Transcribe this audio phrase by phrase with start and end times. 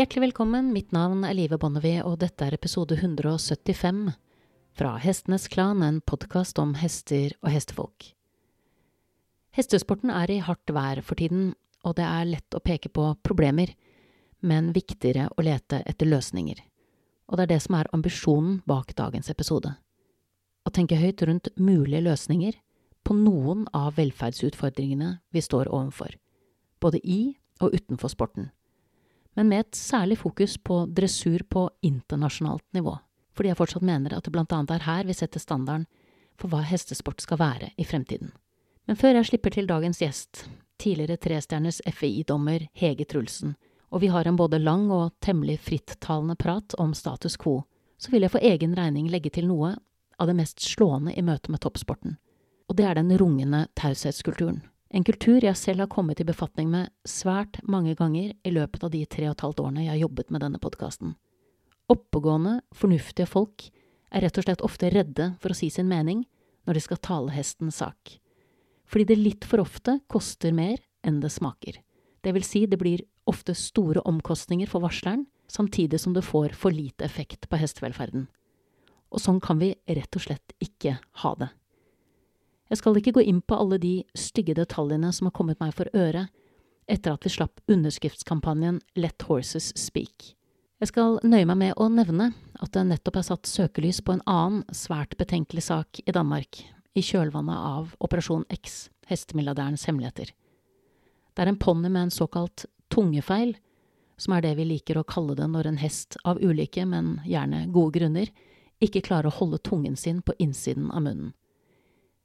[0.00, 3.98] Hjertelig velkommen, mitt navn er Live Bonnevie, og dette er episode 175
[4.72, 8.06] fra Hestenes Klan, en podkast om hester og hestefolk.
[9.52, 11.50] Hestesporten er i hardt vær for tiden,
[11.84, 13.74] og det er lett å peke på problemer,
[14.40, 16.62] men viktigere å lete etter løsninger.
[17.28, 19.74] Og det er det som er ambisjonen bak dagens episode.
[20.64, 22.56] Å tenke høyt rundt mulige løsninger
[23.04, 26.16] på noen av velferdsutfordringene vi står overfor,
[26.80, 27.20] både i
[27.60, 28.48] og utenfor sporten,
[29.38, 32.96] men med et særlig fokus på dressur på internasjonalt nivå,
[33.36, 35.86] fordi jeg fortsatt mener at det blant annet er her vi setter standarden
[36.40, 38.32] for hva hestesport skal være i fremtiden.
[38.88, 40.46] Men før jeg slipper til dagens gjest,
[40.80, 43.54] tidligere trestjerners FI-dommer Hege Trulsen,
[43.90, 47.62] og vi har en både lang og temmelig frittalende prat om status quo,
[47.98, 49.74] så vil jeg for egen regning legge til noe
[50.20, 52.16] av det mest slående i møte med toppsporten,
[52.68, 54.62] og det er den rungende taushetskulturen.
[54.90, 58.90] En kultur jeg selv har kommet i befatning med svært mange ganger i løpet av
[58.90, 61.14] de tre og et halvt årene jeg har jobbet med denne podkasten.
[61.90, 63.68] Oppegående, fornuftige folk
[64.10, 66.24] er rett og slett ofte redde for å si sin mening
[66.66, 68.18] når de skal tale hestens sak
[68.90, 71.78] fordi det litt for ofte koster mer enn det smaker.
[72.20, 76.74] Det vil si, det blir ofte store omkostninger for varsleren, samtidig som det får for
[76.74, 78.26] lite effekt på hestevelferden.
[79.10, 81.50] Og sånn kan vi rett og slett ikke ha det.
[82.70, 85.90] Jeg skal ikke gå inn på alle de stygge detaljene som har kommet meg for
[85.96, 86.28] øre
[86.90, 90.34] etter at vi slapp underskriftskampanjen Let Horses Speak.
[90.80, 92.30] Jeg skal nøye meg med å nevne
[92.62, 96.62] at det nettopp er satt søkelys på en annen svært betenkelig sak i Danmark,
[96.96, 100.30] i kjølvannet av Operasjon X, hestemilliardærens hemmeligheter.
[101.34, 103.56] Det er en ponni med en såkalt tungefeil,
[104.16, 107.66] som er det vi liker å kalle det når en hest, av ulike, men gjerne
[107.74, 108.32] gode grunner,
[108.80, 111.34] ikke klarer å holde tungen sin på innsiden av munnen.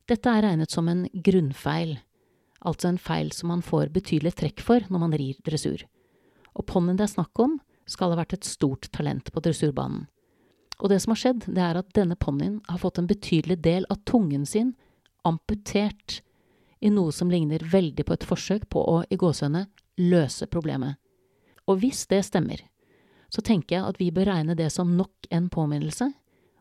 [0.05, 1.95] Dette er regnet som en grunnfeil,
[2.61, 5.81] altså en feil som man får betydelig trekk for når man rir dressur.
[6.53, 7.57] Og ponnien det er snakk om,
[7.89, 10.05] skal ha vært et stort talent på dressurbanen.
[10.77, 13.87] Og det som har skjedd, det er at denne ponnien har fått en betydelig del
[13.89, 14.73] av tungen sin
[15.25, 16.19] amputert
[16.85, 19.65] i noe som ligner veldig på et forsøk på å, i gåsehudene,
[20.05, 20.99] løse problemet.
[21.65, 22.61] Og hvis det stemmer,
[23.33, 26.11] så tenker jeg at vi bør regne det som nok en påminnelse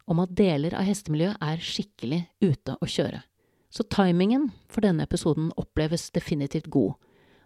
[0.09, 3.21] om at deler av hestemiljøet er skikkelig ute å kjøre.
[3.75, 6.93] Så timingen for denne episoden oppleves definitivt god,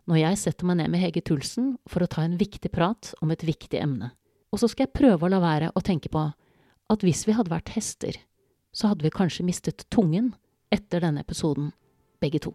[0.05, 3.33] når jeg setter meg ned med Hege Tulsen for å ta en viktig prat om
[3.33, 4.11] et viktig emne.
[4.53, 7.53] Og så skal jeg prøve å la være å tenke på at hvis vi hadde
[7.55, 8.21] vært hester,
[8.77, 10.35] så hadde vi kanskje mistet tungen
[10.69, 11.73] etter denne episoden,
[12.21, 12.53] begge to.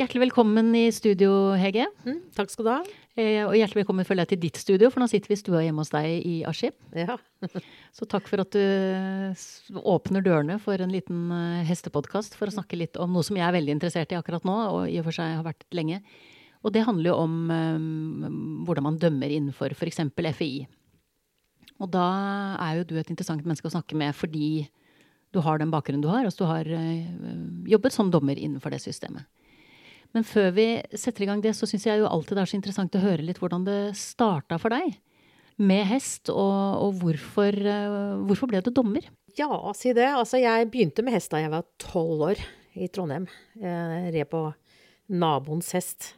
[0.00, 1.90] Hjertelig velkommen i studio, Hege.
[2.08, 2.84] Mm, takk skal du ha.
[3.14, 5.60] Eh, og hjertelig velkommen følger jeg til ditt studio, for nå sitter vi i stua
[5.62, 6.74] hjemme hos deg i Askim.
[6.98, 7.14] Ja.
[7.94, 12.80] Så takk for at du åpner dørene for en liten uh, hestepodkast for å snakke
[12.80, 15.14] litt om noe som jeg er veldig interessert i akkurat nå, og i og for
[15.14, 16.00] seg har vært lenge.
[16.66, 20.02] Og det handler jo om um, hvordan man dømmer innenfor f.eks.
[20.34, 20.50] FI.
[21.84, 22.08] Og da
[22.66, 24.66] er jo du et interessant menneske å snakke med fordi
[25.34, 26.26] du har den bakgrunnen du har.
[26.26, 29.30] Altså du har uh, jobbet som dommer innenfor det systemet.
[30.14, 32.58] Men før vi setter i gang det, så syns jeg jo alltid det er så
[32.58, 34.94] interessant å høre litt hvordan det starta for deg
[35.62, 39.06] med hest, og, og hvorfor, uh, hvorfor, ble du dommer?
[39.38, 40.08] Ja, si det.
[40.10, 42.42] Altså, jeg begynte med hest da jeg var tolv år
[42.74, 43.28] i Trondheim.
[43.60, 44.48] Jeg red på
[45.14, 46.14] naboens hest.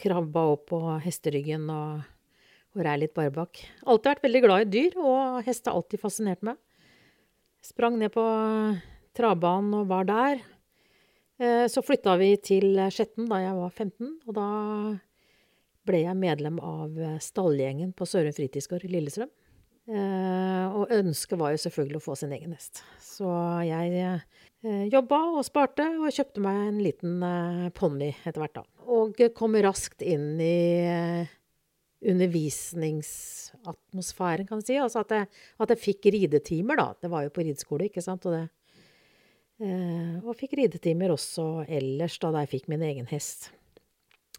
[0.00, 2.00] Krabba opp på hesteryggen og,
[2.72, 3.60] og rei litt barbak.
[3.84, 6.56] Alltid vært veldig glad i dyr, og hest har alltid fascinert meg.
[7.64, 8.24] Sprang ned på
[9.16, 10.40] travbanen og var der.
[11.40, 14.48] Eh, så flytta vi til Skjetten da jeg var 15, og da
[15.88, 19.30] ble jeg medlem av eh, stallgjengen på Sørum fritidsgård i Lillestrøm.
[19.90, 22.74] Eh, og ønsket var jo selvfølgelig å få sin egen hest.
[23.00, 23.24] Så
[23.64, 24.20] jeg
[24.92, 27.12] jobba og sparte, og kjøpte meg en liten
[27.72, 28.64] ponni etter hvert, da.
[28.92, 31.24] Og kom raskt inn i
[32.04, 34.76] undervisningsatmosfæren, kan vi si.
[34.80, 35.24] Altså at jeg,
[35.64, 36.92] at jeg fikk ridetimer, da.
[37.00, 38.22] Det var jo på rideskole, ikke sant.
[38.28, 38.44] Og det
[39.60, 43.50] og fikk ridetimer også ellers, da, da jeg fikk min egen hest.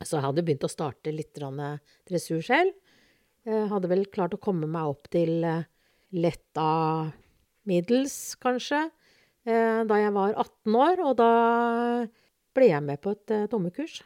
[0.02, 2.74] Så jeg hadde begynt å starte litt dressur selv.
[3.46, 5.66] Jeg hadde vel klart å komme meg opp til eh,
[6.14, 7.12] letta
[7.70, 8.84] middels, kanskje,
[9.46, 11.04] eh, da jeg var 18 år.
[11.06, 11.32] Og da
[12.58, 14.02] ble jeg med på et dommerkurs.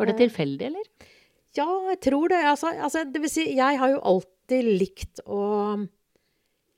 [0.00, 1.08] Var det tilfeldig, eller?
[1.56, 2.40] Ja, jeg tror det.
[2.48, 5.42] Altså, altså, det vil si, jeg har jo alltid likt å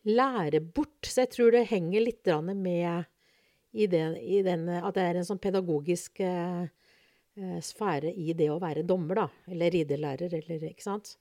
[0.05, 3.07] lære bort, så jeg tror det henger litt med
[3.75, 6.67] i, det, i den, at det er en sånn pedagogisk eh,
[7.35, 9.27] eh, sfære i det å være dommer, da.
[9.51, 11.17] Eller ridelærer, eller ikke sant.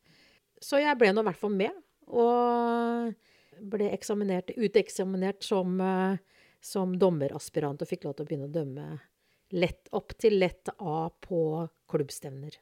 [0.61, 1.79] Så jeg ble nå i hvert fall med.
[2.13, 3.13] Og
[3.73, 6.19] ble eksaminert, uteksaminert som, eh,
[6.61, 8.87] som dommeraspirant og fikk lov til å begynne å dømme
[9.53, 11.41] lett opp til lett A på
[11.89, 12.59] klubbstevner.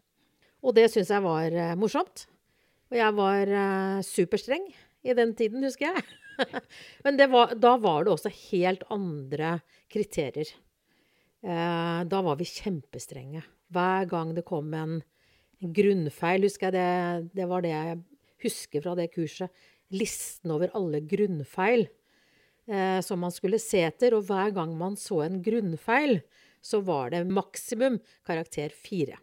[0.63, 2.27] Og det syns jeg var eh, morsomt.
[2.91, 3.51] Og jeg var
[4.03, 4.65] superstreng
[5.01, 6.03] i den tiden, husker jeg.
[7.05, 9.59] Men var, da var det også helt andre
[9.91, 10.49] kriterier.
[11.41, 13.43] Eh, da var vi kjempestrenge.
[13.73, 15.01] Hver gang det kom en,
[15.61, 17.97] grunnfeil, husker jeg det, det var det jeg
[18.41, 19.51] husker fra det kurset.
[19.93, 21.83] Listen over alle grunnfeil
[22.65, 24.15] eh, som man skulle se etter.
[24.17, 26.17] Og hver gang man så en grunnfeil,
[26.65, 29.19] så var det maksimum karakter fire.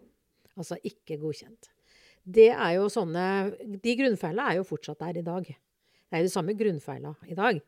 [0.59, 1.73] Altså ikke godkjent.
[2.29, 3.25] Det er jo sånne
[3.81, 5.51] De grunnfeilene er jo fortsatt der i dag.
[6.09, 7.61] Det er jo de samme grunnfeila i dag,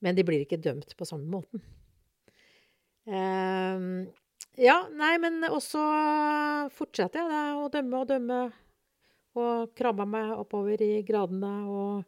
[0.00, 1.62] men de blir ikke dømt på samme måten.
[3.10, 4.06] Uh,
[4.60, 5.82] ja, nei, men også
[6.76, 8.40] fortsetter jeg da, å dømme og dømme.
[9.40, 12.00] Og krabba meg oppover i gradene og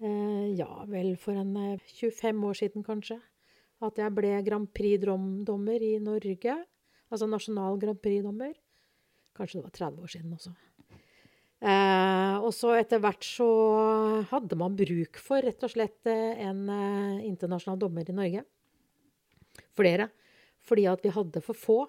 [0.00, 3.20] uh, Ja, vel for en 25 eh, år siden, kanskje.
[3.84, 6.56] At jeg ble Grand Prix-dommer i Norge.
[7.08, 8.52] Altså nasjonal Grand Prix-dommer.
[9.36, 10.52] Kanskje det var 30 år siden også.
[11.60, 13.46] Eh, og så etter hvert så
[14.30, 18.44] hadde man bruk for rett og slett eh, en eh, internasjonal dommer i Norge.
[19.76, 20.08] Flere.
[20.64, 21.80] Fordi at vi hadde for få.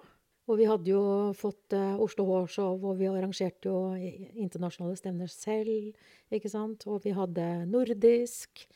[0.50, 1.02] Og vi hadde jo
[1.38, 5.92] fått eh, Oslo Hårshow, og vi arrangerte jo internasjonale stevner selv.
[6.34, 6.84] ikke sant?
[6.90, 8.66] Og vi hadde nordisk.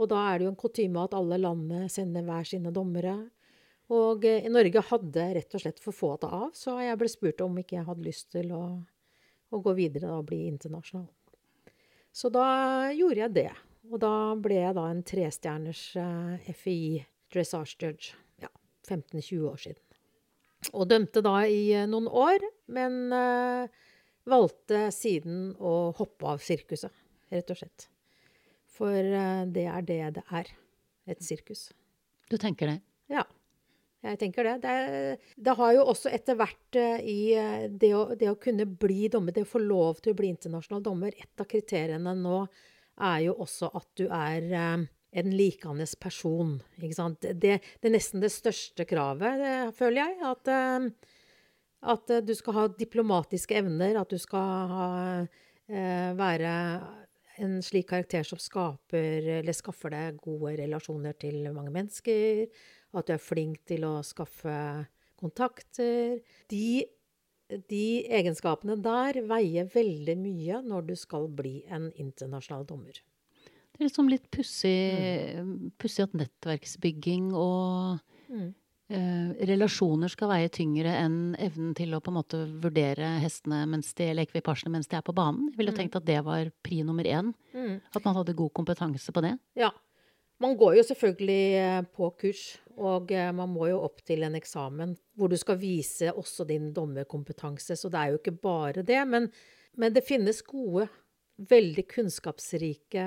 [0.00, 3.18] Og da er det jo en kutyme at alle landene sender hver sine dommere.
[3.92, 7.58] Og eh, Norge hadde rett og slett for få av, så jeg ble spurt om
[7.58, 8.62] ikke jeg hadde lyst til å,
[9.50, 11.08] å gå videre og bli internasjonal.
[12.12, 13.50] Så da gjorde jeg det.
[13.90, 16.78] Og da ble jeg da en trestjerners eh, FI
[17.32, 18.12] dressage judge.
[18.42, 18.50] Ja,
[18.88, 19.82] 15-20 år siden.
[20.76, 23.86] Og dømte da i eh, noen år, men eh,
[24.30, 26.92] valgte siden å hoppe av sirkuset,
[27.32, 27.88] rett og slett.
[28.70, 28.94] For
[29.52, 30.52] det er det det er.
[31.10, 31.70] Et sirkus.
[32.30, 32.76] Du tenker det?
[33.10, 33.24] Ja.
[34.00, 34.54] Jeg tenker det.
[34.62, 38.64] Det, det har jo også etter hvert uh, i uh, det, å, det, å, kunne
[38.64, 42.38] bli dommer, det å få lov til å bli internasjonal dommer Et av kriteriene nå
[43.00, 44.86] er jo også at du er uh,
[45.20, 46.56] en likende person.
[46.80, 47.20] Ikke sant?
[47.20, 50.16] Det, det, er nesten det største kravet, føler jeg.
[50.30, 50.50] At,
[51.92, 54.90] at, du skal ha diplomatiske evner, at du skal ha,
[56.14, 56.52] være
[57.42, 62.46] en slik karakter som skaper, eller skaffer deg gode relasjoner til mange mennesker
[62.96, 64.54] at du er flink til å skaffe
[65.20, 66.20] kontakter.
[66.50, 66.86] De,
[67.70, 73.02] de egenskapene der veier veldig mye når du skal bli en internasjonal dommer.
[73.70, 74.80] Det er liksom litt pussig,
[75.40, 76.00] mm.
[76.04, 78.48] at nettverksbygging og mm.
[78.92, 83.94] eh, relasjoner skal veie tyngre enn evnen til å på en måte vurdere hestene mens
[83.96, 85.48] de, eller ekvipasjene mens de er på banen.
[85.52, 85.78] Jeg ville mm.
[85.78, 87.32] tenkt at det var pri nummer én.
[87.54, 87.78] Mm.
[87.94, 89.38] At man hadde god kompetanse på det.
[89.56, 89.72] Ja,
[90.40, 92.44] man går jo selvfølgelig eh, på kurs,
[92.80, 96.70] og eh, man må jo opp til en eksamen hvor du skal vise også din
[96.76, 97.76] dommerkompetanse.
[97.76, 99.00] Så det er jo ikke bare det.
[99.08, 99.28] Men,
[99.76, 100.88] men det finnes gode,
[101.50, 103.04] veldig kunnskapsrike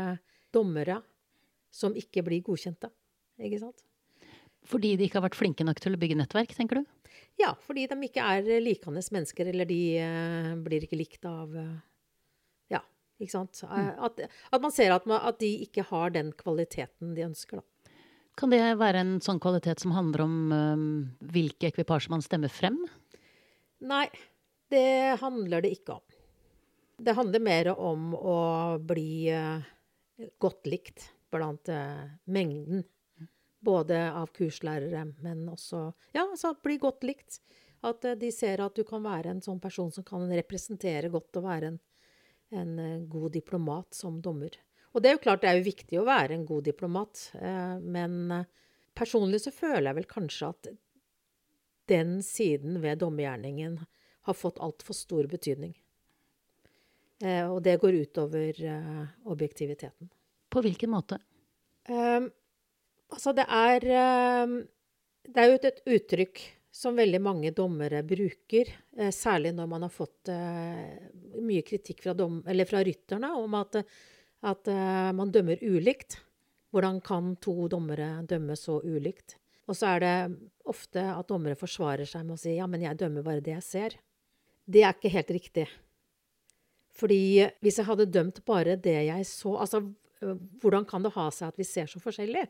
[0.54, 1.00] dommere
[1.74, 2.92] som ikke blir godkjente.
[3.42, 3.82] Ikke sant?
[4.70, 7.10] Fordi de ikke har vært flinke nok til å bygge nettverk, tenker du?
[7.42, 11.50] Ja, fordi de ikke er likandes mennesker, eller de uh, blir ikke likt av
[13.24, 13.62] ikke sant?
[13.68, 13.92] Mm.
[14.08, 17.68] At, at, man ser at, man, at, de ikke har den kvaliteten de ønsker, da.
[18.34, 20.86] Kan det være en sånn kvalitet som handler om um,
[21.34, 22.80] hvilke ekvipasjer man stemmer frem?
[23.86, 24.08] Nei,
[24.74, 26.16] det handler det ikke om.
[27.04, 28.38] Det handler mer om å
[28.82, 29.62] bli uh,
[30.42, 32.88] godt likt blant uh, mengden.
[33.64, 37.38] Både av kurslærere, men også Ja, altså bli godt likt.
[37.84, 41.46] At de ser at du kan være en sånn person som kan representere godt og
[41.48, 41.80] være en
[42.54, 44.56] en eh, god diplomat som dommer.
[44.94, 47.76] Og det er jo klart det er jo viktig å være en god diplomat, eh,
[47.82, 48.50] men eh,
[48.98, 50.74] personlig så føler jeg vel kanskje at
[51.92, 53.80] den siden ved dommergjerningen
[54.30, 55.74] har fått altfor stor betydning.
[57.24, 58.58] Og det går utover
[59.32, 60.10] objektiviteten.
[60.52, 61.20] På hvilken måte?
[61.88, 62.30] Um,
[63.12, 63.86] altså, det er
[64.44, 64.56] um,
[65.24, 66.42] Det er jo et uttrykk
[66.74, 71.06] som veldig mange dommere bruker, eh, særlig når man har fått eh,
[71.38, 73.78] mye kritikk fra, dom, fra rytterne om at,
[74.42, 76.18] at eh, man dømmer ulikt.
[76.74, 79.38] Hvordan kan to dommere dømme så ulikt?
[79.70, 80.16] Og så er det
[80.68, 83.68] ofte at dommere forsvarer seg med å si ja, men jeg dømmer bare det jeg
[83.70, 84.00] ser.
[84.66, 85.70] Det er ikke helt riktig.
[86.98, 89.86] Fordi hvis jeg hadde dømt bare det jeg så Altså,
[90.62, 92.48] hvordan kan det ha seg at vi ser så forskjellig?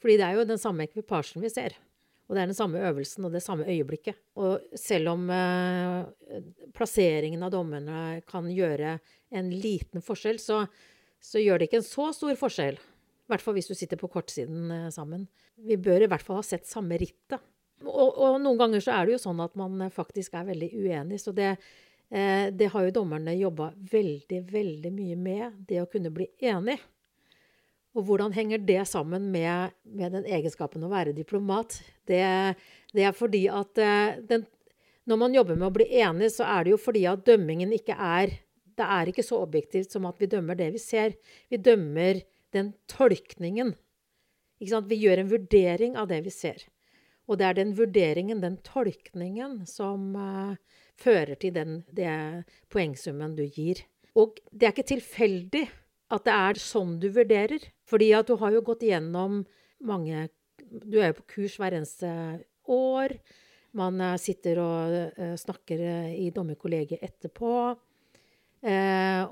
[0.00, 1.76] Fordi det er jo den samme ekvipasjen vi ser.
[2.30, 4.14] Og det er den samme øvelsen og det samme øyeblikket.
[4.38, 6.38] Og selv om eh,
[6.76, 9.00] plasseringen av dommerne kan gjøre
[9.34, 10.60] en liten forskjell, så,
[11.18, 14.12] så, gjør det ikke en så stor forskjell I hvert fall hvis du sitter på
[14.14, 15.26] kortsiden eh, sammen.
[15.58, 17.42] Vi bør i hvert fall ha sett samme rittet.
[17.82, 20.70] Og, og noen ganger så er det jo sånn at man eh, faktisk er veldig
[20.76, 21.18] uenig.
[21.24, 21.56] Så det,
[22.14, 25.60] eh, det har jo dommerne jobba veldig, veldig mye med.
[25.66, 26.78] Det å kunne bli enig.
[27.98, 31.80] Og hvordan henger det sammen med, med den egenskapen å være diplomat?
[32.06, 32.22] Det,
[32.94, 34.44] det er fordi at eh, den,
[35.10, 37.96] når man jobber med å bli enig, så er det jo fordi at dømmingen ikke
[37.98, 38.38] er
[38.80, 41.12] Det er ikke så objektivt som at vi dømmer det vi ser.
[41.52, 42.22] Vi dømmer
[42.54, 43.74] den tolkningen.
[44.60, 46.62] Vi gjør en vurdering av det vi ser.
[47.28, 50.56] Og det er den vurderingen, den tolkningen, som uh,
[50.96, 52.08] fører til den, det
[52.72, 53.84] poengsummen du gir.
[54.16, 55.66] Og det er ikke tilfeldig
[56.10, 57.62] at det er sånn du vurderer.
[57.88, 59.44] Fordi at du har jo gått igjennom
[59.86, 60.28] mange
[60.60, 62.08] Du er jo på kurs hver eneste
[62.70, 63.14] år.
[63.74, 65.80] Man uh, sitter og uh, snakker
[66.12, 67.54] i dommerkollegiet etterpå.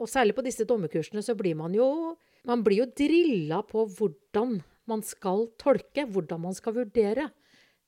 [0.00, 2.16] og særlig på disse dommerkursene så blir man jo
[2.48, 4.58] man blir jo drilla på hvordan
[4.88, 7.28] man skal tolke, hvordan man skal vurdere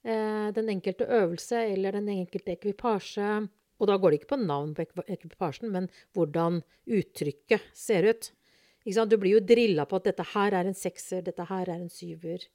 [0.05, 3.31] eh, den enkelte øvelse eller den enkelte ekvipasje.
[3.81, 8.33] Og da går det ikke på navn på ekvipasjen, men hvordan uttrykket ser ut.
[8.85, 11.93] Du blir jo drilla på at dette her er en sekser, dette her er en
[11.93, 12.47] syver.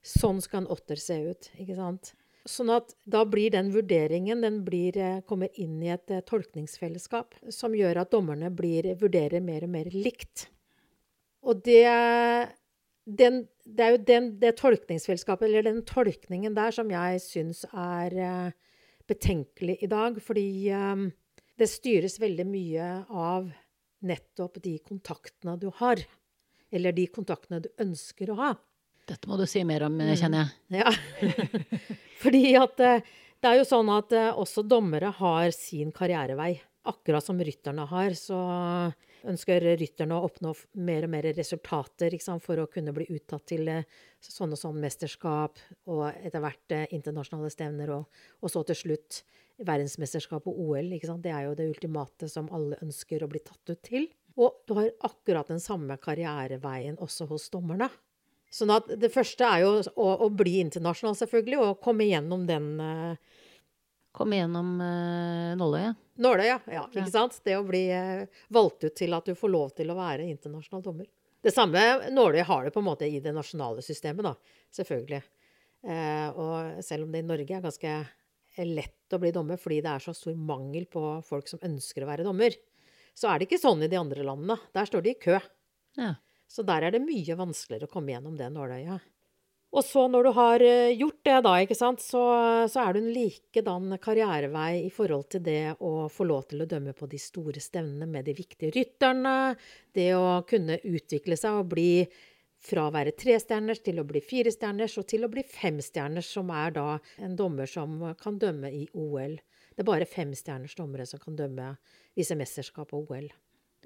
[0.00, 1.50] Sånn skal en åtter se ut.
[1.60, 2.14] ikke sant?
[2.48, 7.36] Sånn at da blir den vurderingen den blir, eh, kommer inn i et eh, tolkningsfellesskap
[7.52, 10.48] som gjør at dommerne blir, vurderer mer og mer likt.
[11.44, 11.84] Og det,
[13.04, 18.16] den, det er jo den, det tolkningsfellesskapet, eller den tolkningen der, som jeg syns er
[18.16, 18.50] uh,
[19.08, 20.20] betenkelig i dag.
[20.20, 20.48] Fordi
[21.60, 23.48] det styres veldig mye av
[24.06, 26.02] nettopp de kontaktene du har.
[26.70, 28.50] Eller de kontaktene du ønsker å ha.
[29.10, 30.14] Dette må du si mer om, mm.
[30.20, 30.84] kjenner jeg.
[30.84, 30.92] Ja.
[32.22, 36.52] fordi at uh, det er jo sånn at uh, også dommere har sin karrierevei.
[36.90, 38.38] Akkurat som rytterne har, så
[39.28, 40.52] ønsker rytterne å oppnå
[40.86, 43.84] mer og mer resultater for å kunne bli uttatt til eh,
[44.20, 49.22] sånne som mesterskap og etter hvert eh, internasjonale stevner, og, og, så til slutt
[49.66, 50.92] verdensmesterskap og OL.
[51.22, 54.08] Det er jo det ultimate som alle ønsker å bli tatt ut til.
[54.40, 57.90] Og du har akkurat den samme karriereveien også hos dommerne.
[58.50, 62.72] Sånn at det første er jo å, å bli internasjonal, selvfølgelig, og komme gjennom den
[62.82, 63.38] uh,
[64.10, 65.98] Komme gjennom uh, nåløyet?
[66.18, 66.80] Nåløyet, ja.
[66.90, 67.36] Ikke sant?
[67.46, 70.82] Det å bli uh, valgt ut til at du får lov til å være internasjonal
[70.82, 71.06] dommer.
[71.40, 74.58] Det samme nåløyet har du på en måte i det nasjonale systemet, da.
[74.74, 75.22] Selvfølgelig.
[75.86, 77.94] Uh, og selv om det i Norge er ganske
[78.68, 82.10] lett å bli dommer fordi det er så stor mangel på folk som ønsker å
[82.10, 82.56] være dommer,
[83.16, 84.58] så er det ikke sånn i de andre landene.
[84.74, 85.38] Der står de i kø.
[85.98, 86.14] Ja.
[86.50, 89.08] Så der er det mye vanskeligere å komme gjennom det nåløyet.
[89.70, 92.22] Og så når du har eh, gjort det, da, ikke sant, så,
[92.66, 96.68] så er du en likedan karrierevei i forhold til det å få lov til å
[96.70, 99.54] dømme på de store stevnene med de viktige rytterne.
[99.94, 101.92] Det å kunne utvikle seg og bli
[102.60, 106.74] fra å være trestjerners til å bli firestjerners, og til å bli femstjerners, som er
[106.76, 106.88] da
[107.18, 109.38] en dommer som kan dømme i OL.
[109.74, 111.72] Det er bare femstjerners dommere som kan dømme
[112.18, 113.30] disse mesterskap og OL.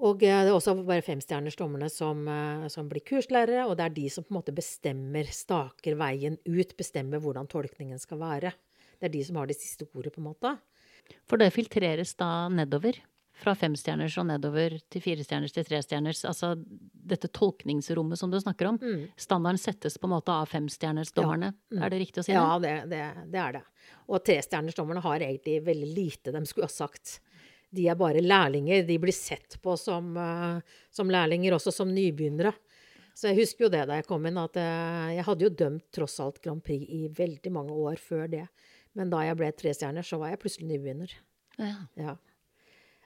[0.03, 3.85] Og eh, det er også bare femstjerners dommerne som, eh, som, blir kurslærere, og det
[3.85, 8.51] er de som på en måte bestemmer, staker veien ut, bestemmer hvordan tolkningen skal være.
[8.99, 10.55] Det er de som har det siste ordet, på en måte.
[11.29, 12.99] For det filtreres da nedover?
[13.35, 16.23] Fra femstjerners og nedover til firestjerners til trestjerners.
[16.29, 18.79] Altså dette tolkningsrommet som du snakker om.
[18.81, 19.09] Mm.
[19.19, 21.51] Standarden settes på en måte av femstjernersdommerne.
[21.51, 21.75] Ja.
[21.75, 21.83] Mm.
[21.83, 22.39] Er det riktig å si det?
[22.39, 23.63] Ja, det, det, det er det.
[24.07, 27.19] Og trestjernersdommerne har egentlig veldig lite de skulle ha sagt
[27.75, 28.85] de er bare lærlinger.
[28.87, 30.59] De blir sett på som, uh,
[30.93, 32.53] som lærlinger, også som nybegynnere.
[33.15, 35.85] Så jeg husker jo det da jeg kom inn, at uh, jeg hadde jo dømt
[35.95, 38.45] tross alt Grand Prix i veldig mange år før det.
[38.95, 41.17] Men da jeg ble trestjerner, så var jeg plutselig nybegynner.
[41.59, 41.75] Ja.
[41.99, 42.15] ja.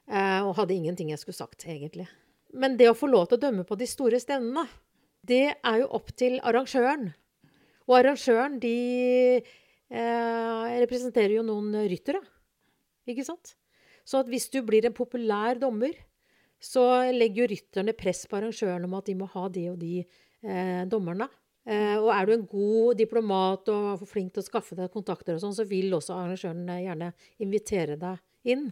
[0.10, 2.08] Uh, og hadde ingenting jeg skulle sagt, egentlig.
[2.58, 4.66] Men det å få lov til å dømme på de store stevnene,
[5.22, 7.12] det er jo opp til arrangøren.
[7.90, 9.42] Og arrangøren, de
[9.90, 12.20] representerer jo noen ryttere.
[13.10, 13.56] Ikke sant?
[14.06, 15.94] Så hvis du blir en populær dommer,
[16.60, 16.84] så
[17.16, 20.84] legger jo rytterne press på arrangøren om at de må ha de og de eh,
[20.92, 21.30] dommerne.
[21.70, 25.44] Eh, og er du en god diplomat og flink til å skaffe deg kontakter, og
[25.44, 27.12] sånn, så vil også arrangøren gjerne
[27.46, 28.70] invitere deg inn.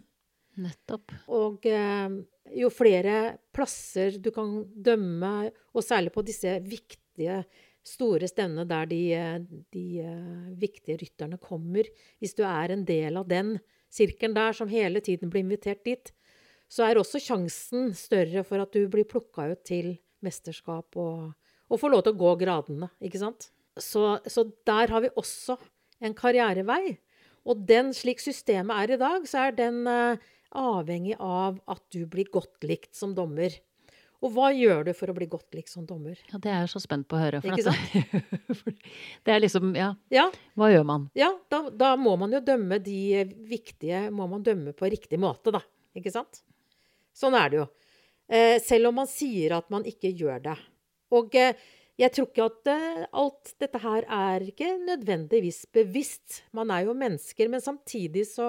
[0.58, 1.14] Nettopp.
[1.34, 2.18] Og eh,
[2.58, 7.42] jo flere plasser du kan dømme, og særlig på disse viktige,
[7.88, 9.02] store stevnene der de,
[9.72, 11.86] de uh, viktige rytterne kommer
[12.20, 13.54] Hvis du er en del av den
[13.88, 16.10] sirkelen der som hele tiden blir invitert dit,
[16.68, 21.30] så er også sjansen større for at du blir plukka ut til mesterskap og,
[21.72, 23.48] og får lov til å gå gradene, ikke sant?
[23.78, 25.56] Så, så, der har vi også
[26.04, 26.98] en karrierevei.
[27.48, 30.18] Og den, slik systemet er i dag, så er den uh,
[30.56, 33.54] avhengig av at du blir godt likt som dommer.
[34.18, 36.18] Og hva gjør du for å bli godt likt som dommer?
[36.32, 37.38] Ja, det er jeg så spent på å høre.
[37.44, 38.74] For Ikke sant?
[39.24, 40.26] det er liksom, ja, Ja,
[40.58, 41.06] hva gjør man?
[41.18, 45.54] ja da, da må man jo dømme de viktige Må man dømme på riktig måte,
[45.54, 45.62] da.
[45.94, 46.42] Ikke sant?
[47.14, 47.68] Sånn er det jo.
[48.28, 50.56] Eh, selv om man sier at man ikke gjør det.
[51.14, 51.54] Og eh,
[51.98, 56.42] jeg tror ikke at eh, alt dette her er ikke nødvendigvis bevisst.
[56.54, 58.46] Man er jo mennesker, men samtidig så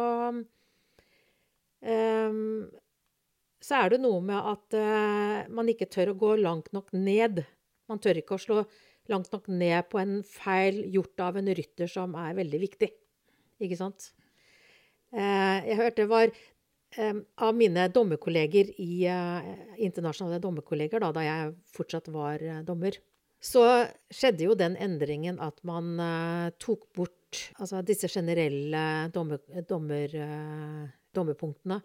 [3.60, 7.44] så er det noe med at eh, man ikke tør å gå langt nok ned.
[7.92, 8.62] Man tør ikke å slå
[9.12, 12.90] langt nok ned på en feil gjort av en rytter som er veldig viktig.
[13.60, 14.12] Ikke sant?
[15.12, 19.04] Eh, jeg hørte det var eh, av mine dommerkolleger i
[19.82, 22.96] internasjonale dommerkolleger, da, da jeg fortsatt var dommer,
[23.40, 23.66] så
[24.12, 25.94] skjedde jo den endringen at man
[26.60, 27.16] tok bort
[27.56, 28.82] altså disse generelle
[29.16, 30.16] dommer, dommer,
[31.20, 31.82] dommerpunktene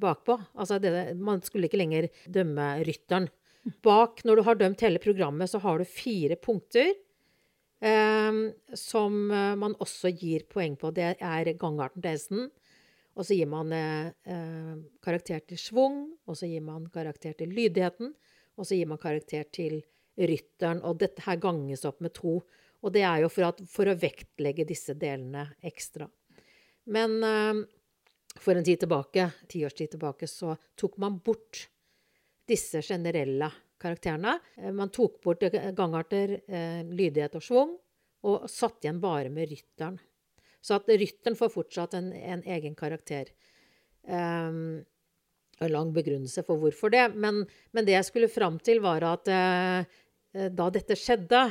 [0.00, 0.38] bakpå.
[0.56, 3.30] Altså det, man skulle ikke lenger dømme rytteren.
[3.82, 6.92] Bak, når du har dømt hele programmet, så har du fire punkter
[7.82, 8.38] eh,
[8.78, 10.92] som man også gir poeng på.
[10.94, 12.46] Det er gangarten til hesten.
[13.16, 17.52] Og så gir man eh, eh, karakter til schwung, og så gir man karakter til
[17.56, 18.12] lydigheten,
[18.56, 19.80] og så gir man karakter til
[20.20, 20.82] rytteren.
[20.84, 22.38] Og dette her ganges opp med to.
[22.84, 26.10] Og det er jo for, at, for å vektlegge disse delene ekstra.
[26.92, 27.64] Men eh,
[28.40, 31.66] for en tid tilbake, tiårstid års tid tilbake, så tok man bort
[32.48, 33.50] disse generelle
[33.80, 34.38] karakterene.
[34.56, 35.40] Eh, Man tok bort
[35.76, 37.78] gangarter, eh, lydighet og schwung,
[38.26, 39.98] og satt igjen bare med rytteren.
[40.60, 43.30] Så at rytteren får fortsatt en, en egen karakter.
[44.02, 44.84] Um,
[45.60, 47.14] en lang begrunnelse for hvorfor det.
[47.14, 49.86] Men, men det jeg skulle fram til, var at eh,
[50.50, 51.46] da dette skjedde,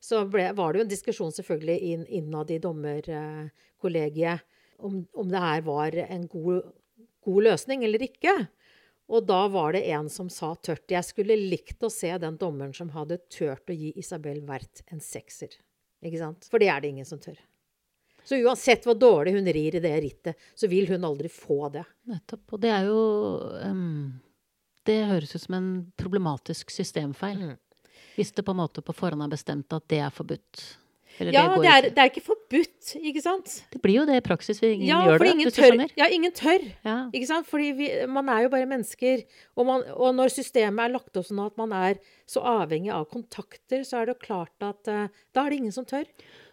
[0.00, 4.44] så ble, var det jo en diskusjon selvfølgelig inn, innad i dommerkollegiet
[4.78, 6.70] om, om det her var en god,
[7.24, 8.34] god løsning eller ikke.
[9.08, 12.74] Og da var det en som sa tørt Jeg skulle likt å se den dommeren
[12.76, 15.54] som hadde turt å gi Isabel Werth en sekser.
[16.04, 16.48] Ikke sant?
[16.50, 17.38] For det er det ingen som tør.
[18.28, 21.86] Så uansett hvor dårlig hun rir i det rittet, så vil hun aldri få det.
[22.10, 22.44] Nettopp.
[22.52, 22.98] Og det er jo
[23.64, 24.18] um,
[24.84, 27.40] Det høres ut som en problematisk systemfeil.
[27.40, 27.56] Mm.
[28.18, 30.60] Hvis det på en måte på forhånd er bestemt at det er forbudt.
[31.20, 33.54] Eller Ja, går det er, det er ikke forbudt, ikke sant?
[33.72, 35.28] Det blir jo det i praksis Vi ingen Ja, gjør det.
[35.34, 35.84] ingen tør.
[35.98, 36.64] Ja, ingen tør.
[36.86, 36.96] Ja.
[37.12, 37.46] Ikke sant?
[37.50, 39.24] Fordi vi, man er jo bare mennesker.
[39.56, 43.06] Og, man, og når systemet er lagt opp sånn at man er så avhengig av
[43.10, 46.04] kontakter, så er det jo klart at uh, da er det ingen som tør.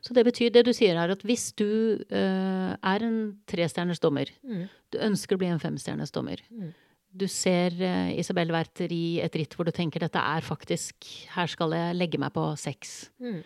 [0.06, 4.30] Så det betyr det du sier her, at hvis du uh, er en trestjerners dommer,
[4.46, 4.68] Mm.
[4.94, 6.74] du ønsker å bli en femstjerners dommer, Mm.
[7.16, 11.48] du ser uh, Isabel Werther i et ritt hvor du tenker dette er faktisk Her
[11.48, 13.10] skal jeg legge meg på seks.
[13.20, 13.44] Mm.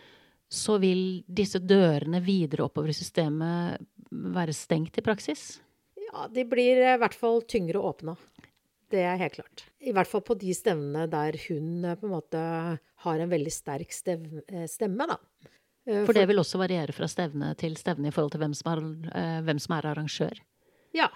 [0.50, 5.60] Så vil disse dørene videre oppover i systemet være stengt i praksis?
[6.10, 8.16] Ja, de blir eh, i hvert fall tyngre å åpne.
[8.90, 9.68] Det er helt klart.
[9.86, 12.42] I hvert fall på de stevnene der hun eh, på en måte
[13.06, 15.20] har en veldig sterk stev, eh, stemme, da.
[15.90, 18.82] For det vil også variere fra stevne til stevne i forhold til hvem som er,
[19.48, 20.42] hvem som er arrangør.
[20.94, 21.08] Ja,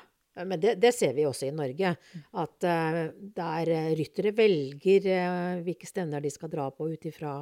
[0.48, 1.92] men det, det ser vi også i Norge.
[2.42, 2.66] At
[3.38, 7.36] der ryttere velger hvilke stevner de skal dra på ut ifra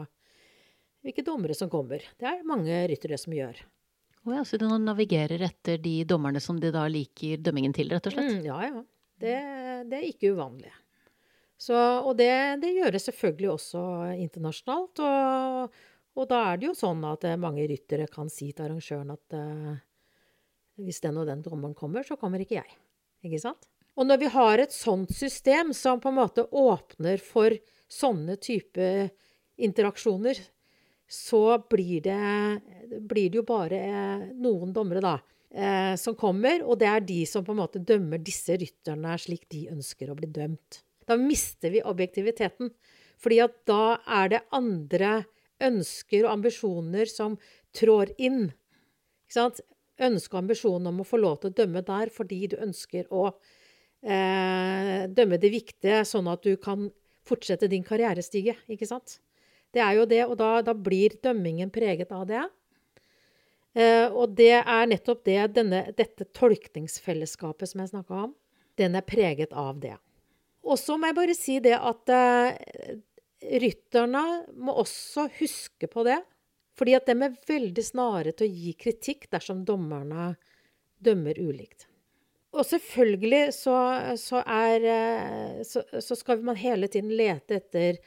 [1.06, 2.04] hvilke dommere som kommer.
[2.20, 3.60] Det er mange ryttere som gjør.
[4.28, 8.06] Oh ja, så de navigerer etter de dommerne som de da liker dømmingen til, rett
[8.06, 8.36] og slett?
[8.38, 8.84] Mm, ja, ja.
[9.22, 9.38] Det,
[9.90, 10.72] det er ikke uvanlig.
[11.62, 12.30] Så, og det,
[12.62, 13.82] det gjøres selvfølgelig også
[14.18, 15.02] internasjonalt.
[15.06, 15.82] Og,
[16.18, 19.36] og da er det jo sånn at eh, mange ryttere kan si til arrangøren at
[19.38, 19.76] uh,
[20.82, 22.80] hvis den og den dommeren kommer, så kommer ikke jeg.
[23.26, 23.70] Ikke sant?
[23.98, 27.54] Og når vi har et sånt system som på en måte åpner for
[27.92, 28.88] sånne type
[29.62, 30.40] interaksjoner,
[31.12, 32.20] så blir det,
[33.04, 35.18] blir det jo bare eh, noen dommere, da,
[35.52, 39.50] eh, som kommer, og det er de som på en måte dømmer disse rytterne slik
[39.52, 40.80] de ønsker å bli dømt.
[41.08, 42.72] Da mister vi objektiviteten.
[43.22, 45.12] Fordi at da er det andre
[45.62, 47.36] ønsker og ambisjoner som
[47.78, 48.48] trår inn.
[49.28, 49.62] Ikke sant?
[50.02, 53.28] Ønske og ambisjon om å få lov til å dømme der fordi du ønsker å
[54.02, 56.88] eh, dømme det viktige, sånn at du kan
[57.28, 58.56] fortsette din karrierestige.
[58.72, 59.20] Ikke sant?
[59.72, 62.44] Det er jo det, og da, da blir dømmingen preget av det.
[63.74, 68.34] Eh, og det er nettopp det denne, dette tolkningsfellesskapet som jeg snakka om,
[68.80, 69.96] den er preget av det.
[70.68, 73.00] Og så må jeg bare si det at eh,
[73.64, 74.26] rytterne
[74.60, 76.20] må også huske på det.
[76.78, 80.32] Fordi at de er veldig snare til å gi kritikk dersom dommerne
[81.04, 81.88] dømmer ulikt.
[82.52, 83.76] Og selvfølgelig så,
[84.20, 88.00] så er eh, så, så skal man hele tiden lete etter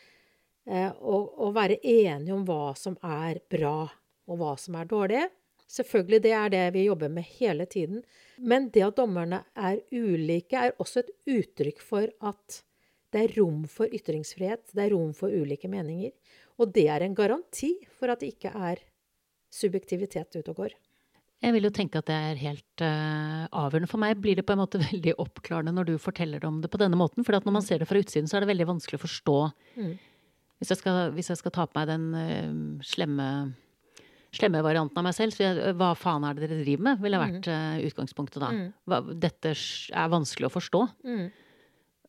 [0.69, 3.89] eh, å, å være enige om hva som er bra,
[4.29, 5.25] og hva som er dårlig.
[5.75, 8.05] Selvfølgelig, det er det vi jobber med hele tiden.
[8.39, 12.63] Men det at dommerne er ulike, er også et uttrykk for at
[13.15, 14.73] Det er rom for ytringsfrihet.
[14.75, 16.11] Det er rom for ulike meninger.
[16.59, 18.81] Og det er en garanti for at det ikke er
[19.55, 20.75] subjektivitet ute og går.
[21.45, 23.91] Jeg vil jo tenke at det er helt uh, avgjørende.
[23.91, 26.81] For meg blir det på en måte veldig oppklarende når du forteller om det på
[26.81, 27.23] denne måten.
[27.27, 29.39] For når man ser det fra utsiden, så er det veldig vanskelig å forstå.
[29.79, 29.95] Mm.
[30.65, 33.29] Hvis, jeg skal, hvis, jeg skal, ta på meg den uh, slemme,
[34.33, 37.03] slemme, varianten av meg selv, så jeg, hva faen er det dere driver med?
[37.05, 38.49] Ville vært uh, utgangspunktet da.
[38.55, 38.67] Mm.
[38.89, 40.87] Hva, dette er vanskelig å forstå.
[41.05, 41.27] Mm.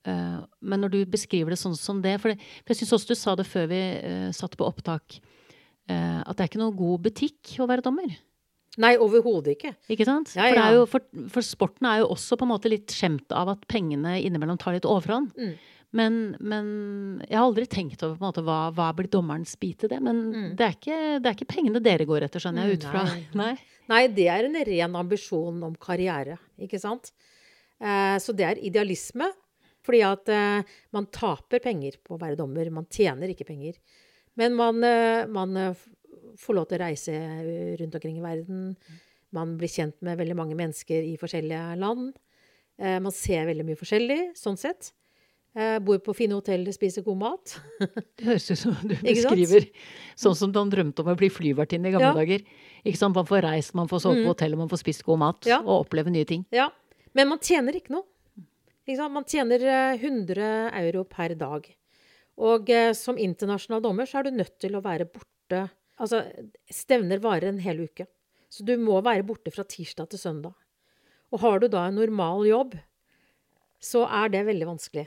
[0.05, 3.17] men når du beskriver det sånn som det For, det, for jeg syns også du
[3.17, 3.79] sa det før vi
[4.37, 5.15] satte på opptak,
[5.89, 8.13] at det er ikke noen god butikk å være dommer.
[8.81, 9.71] Nei, overhodet ikke.
[9.91, 10.33] Ikke sant?
[10.35, 10.55] Ja, ja.
[10.55, 13.63] For, jo, for, for, sporten er jo også på en måte litt skjemt av at
[13.71, 15.31] pengene innimellom tar litt overhånd.
[15.39, 15.55] Mm.
[15.95, 16.65] Men, men,
[17.23, 20.01] jeg har aldri tenkt over på en måte, hva, hva blir dommerens bit i det.
[20.03, 20.49] Men mm.
[20.57, 23.21] det, er ikke, det, er ikke, pengene dere går etter, skjønner jeg, ut fra Nei.
[23.37, 23.53] Nei.
[23.91, 24.01] Nei.
[24.17, 27.13] det er en ren ambisjon om karriere, ikke sant.
[27.79, 29.29] Eh, så det er idealisme.
[29.85, 32.71] Fordi at eh, man taper penger på å være dommer.
[32.73, 33.77] Man tjener ikke penger.
[34.39, 35.83] Men man, eh, man eh,
[36.41, 37.17] får lov til å reise
[37.79, 38.71] rundt omkring i verden.
[39.35, 42.15] Man blir kjent med veldig mange mennesker i forskjellige land.
[42.79, 44.91] Eh, man ser veldig mye forskjellig, sånn sett.
[45.55, 47.53] Eh, bor på fine hoteller, spiser god mat.
[48.19, 49.69] det høres ut som du beskriver
[50.19, 52.17] sånn som man drømte om å bli flyvertinne i gamle ja.
[52.17, 52.43] dager.
[52.83, 53.15] Ikke sant?
[53.15, 54.31] Man får reist, man får sove på mm.
[54.33, 55.61] hotell, man får spist god mat ja.
[55.63, 56.43] og oppleve nye ting.
[56.55, 56.67] Ja,
[57.15, 58.03] Men man tjener ikke noe.
[58.83, 59.15] Ikke sant?
[59.15, 59.63] Man tjener
[59.95, 61.71] 100 eh, euro per dag.
[62.43, 66.25] Og eh, som internasjonal dommer så er du nødt til å være borte Altså,
[66.67, 68.03] stevner varer en hel uke.
[68.51, 70.51] Så du må være borte fra tirsdag til søndag.
[71.31, 72.75] Og har du da en normal jobb,
[73.79, 75.05] så er det veldig vanskelig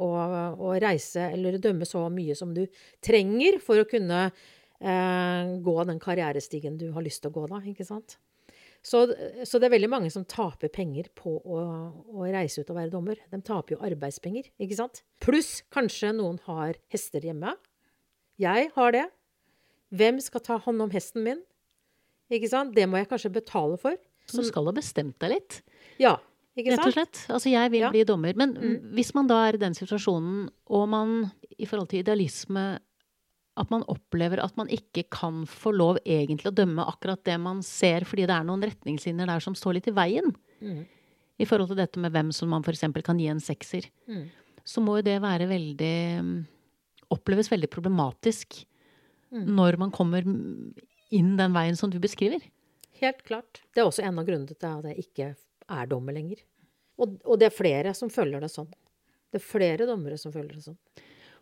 [0.00, 0.10] å,
[0.58, 2.64] å reise eller dømme så mye som du
[3.04, 7.62] trenger for å kunne eh, gå den karrierestigen du har lyst til å gå, da.
[7.70, 8.18] Ikke sant?
[8.84, 9.06] Så,
[9.48, 11.60] så, det er veldig mange som taper penger på å,
[12.12, 13.20] å, reise ut og være dommer.
[13.32, 15.00] De taper jo arbeidspenger, ikke sant?
[15.24, 17.54] Pluss kanskje noen har hester hjemme.
[18.40, 19.06] Jeg har det.
[19.94, 21.40] Hvem skal ta hånd om hesten min?
[22.34, 22.74] Ikke sant?
[22.76, 23.96] Det må jeg kanskje betale for.
[24.28, 25.58] Så du skal ha bestemt deg litt?
[26.00, 26.18] Ja.
[26.54, 26.80] Ikke sant?
[26.80, 27.20] Rett og slett.
[27.34, 27.90] Altså, jeg vil ja.
[27.90, 28.36] bli dommer.
[28.38, 28.74] Men mm.
[28.94, 31.14] hvis man da er i den situasjonen, og man
[31.58, 32.74] i forhold til idealisme
[33.54, 37.60] at man opplever at man ikke kan få lov egentlig å dømme akkurat det man
[37.62, 40.32] ser, fordi det er noen retningslinjer der som står litt i veien.
[40.58, 40.82] Mm.
[41.38, 42.82] I forhold til dette med hvem som man f.eks.
[43.06, 43.86] kan gi en sekser.
[44.10, 44.26] Mm.
[44.66, 45.94] Så må jo det være veldig
[47.12, 48.56] Oppleves veldig problematisk
[49.30, 49.44] mm.
[49.54, 52.42] når man kommer inn den veien som du beskriver.
[52.98, 53.60] Helt klart.
[53.74, 55.28] Det er også en av grunnene til at jeg ikke
[55.70, 56.42] er dommer lenger.
[57.00, 58.70] Og, og, det er flere som følger det sånn.
[59.32, 60.78] Det er flere dommere som følger det sånn.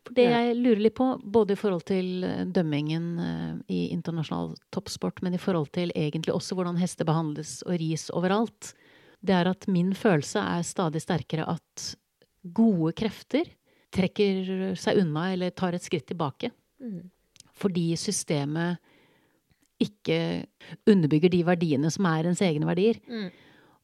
[0.03, 4.57] For det jeg lurer litt på, både i forhold til eh, dømmingen eh, i internasjonal
[4.75, 8.73] toppsport, men i forhold til egentlig også hvordan hester behandles og ris overalt,
[9.23, 11.93] det er at min følelse er stadig sterkere at
[12.43, 13.47] gode krefter
[13.95, 16.51] trekker seg unna eller tar et skritt tilbake.
[16.83, 17.05] Mm
[17.63, 18.81] fordi systemet
[19.83, 20.45] ikke
[20.87, 23.01] underbygger de verdiene som er ens egne verdier.
[23.09, 23.31] Mm.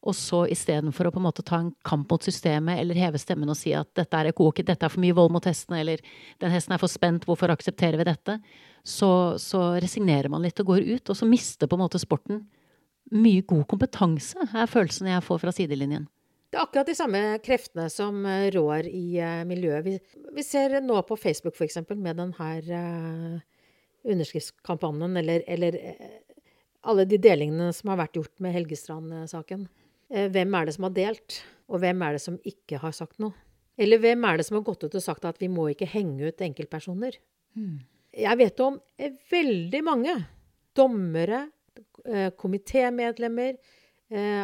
[0.07, 3.51] Og så istedenfor å på en måte ta en kamp mot systemet eller heve stemmen
[3.51, 6.03] og si at dette er ikke ok, dette er for mye vold mot hestene, eller
[6.43, 8.39] den hesten er for spent, hvorfor aksepterer vi dette?
[8.87, 9.11] Så,
[9.43, 12.45] så resignerer man litt og går ut, og så mister på en måte sporten
[13.15, 16.07] mye god kompetanse, er følelsen jeg får fra sidelinjen.
[16.49, 19.85] Det er akkurat de samme kreftene som eh, rår i uh, miljøet.
[19.85, 21.83] Vi, vi, ser nå på Facebook f.eks.
[21.91, 23.35] med denne uh,
[24.09, 26.47] underskriftskampanjen, eller, eller, eh,
[26.89, 29.67] alle de delingene som har vært gjort med Helgestrand-saken.
[30.13, 33.21] Eh, hvem er det som har delt, og hvem er det som ikke har sagt
[33.23, 33.37] noe?
[33.79, 36.33] Eller hvem er det som har gått ut og sagt at vi må ikke henge
[36.33, 37.19] ut enkeltpersoner?
[37.59, 37.79] Mm.
[38.19, 40.19] Jeg vet om eh, veldig mange
[40.77, 41.49] dommere,
[42.39, 43.57] komitémedlemmer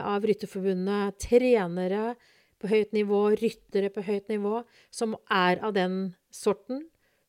[0.05, 2.17] av Rytterforbundet, trenere
[2.65, 5.97] på høyt nivå, ryttere på høyt nivå, som er av den
[6.35, 6.83] sorten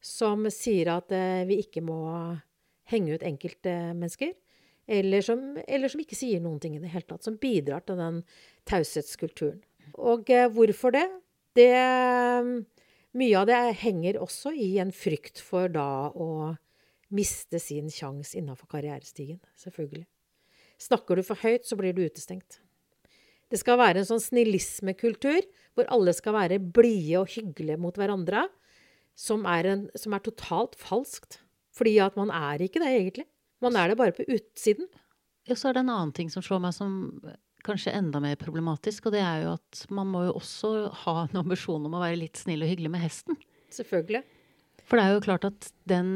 [0.06, 2.00] som sier at eh, vi ikke må
[2.92, 4.36] henge ut enkeltmennesker.
[4.88, 7.26] Eller som, eller som ikke sier noen ting i det hele tatt.
[7.26, 8.22] Som bidrar til den
[8.70, 9.62] taushetskulturen.
[9.96, 11.08] Og eh, hvorfor det?
[11.58, 11.72] det?
[13.16, 16.56] Mye av det henger også i en frykt for da å
[17.16, 19.40] miste sin sjanse innafor karrierestigen.
[19.58, 20.06] Selvfølgelig.
[20.82, 22.60] Snakker du for høyt, så blir du utestengt.
[23.50, 25.46] Det skal være en sånn snillismekultur
[25.78, 28.48] hvor alle skal være blide og hyggelige mot hverandre
[29.16, 31.40] som er, en, som er, totalt falskt.
[31.76, 33.26] Fordi at man er ikke det, egentlig.
[33.66, 34.88] Man er det bare på utsiden.
[35.46, 36.94] Ja, så er det en annen ting som slår meg som
[37.66, 40.72] kanskje enda mer problematisk, og det er jo at man må jo også
[41.06, 43.38] ha en ambisjon om å være litt snill og hyggelig med hesten.
[43.74, 44.22] Selvfølgelig.
[44.86, 46.10] For det er jo klart at den,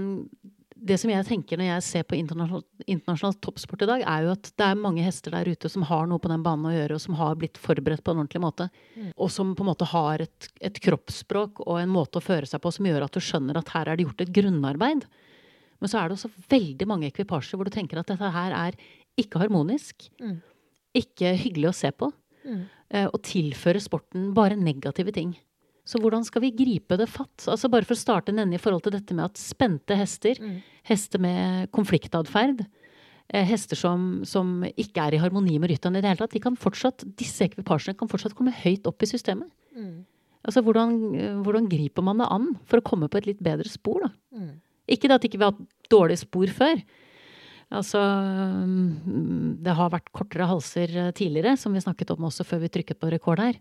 [0.77, 4.35] det som jeg tenker når jeg ser på internasjonal, internasjonal toppsport i dag, er jo
[4.35, 6.99] at det er mange hester der ute som har noe på den banen å gjøre,
[6.99, 8.69] og som har blitt forberedt på en ordentlig måte.
[8.93, 9.09] Mm.
[9.15, 12.61] Og som på en måte har et, et, kroppsspråk og en måte å føre seg
[12.63, 15.09] på som gjør at du skjønner at her er det gjort et grunnarbeid.
[15.79, 18.79] Men så er det også veldig mange ekvipasjer hvor du tenker at dette her er
[19.19, 20.09] ikke harmonisk.
[20.21, 20.39] Mm.
[20.97, 22.11] Ikke hyggelig å se på.
[22.43, 22.65] Mm.
[22.89, 25.35] Eh, og tilfører sporten bare negative ting.
[25.89, 27.47] Så hvordan skal vi gripe det fatt?
[27.49, 30.37] Altså Bare for å starte en ende i forhold til dette med at spente hester,
[30.37, 30.59] mm.
[30.89, 32.61] hester med konfliktatferd,
[33.33, 36.43] eh, hester som, som, ikke er i harmoni med rytteren i det hele tatt, de
[36.43, 39.49] kan fortsatt, disse ekvipasjene kan fortsatt komme høyt opp i systemet.
[39.77, 40.03] Mm.
[40.47, 40.93] Altså hvordan,
[41.43, 44.11] hvordan, griper man det an for å komme på et litt bedre spor, da?
[44.37, 44.53] Mm.
[44.89, 46.81] Ikke at ikke vi har hatt dårlige spor før.
[47.69, 52.63] Altså mm, Det har vært kortere halser eh, tidligere, som vi snakket om også før
[52.63, 53.59] vi trykket på rekord her.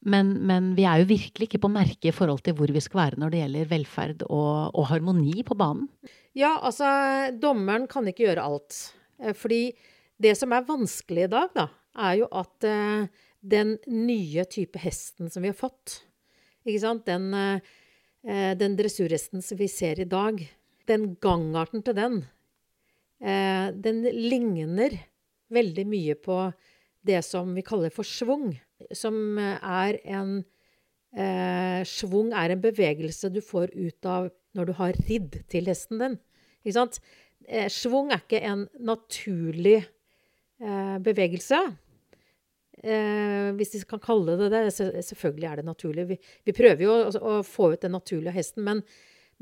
[0.00, 3.02] Men, men, vi er jo virkelig ikke på merket i forhold til hvor vi skal
[3.02, 5.90] være når det gjelder velferd og, og, harmoni på banen.
[6.36, 6.88] Ja, altså
[7.36, 8.78] dommeren kan ikke gjøre alt.
[9.20, 9.66] Eh, fordi
[10.20, 11.68] det som er vanskelig i dag, da,
[12.00, 13.06] er jo at uh,
[13.40, 16.02] den nye type hesten som vi har fått,
[16.68, 17.32] ikke sant, den,
[18.20, 20.42] den dressurhesten som vi ser i dag,
[20.84, 22.18] den gangarten til den,
[23.24, 24.98] uh, den ligner
[25.48, 26.36] veldig mye på
[27.06, 28.50] det som vi kaller for schwung
[28.96, 30.40] som er en
[31.12, 36.00] eh, Schwung er en bevegelse du får ut av når du har ridd til hesten
[36.02, 36.16] din.
[36.64, 37.00] Ikke sant?
[37.46, 41.60] Eh, schwung er ikke en naturlig eh, bevegelse.
[42.80, 44.64] Eh, hvis de kan kalle det det.
[44.72, 46.06] Selvfølgelig er det naturlig.
[46.08, 46.16] Vi,
[46.48, 48.80] vi prøver jo å, å, få ut den naturlige hesten, men,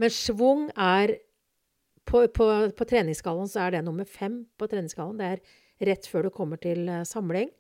[0.01, 1.15] men schwung er
[2.09, 5.21] på, på, på treningsskalaen så er det nummer fem på treningsskalaen.
[5.21, 7.53] Det er rett før du kommer til eh, samling.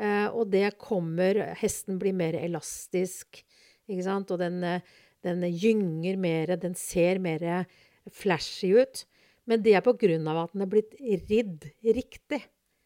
[0.00, 3.42] Eh, og det kommer Hesten blir mer elastisk,
[3.90, 4.32] ikke sant?
[4.32, 4.94] Og den, eh,
[5.26, 7.66] den gynger mer, den ser mer
[8.12, 9.04] flashy ut.
[9.44, 10.96] Men det er på grunn av at den er blitt
[11.28, 12.40] ridd riktig.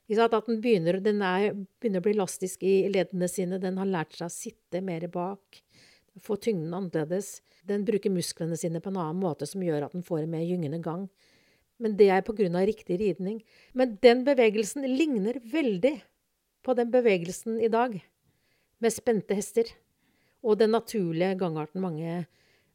[0.08, 3.58] At den begynner, den er, begynner, å bli elastisk i leddene sine.
[3.60, 5.60] Den har lært seg å sitte mer bak.
[6.24, 7.42] Få tyngden annerledes.
[7.68, 10.46] Den bruker musklene sine på en annen måte som gjør at den får en mer
[10.48, 11.04] gyngende gang.
[11.78, 12.48] Men det er pga.
[12.64, 13.44] riktig ridning.
[13.74, 16.00] Men den bevegelsen ligner veldig
[16.64, 18.00] på den bevegelsen i dag,
[18.80, 19.68] med spente hester.
[20.42, 22.26] Og den naturlige gangarten mange,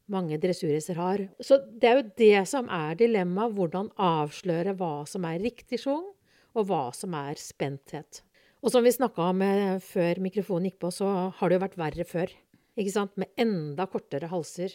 [0.06, 1.28] mange dressurhester har.
[1.40, 3.54] Så det er jo det som er dilemmaet.
[3.56, 6.13] Hvordan avsløre hva som er riktig schwung,
[6.54, 8.22] og hva som er spenthet.
[8.64, 11.78] Og som vi snakka om eh, før mikrofonen gikk på, så har det jo vært
[11.80, 12.32] verre før.
[12.80, 13.14] Ikke sant?
[13.20, 14.72] Med enda kortere halser.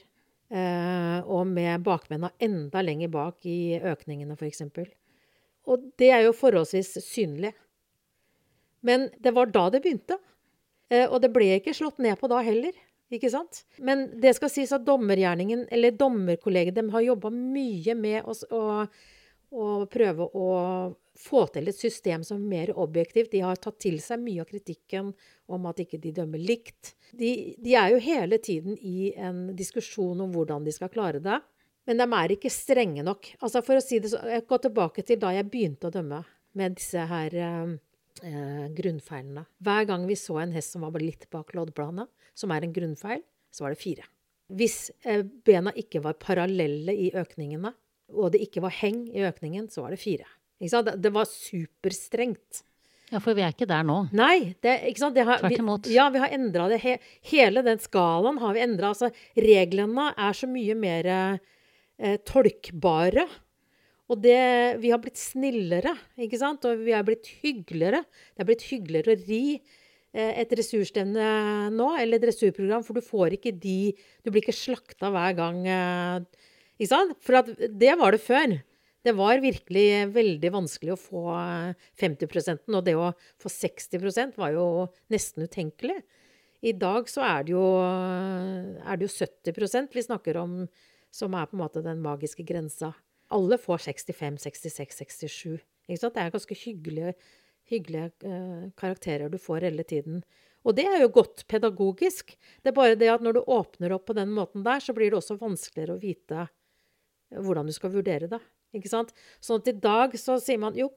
[0.50, 4.64] Eh, og med bakbena enda lenger bak i økningene, f.eks.
[5.70, 7.54] Og det er jo forholdsvis synlig.
[8.86, 10.20] Men det var da det begynte.
[10.90, 12.78] Eh, og det ble ikke slått ned på da heller.
[13.14, 13.64] Ikke sant?
[13.82, 18.62] Men det skal sies at dommergjerningen, eller dommerkollegiet, de har jobba mye med å, å,
[19.52, 20.48] å, prøve å
[21.20, 23.32] få til et system som er mer objektivt.
[23.34, 25.12] De har tatt til seg mye av kritikken
[25.52, 26.94] om at ikke de dømmer likt.
[27.12, 31.40] De, de er jo hele tiden i en diskusjon om hvordan de skal klare det.
[31.90, 33.32] Men de er ikke strenge nok.
[33.42, 36.22] Altså For å si det så, jeg går tilbake til da jeg begynte å dømme
[36.60, 37.74] med disse her eh,
[38.26, 39.48] eh, grunnfeilene.
[39.66, 42.06] Hver gang vi så en hest som var litt bak loddbladene,
[42.38, 44.06] som er en grunnfeil, så var det fire.
[44.54, 47.74] Hvis eh, bena ikke var parallelle i økningene,
[48.14, 50.28] og det ikke var heng i økningen, så var det fire.
[50.60, 52.64] Det, det, var superstrengt.
[53.10, 54.02] Ja, for vi er ikke der nå.
[54.16, 54.56] Nei.
[54.62, 55.18] Det, sant?
[55.18, 55.88] Har, Tvert imot.
[55.88, 56.82] Vi, ja, vi har endra det.
[56.84, 56.98] He,
[57.32, 58.92] hele den skalaen har vi endra.
[58.92, 63.26] Altså, reglene er så mye mer eh, tolkbare.
[64.10, 64.40] Og det,
[64.82, 66.66] vi har blitt snillere, ikke sant?
[66.66, 68.02] Og vi har blitt hyggeligere.
[68.34, 71.32] Det er blitt hyggeligere å ri eh, et ressursstevne
[71.76, 73.94] nå, eller dressurprogram, for du får ikke de
[74.26, 75.62] Du blir ikke slakta hver gang.
[75.70, 76.48] Eh,
[76.80, 77.16] ikke sant?
[77.24, 78.58] For det var det før.
[79.04, 81.24] Det var virkelig veldig vanskelig å få
[82.00, 84.66] 50% og det å få 60% var jo
[85.12, 86.02] nesten utenkelig.
[86.60, 90.66] I dag så er det jo, er det jo 70% vi snakker om,
[91.16, 92.92] som er på en måte den magiske grensa.
[93.32, 95.64] Alle får 65, 66, 67.
[95.88, 96.18] Ikke sant?
[96.18, 97.16] Det er ganske hyggelige,
[97.72, 100.24] hyggelige uh, karakterer du får hele tiden.
[100.68, 102.36] Og det er jo godt pedagogisk.
[102.60, 105.14] Det er bare det at når du åpner opp på den måten der, så blir
[105.14, 106.50] det også vanskeligere å vite
[107.36, 108.42] hvordan du skal vurdere det.
[108.78, 109.14] Ikke sant?
[109.42, 110.92] Sånn at i dag så sier man jo,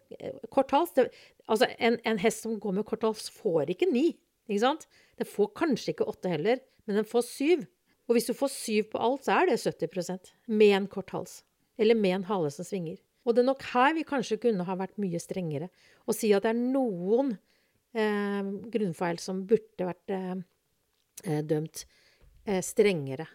[0.52, 1.08] kort hals det,
[1.50, 4.12] Altså, en, en, hest som går med kort hals, får ikke ni.
[4.48, 4.84] Ikke sant?
[5.18, 7.64] Den får kanskje ikke åtte heller, men den får syv.
[8.08, 11.40] Og hvis du får syv på alt, så er det 70% med en kort hals
[11.80, 12.98] eller med en hale som svinger.
[13.24, 15.70] Og det er nok her vi kanskje kunne ha vært mye strengere.
[16.06, 17.36] Og si at det er noen
[17.94, 20.34] eh, grunnfeil som burde vært eh,
[21.24, 21.84] eh, dømt
[22.46, 23.28] eh, strengere.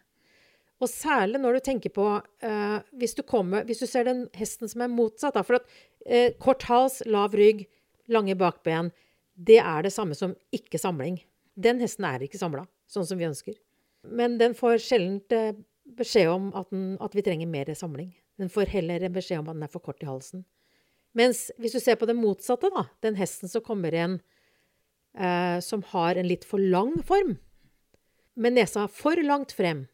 [0.77, 2.05] Og særlig når du tenker på
[2.45, 5.33] eh, hvis, du kommer, hvis, du ser den hesten som er motsatt.
[5.37, 5.71] Da, for at
[6.05, 7.65] eh, kort hals, lav rygg,
[8.13, 8.91] lange bakben,
[9.33, 11.19] det er det samme som ikke samling.
[11.57, 13.57] Den hesten er ikke samla, sånn som vi ønsker.
[14.05, 15.57] Men den får sjelden eh,
[15.97, 18.13] beskjed om at, den, at, vi trenger mer samling.
[18.37, 20.45] Den får heller beskjed om at den er for kort i halsen.
[21.17, 24.19] Mens hvis du ser på det motsatte, da, den hesten som kommer igjen
[25.17, 27.39] eh, som har en litt for lang form,
[28.37, 29.87] med nesa for langt frem,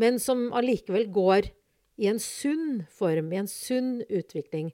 [0.00, 1.50] men som allikevel går
[2.00, 4.72] i en sunn form, i en sunn utvikling.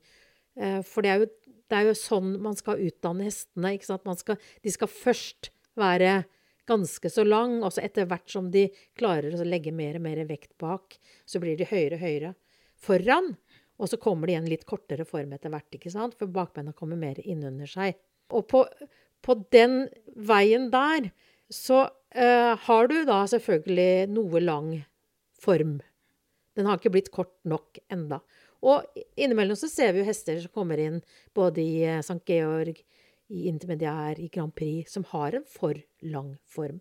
[0.55, 3.75] Eh, for det er, jo, det er jo sånn man skal utdanne hestene.
[3.83, 6.21] Skal, de skal først være
[6.67, 8.67] ganske så lang, og så etter hvert som de
[8.99, 12.33] klarer å legge mer og mer vekt bak, så blir de høyere og høyere
[12.87, 13.35] foran.
[13.77, 16.17] Og så kommer de i en litt kortere form etter hvert, ikke sant?
[16.19, 17.99] for bakbeina kommer mer innunder seg.
[18.35, 18.65] Og på,
[19.23, 19.85] på den
[20.17, 21.11] veien der
[21.53, 24.71] så uh, har du da selvfølgelig noe lang
[25.46, 25.78] form.
[26.56, 28.20] Den har ikke blitt kort nok enda.
[28.66, 28.87] Og
[29.18, 31.02] innimellom så ser vi jo hester som kommer inn
[31.37, 32.22] både i uh, St.
[32.28, 32.80] Georg,
[33.26, 36.80] i intermediær, i Grand Prix, som har en for lang form.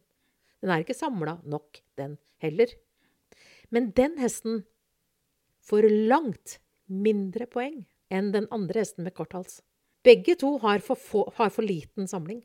[0.61, 2.71] Den er ikke samla nok, den heller.
[3.73, 4.63] Men den hesten
[5.65, 9.59] får langt mindre poeng enn den andre hesten med kort hals.
[10.05, 12.43] Begge to har for, få, har for liten samling.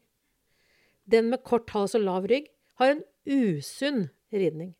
[1.05, 2.49] Den med kort hals og lav rygg
[2.81, 4.73] har en usunn ridning.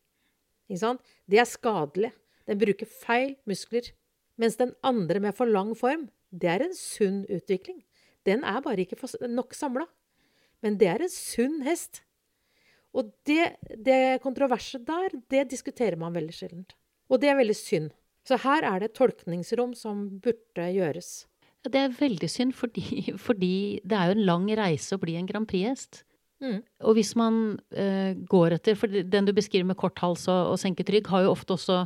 [0.71, 2.11] Det er skadelig.
[2.47, 3.91] Den bruker feil muskler.
[4.39, 7.83] Mens den andre med for lang form, det er en sunn utvikling.
[8.25, 9.87] Den er bare ikke nok samla.
[10.61, 12.03] Men det er en sunn hest.
[12.93, 16.65] Og det, det kontroverset der, det diskuterer man veldig sjelden.
[17.11, 17.91] Og det er veldig synd.
[18.27, 21.25] Så her er det et tolkningsrom som burde gjøres.
[21.65, 25.29] Det er veldig synd, fordi, fordi, det er jo en lang reise å bli en
[25.29, 26.03] Grand Prix-hest.
[26.41, 26.61] Mm.
[26.89, 27.35] Og hvis man
[27.77, 31.27] eh, går etter For den du beskriver med kort hals og, og senket rygg, har
[31.27, 31.83] jo ofte også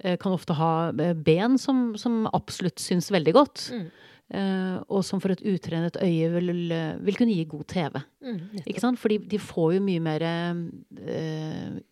[0.00, 3.66] eh, Kan ofte ha eh, ben som, som absolutt syns veldig godt.
[3.76, 3.86] Mm.
[4.30, 6.72] Eh, og som for et utrenet øye vil,
[7.04, 8.00] vil kunne gi god TV.
[8.24, 9.00] Mm, ikke sant?
[9.02, 10.24] Fordi de får jo mye mer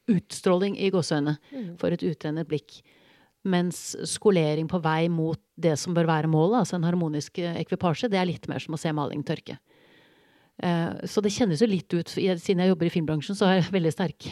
[0.08, 1.72] utstråling i gåseøynene mm.
[1.82, 2.80] for et utrenet blikk.
[3.48, 8.20] Mens skolering på vei mot det som bør være målet, altså en harmonisk ekvipasje, det
[8.20, 9.58] er litt mer som å se maling tørke.
[10.58, 13.70] Eh, så det kjennes jo litt ut Siden jeg jobber i filmbransjen, så har jeg
[13.78, 14.30] veldig sterk,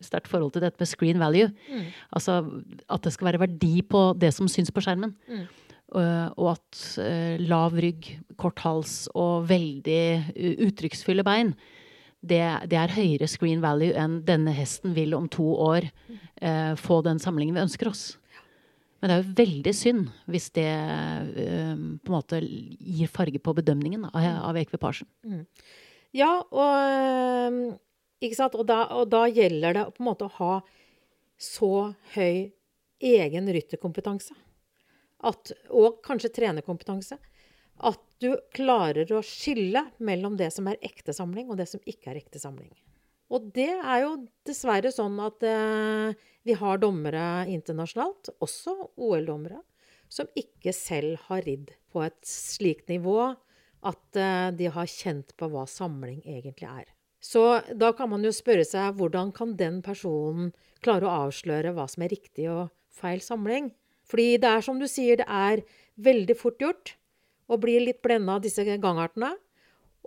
[0.00, 1.50] sterkt forhold til dette med screen value.
[1.68, 1.88] Mm.
[2.16, 2.40] Altså
[2.88, 5.16] at det skal være verdi på det som syns på skjermen.
[5.28, 5.48] Mm.
[5.88, 10.34] Uh, og at uh, lav rygg, kort hals og veldig
[10.66, 11.54] uttrykksfulle bein
[12.20, 15.86] det, det, er høyere screen value enn denne hesten vil om to år
[16.42, 18.02] uh, få den samlingen vi ønsker oss.
[18.98, 23.54] Men det er jo veldig synd hvis det um, på en måte gir farge på
[23.60, 25.08] bedømningen av, av ekvipasjen.
[25.26, 25.44] Mm.
[26.18, 27.76] Ja, og?
[28.18, 30.54] Og da, og da, gjelder det på en måte å ha
[31.38, 32.50] så høy
[32.98, 34.34] egen rytterkompetanse,
[35.22, 37.20] at, og kanskje trenerkompetanse,
[37.78, 42.10] at du klarer å skille mellom det som er ekte samling, og det som ikke
[42.10, 42.72] er ekte samling.
[43.28, 44.12] Og det er jo
[44.48, 46.16] dessverre sånn at eh,
[46.48, 49.60] vi har dommere internasjonalt, også OL-dommere,
[50.08, 53.34] som ikke selv har ridd på et slikt nivå
[53.88, 56.86] at eh, de har kjent på hva samling egentlig er.
[57.20, 57.42] Så
[57.74, 60.52] da kan man jo spørre seg hvordan kan den personen
[60.84, 63.72] klare å avsløre hva som er riktig og feil samling?
[64.08, 65.64] Fordi det er som du sier, det er
[66.00, 66.94] veldig fort gjort
[67.50, 69.34] å bli litt blenda av disse gangartene.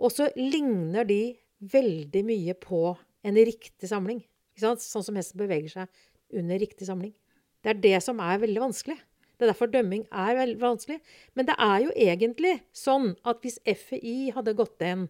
[0.02, 1.36] Og så ligner de
[1.72, 4.22] veldig mye på en riktig samling.
[4.58, 6.02] Sånn som hesten beveger seg
[6.38, 7.14] under riktig samling.
[7.62, 8.98] Det er det som er veldig vanskelig.
[9.36, 10.98] Det er derfor dømming er veldig vanskelig.
[11.34, 15.08] Men det er jo egentlig sånn at hvis FI hadde gått inn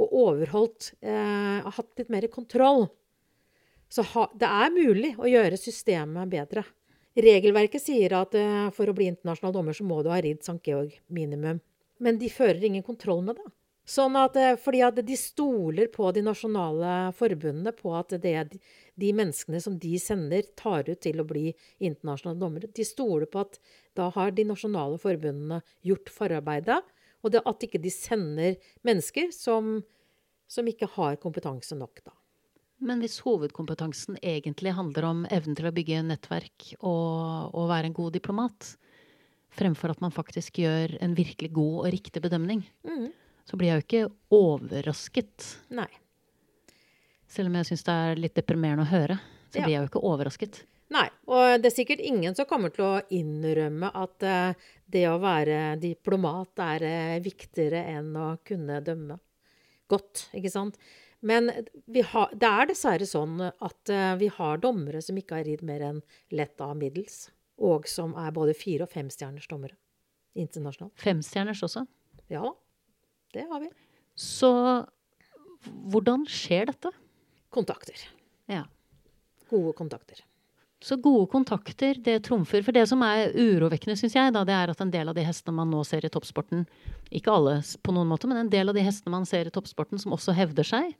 [0.00, 2.86] og overholdt eh, Hatt litt mer kontroll
[3.92, 6.64] Så ha, det er mulig å gjøre systemet bedre.
[7.12, 10.56] Regelverket sier at eh, for å bli internasjonal dommer, så må du ha ridd St.
[10.64, 11.60] Georg minimum.
[12.00, 13.50] Men de fører ingen kontroll med det.
[13.82, 18.58] Sånn at, eh, fordi at de stoler på de nasjonale forbundene, på at det
[18.94, 22.70] de menneskene som de sender, tar ut til å bli internasjonale dommere.
[22.70, 23.58] De stoler på at
[23.98, 26.82] da har de nasjonale forbundene gjort forarbeidet,
[27.22, 29.80] og det, at ikke de sender mennesker som,
[30.46, 32.14] som ikke har kompetanse nok, da.
[32.82, 37.94] Men hvis hovedkompetansen egentlig handler om evnen til å bygge nettverk og, og være en
[37.94, 38.72] god diplomat,
[39.54, 43.10] fremfor at man faktisk gjør en virkelig god og riktig bedømning, mm
[43.48, 45.48] så blir jeg jo ikke overrasket.
[45.74, 45.88] Nei.
[47.32, 49.18] Selv om jeg syns det er litt deprimerende å høre,
[49.50, 49.64] så ja.
[49.64, 50.62] blir jeg jo ikke overrasket.
[50.92, 55.20] Nei, og det er sikkert ingen som kommer til å innrømme at uh, det å
[55.22, 59.16] være diplomat er uh, viktigere enn å kunne dømme
[59.92, 60.76] godt, ikke sant?
[61.22, 61.50] Men
[61.86, 65.60] vi har, det er dessverre sånn at eh, vi har dommere som ikke har ridd
[65.62, 66.00] mer enn
[66.34, 67.28] lett av middels.
[67.62, 69.76] Og som er både fire- og femstjerners dommere
[70.34, 70.96] internasjonalt.
[70.98, 71.84] Femstjerners også.
[72.32, 72.50] Ja da,
[73.34, 73.70] det har vi.
[74.18, 74.50] Så
[75.92, 76.92] hvordan skjer dette?
[77.52, 77.98] Kontakter.
[78.50, 78.64] Ja.
[79.50, 80.22] Gode kontakter.
[80.82, 82.62] Så gode kontakter, det trumfer.
[82.66, 85.22] For det som er urovekkende, syns jeg, da, det er at en del av de
[85.22, 86.64] hestene man nå ser i toppsporten,
[87.14, 90.02] ikke alle på noen måte, men en del av de hestene man ser i toppsporten
[90.02, 90.96] som også hevder seg,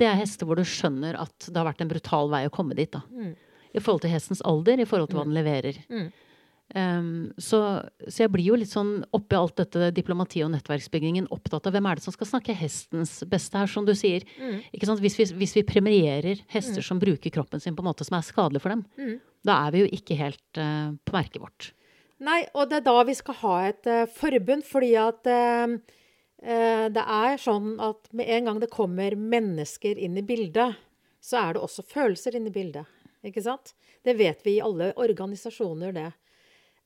[0.00, 2.76] det er hester hvor du skjønner at det har vært en brutal vei å komme
[2.78, 2.88] dit.
[2.94, 3.02] da.
[3.12, 3.34] Mm.
[3.76, 5.82] I forhold til hestens alder, i forhold til hva den leverer.
[5.92, 6.08] Mm.
[6.72, 7.58] Um, så,
[8.08, 11.84] så jeg blir jo litt sånn oppi alt dette diplomatiet og nettverksbyggingen opptatt av hvem
[11.90, 14.24] er det som skal snakke hestens beste her, som du sier.
[14.40, 14.62] Mm.
[15.02, 18.24] Hvis, vi, hvis vi premierer hester som bruker kroppen sin på en måte som er
[18.24, 19.18] skadelig for dem, Mm.
[19.44, 21.72] da er vi jo ikke helt uh, på merket vårt.
[22.22, 25.76] Nei, og det er da vi skal ha et uh, forbund, fordi at uh,
[26.42, 30.80] det er sånn at med en gang det kommer mennesker inn i bildet,
[31.22, 32.88] så er det også følelser inn i bildet.
[33.22, 33.74] Ikke sant?
[34.02, 36.08] Det vet vi i alle organisasjoner, det.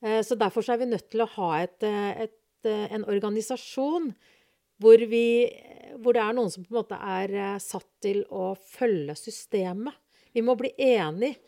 [0.01, 3.05] Eh, så derfor så er vi nødt til å ha et, eh, et, eh, en
[3.09, 4.11] organisasjon
[4.77, 5.49] hvor, vi,
[5.97, 9.95] hvor det er noen som på en måte er satt til å følge systemet.
[10.33, 11.39] Vi må bli enige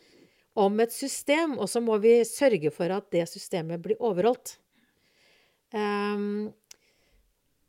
[0.58, 4.56] om et system, og så må vi sørge for at det systemet blir overholdt.
[5.70, 6.50] Um,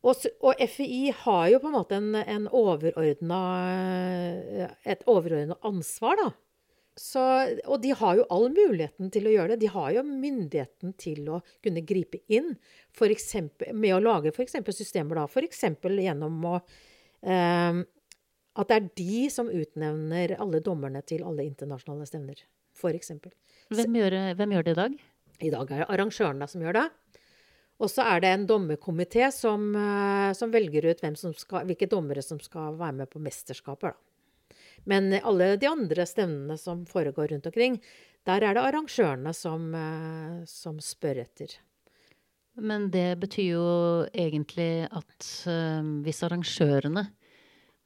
[0.02, 3.42] og, og FI har jo på en måte en, en overordna,
[4.82, 6.32] et overordna ansvar, da.
[7.02, 7.22] Så,
[7.66, 9.64] og de har jo all muligheten til å gjøre det.
[9.64, 12.54] De har jo myndigheten til å kunne gripe inn
[12.94, 14.60] for eksempel, med å lage f.eks.
[14.70, 15.18] systemer.
[15.18, 15.64] da, F.eks.
[15.82, 17.82] gjennom å eh,
[18.62, 22.46] At det er de som utnevner alle dommerne til alle internasjonale stevner.
[22.78, 23.16] F.eks.
[23.72, 25.02] Hvem gjør, hvem gjør det i dag?
[25.42, 26.88] I dag er det arrangørene som gjør det.
[27.82, 32.38] Og så er det en dommerkomité som, eh, som velger ut skal, hvilke dommere som
[32.40, 33.90] skal være med på mesterskapet.
[33.90, 34.11] Da.
[34.86, 37.80] Men alle de andre stevnene som foregår rundt omkring,
[38.26, 41.56] der er det arrangørene som, eh, som spør etter.
[42.62, 43.66] Men det betyr jo
[44.14, 47.06] egentlig at eh, hvis arrangørene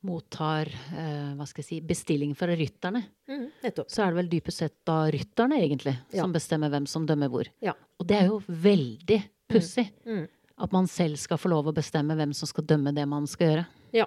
[0.06, 3.48] mottar eh, si, bestilling fra rytterne, Mm,
[3.90, 6.22] så er det vel dypest sett da rytterne egentlig Ja.
[6.22, 7.48] som bestemmer hvem som dømmer hvor.
[7.60, 7.74] Ja.
[8.00, 10.28] Og det er jo veldig pussig Mm.
[10.60, 13.48] at man selv skal få lov å bestemme hvem som skal dømme det man skal
[13.48, 13.66] gjøre.
[13.94, 14.06] Ja.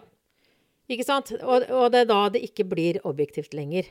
[0.88, 1.34] Ikke sant?
[1.42, 3.90] Og, og det er da det ikke blir objektivt lenger.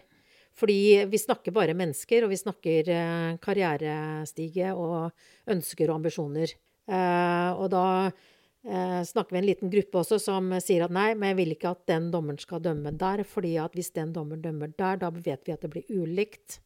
[0.58, 5.12] Fordi vi snakker bare mennesker, og vi snakker eh, karrierestige og
[5.54, 6.54] ønsker og ambisjoner.
[6.90, 11.34] Eh, og da eh, snakker vi en liten gruppe også som sier at nei, men
[11.34, 14.74] jeg vil ikke at den dommeren skal dømme der, fordi at hvis den dommeren dømmer
[14.74, 16.64] der, da vet vi at det blir ulikt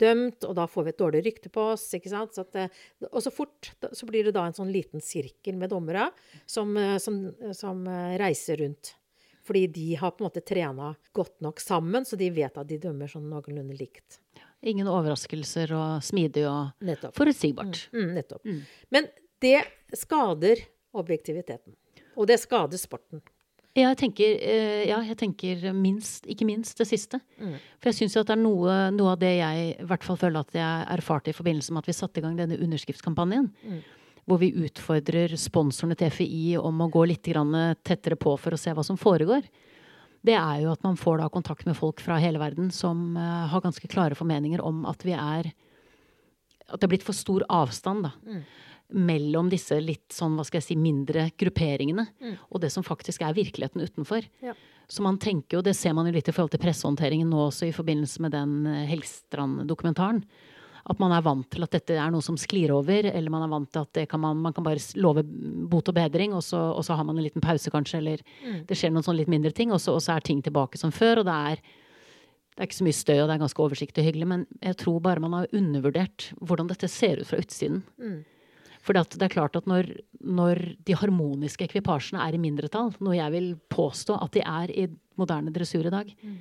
[0.00, 1.88] dømt, og da får vi et dårlig rykte på oss.
[1.96, 2.36] ikke sant?
[2.36, 2.76] Så at,
[3.08, 6.10] og så fort så blir det da en sånn liten sirkel med dommere
[6.44, 7.26] som, som,
[7.56, 7.84] som
[8.20, 8.94] reiser rundt.
[9.50, 12.76] Fordi de har på en måte trena godt nok sammen, så de vet at de
[12.78, 14.20] dømmer sånn noenlunde likt.
[14.62, 17.16] Ingen overraskelser og smidig og Nettopp.
[17.18, 17.88] forutsigbart.
[17.90, 18.44] Mm, nettopp.
[18.46, 18.60] Mm.
[18.94, 19.08] Men
[19.42, 19.64] det
[19.98, 20.62] skader
[20.94, 21.74] objektiviteten.
[22.14, 23.24] Og det skader sporten.
[23.74, 27.20] Jeg tenker, eh, ja, jeg tenker minst, ikke minst det siste.
[27.38, 27.54] Mm.
[27.80, 30.18] For jeg syns jo at det er noe, noe av det jeg i hvert fall
[30.18, 33.50] føler at jeg erfarte i forbindelse med at vi satte i gang denne underskriftskampanjen.
[33.66, 33.82] Mm.
[34.30, 37.50] Hvor vi utfordrer sponsorene til FI om å gå litt grann
[37.82, 39.42] tettere på for å se hva som foregår.
[40.22, 43.46] Det er jo at man får da kontakt med folk fra hele verden som eh,
[43.50, 45.50] har ganske klare formeninger om at vi er
[46.70, 48.42] At det er blitt for stor avstand, da Mm.
[48.92, 52.36] mellom disse litt sånn, hva skal jeg si, mindre grupperingene Mm.
[52.50, 54.26] og det som faktisk er virkeligheten utenfor.
[54.42, 54.52] Ja.
[54.88, 57.68] Så man tenker jo, det ser man jo litt i forhold til pressehåndteringen nå også
[57.68, 60.24] i forbindelse med den eh, Helgstrand-dokumentaren.
[60.90, 63.52] At man er vant til at dette er noe som sklir over, eller man er
[63.52, 65.22] vant til at det kan man, man kan bare love
[65.70, 68.64] bot og bedring, og så, og så har man en liten pause kanskje, eller Mm.
[68.66, 70.90] det skjer noen sånn litt mindre ting, og så, og så er ting tilbake som
[70.90, 71.62] før, og det er
[72.56, 74.76] det er ikke så mye støy, og det er ganske oversiktlig og hyggelig, men jeg
[74.76, 77.82] tror bare man har undervurdert hvordan dette ser ut fra utsiden.
[77.96, 78.24] Mm.
[78.82, 79.86] For det er klart at når,
[80.20, 84.88] når de harmoniske ekvipasjene er i mindretall, noe jeg vil påstå at de er i
[85.16, 86.36] moderne dressur i dag, Mm.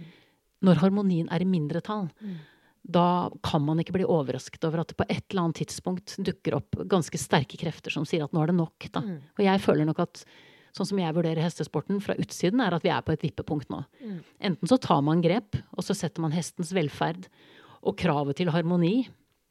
[0.63, 2.35] når harmonien er i mindretall, Mm.
[2.83, 6.55] Da kan man ikke bli overrasket over at det på et eller annet tidspunkt dukker
[6.57, 8.87] opp ganske sterke krefter som sier at nå er det nok.
[8.93, 9.03] Da.
[9.05, 9.19] Mm.
[9.37, 10.23] Og jeg føler nok at
[10.77, 13.81] sånn som jeg vurderer hestesporten fra utsiden, er at vi er på et vippepunkt nå.
[13.99, 14.17] Mm.
[14.51, 17.27] Enten så tar man grep, og så setter man hestens velferd
[17.81, 19.07] og kravet til harmoni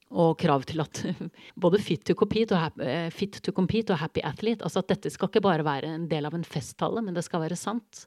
[0.08, 1.02] og krav til at
[1.62, 4.88] både fit to compete og, hap- eh, fit to compete og happy athlete Altså at
[4.94, 8.06] dette skal ikke bare være en del av en festtale, men det skal være sant.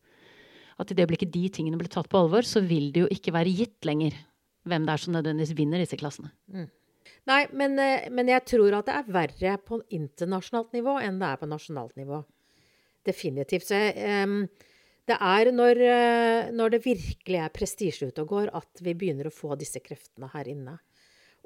[0.81, 3.35] At i det øyeblikket de tingene blir tatt på alvor, så vil det jo ikke
[3.35, 4.17] være gitt lenger
[4.67, 6.31] hvem det er som nødvendigvis vinner disse klassene.
[7.29, 11.29] Nei, men, eh, men jeg tror at det er verre på internasjonalt nivå enn det
[11.29, 12.21] er på nasjonalt nivå.
[13.05, 13.67] Definitivt.
[13.69, 14.45] Så em,
[15.09, 19.29] det er når, eh, når det virkelig er prestisje ute og går, at vi begynner
[19.29, 20.77] å få disse kreftene her inne.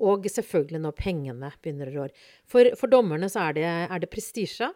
[0.03, 2.07] Og selvfølgelig når pengene begynner å rå.
[2.51, 3.70] For, for dommerne så er det,
[4.03, 4.68] det prestisje,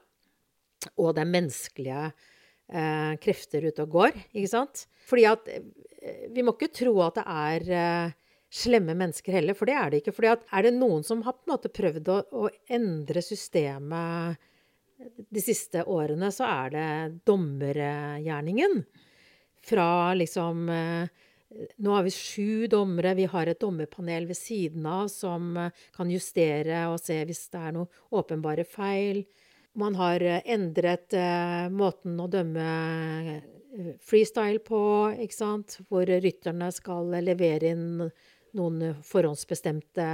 [0.96, 4.86] og det er menneskelige eh, krefter ute og går, ikke sant?
[5.10, 5.68] Fordi at eh,
[6.32, 8.18] Vi må ikke tro at det er eh,
[8.50, 10.16] slemme mennesker heller, for det er det ikke.
[10.32, 14.40] At er det noen som har på en måte prøvd å, å endre systemet
[15.30, 16.88] de siste årene, så er det
[17.28, 18.82] dommergjerningen.
[19.70, 21.26] Fra liksom eh,
[21.82, 26.12] Nå har vi sju dommere, vi har et dommerpanel ved siden av som eh, kan
[26.14, 29.24] justere og se hvis det er noen åpenbare feil.
[29.80, 31.16] Man har eh, endret
[31.74, 32.68] måten å dømme
[34.04, 34.82] freestyle på,
[35.26, 35.80] ikke sant?
[35.90, 38.10] Hvor rytterne skal levere inn
[38.58, 40.08] noen forhåndsbestemte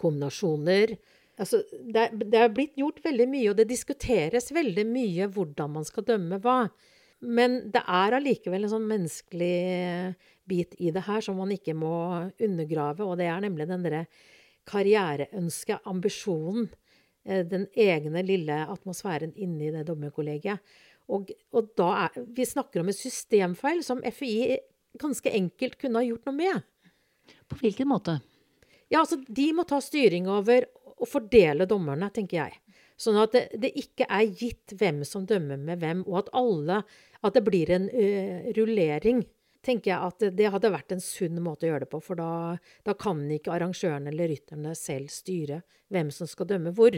[0.00, 0.94] kombinasjoner.
[1.40, 5.86] Altså, det, det er blitt gjort veldig mye, og det diskuteres veldig mye hvordan man
[5.88, 6.64] skal dømme hva.
[7.20, 10.14] Men det er allikevel en sånn menneskelig
[10.48, 11.94] bit i det her som man ikke må
[12.40, 14.06] undergrave, og det er nemlig den derre
[14.70, 16.70] karriereønsket, ambisjonen,
[17.24, 20.62] den egne lille atmosfæren inni det dommerkollegiet.
[21.10, 24.56] Og, og da er Vi snakker om en systemfeil som FI
[25.00, 26.62] ganske enkelt kunne ha gjort noe med.
[27.50, 28.20] På hvilken måte?
[28.90, 30.66] Ja, altså, De må ta styring over
[31.00, 32.58] å fordele dommerne, tenker jeg.
[33.00, 36.82] Sånn at det, det, ikke er gitt hvem som dømmer med hvem, og at alle
[37.20, 39.18] At det blir en uh, rullering.
[39.60, 42.56] Tenker jeg at det, hadde vært en sunn måte å gjøre det på, for da,
[42.86, 45.58] da kan ikke arrangørene eller rytterne selv styre
[45.92, 46.96] hvem som skal dømme hvor.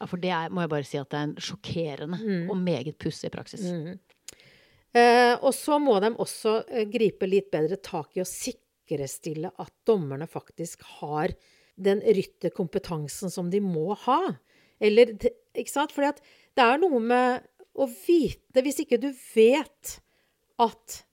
[0.00, 2.50] Ja, for det er, må jeg bare si at det er en sjokkerende mm.
[2.50, 3.68] og meget pussig praksis.
[3.70, 4.00] Mm.
[4.98, 8.28] Eh, og så må de også eh, gripe litt bedre tak i å
[8.92, 11.32] sikkerstille at dommerne faktisk har
[11.76, 14.36] den rytterkompetansen som de må ha.
[14.80, 15.14] Eller
[15.54, 15.92] Ikke sant?
[15.92, 16.12] Fordi
[16.56, 17.42] det er noe med
[17.74, 20.00] å vite Hvis ikke du vet
[20.60, 21.04] at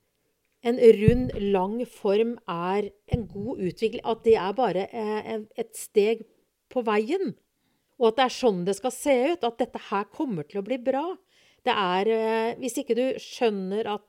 [0.61, 6.25] en rund, lang form er en god utvikling, at det er bare eh, et steg
[6.69, 7.32] på veien,
[7.97, 10.65] og at det er sånn det skal se ut, at dette her kommer til å
[10.67, 11.15] bli bra
[11.63, 14.03] Det er eh, Hvis ikke du skjønner at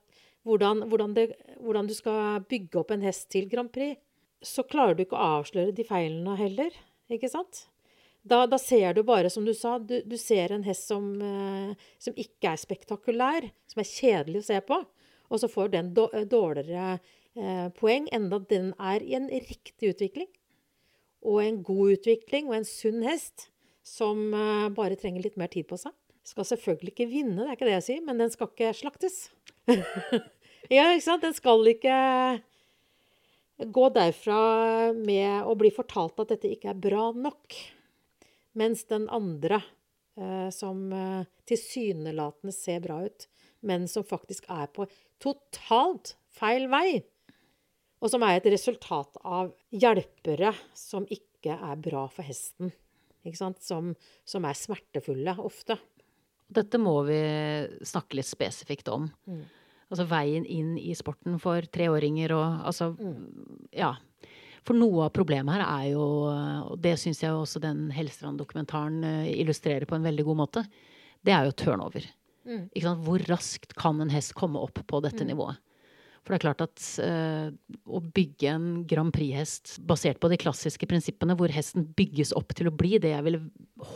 [0.47, 1.27] hvordan, hvordan, det,
[1.61, 3.99] hvordan du skal bygge opp en hest til Grand Prix,
[4.41, 6.73] så klarer du ikke å avsløre de feilene heller,
[7.11, 7.67] ikke sant?
[8.21, 11.87] Da, da, ser du bare, som du sa, du, du ser en hest som, eh,
[12.01, 14.77] som, ikke er spektakulær, som er kjedelig å se på,
[15.31, 20.29] og så får den dårligere eh, poeng, enda den er i en riktig utvikling.
[21.25, 23.47] Og en god utvikling, og en sunn hest
[23.85, 25.95] som eh, bare trenger litt mer tid på seg.
[26.27, 29.23] Skal selvfølgelig ikke vinne, det er ikke det jeg sier, men den skal ikke slaktes.
[30.75, 31.25] ja, ikke sant?
[31.25, 31.97] Den skal ikke
[33.61, 34.39] gå derfra
[34.97, 37.57] med å bli fortalt at dette ikke er bra nok.
[38.57, 39.61] Mens den andre,
[40.19, 43.27] eh, som eh, tilsynelatende ser bra ut,
[43.61, 44.87] men som faktisk er på
[45.21, 47.03] totalt feil vei,
[48.01, 52.73] og som er et resultat av hjelpere som ikke er bra for hesten.
[53.37, 53.93] Som,
[54.25, 55.75] som, er smertefulle ofte.
[56.49, 57.19] Dette må vi
[57.85, 59.05] snakke litt spesifikt om.
[59.29, 59.43] Mm.
[59.91, 63.19] Altså veien inn i sporten for treåringer og altså mm.
[63.75, 63.93] Ja.
[64.67, 66.05] For noe av problemet her er jo,
[66.69, 70.61] og det syns jeg også den Hellstrand-dokumentaren eh, illustrerer på en veldig god måte,
[71.25, 72.05] det er jo turnover.
[72.45, 72.67] Mm.
[73.01, 75.31] Hvor raskt kan en hest komme opp på dette mm.
[75.33, 75.57] nivået?
[76.21, 77.47] For det er klart at uh,
[77.89, 82.69] å bygge en Grand Prix-hest basert på de klassiske prinsippene, hvor hesten bygges opp til
[82.69, 83.41] å bli det jeg ville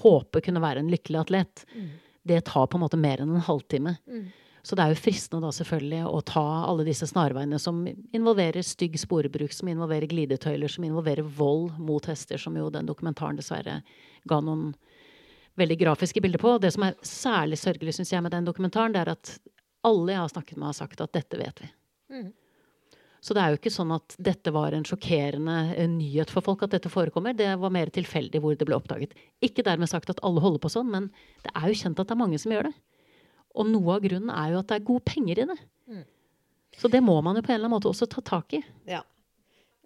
[0.02, 1.92] håpe kunne være en lykkelig atlet, mm.
[2.26, 3.94] det tar på en måte mer enn en halvtime.
[4.10, 4.26] Mm.
[4.66, 8.96] Så det er jo fristende da selvfølgelig å ta alle disse snarveiene som involverer stygg
[8.98, 13.84] sporebruk, som involverer glidetøyler, som involverer vold mot hester, som jo den dokumentaren dessverre
[14.26, 14.72] ga noen
[15.62, 16.56] veldig grafiske bilder på.
[16.64, 19.36] Det som er særlig sørgelig, synes jeg, med den dokumentaren, det er at
[19.86, 21.70] alle jeg har snakket med, har sagt at dette vet vi.
[22.16, 22.26] Mm.
[23.22, 26.74] Så det er jo ikke sånn at dette var en sjokkerende nyhet for folk at
[26.74, 27.38] dette forekommer.
[27.38, 29.14] Det var mer tilfeldig hvor det ble oppdaget.
[29.46, 31.08] Ikke dermed sagt at alle holder på sånn, men
[31.46, 32.76] det er jo kjent at det er mange som gjør det.
[33.56, 35.58] Og noe av grunnen er jo at det er gode penger i det.
[35.92, 36.06] Mm.
[36.76, 38.62] Så det må man jo på en eller annen måte også ta tak i.
[38.90, 39.02] Ja.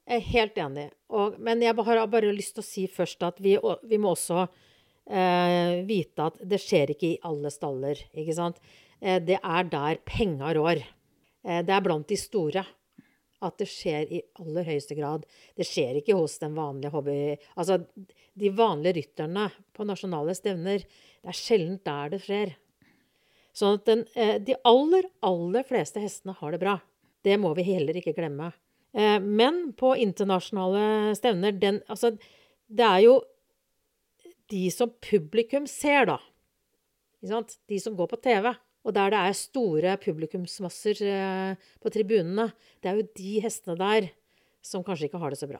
[0.09, 0.87] Jeg er helt enig.
[1.13, 3.53] Og, men jeg har bare lyst til å si først at vi,
[3.85, 8.01] vi må også eh, vite at det skjer ikke i alle staller.
[8.17, 8.57] ikke sant?
[8.97, 10.81] Eh, det er der penga rår.
[11.45, 12.65] Eh, det er blant de store
[13.39, 15.27] at det skjer i aller høyeste grad.
[15.55, 17.19] Det skjer ikke hos den vanlige hobby...
[17.55, 17.79] Altså,
[18.39, 19.45] de vanlige rytterne
[19.75, 20.83] på nasjonale stevner.
[21.21, 22.57] Det er sjelden der det skjer.
[23.59, 26.77] Sånn at den, eh, de aller, aller fleste hestene har det bra.
[27.27, 28.53] Det må vi heller ikke glemme.
[28.95, 32.17] Eh, men på internasjonale stevner den, altså,
[32.69, 33.23] Det er jo
[34.49, 36.19] de som publikum ser, da.
[37.21, 38.55] De som går på TV
[38.85, 44.11] Og der det er store publikumsmasser eh, på tribunene, det er jo de hestene der
[44.63, 45.59] som kanskje ikke har det så bra.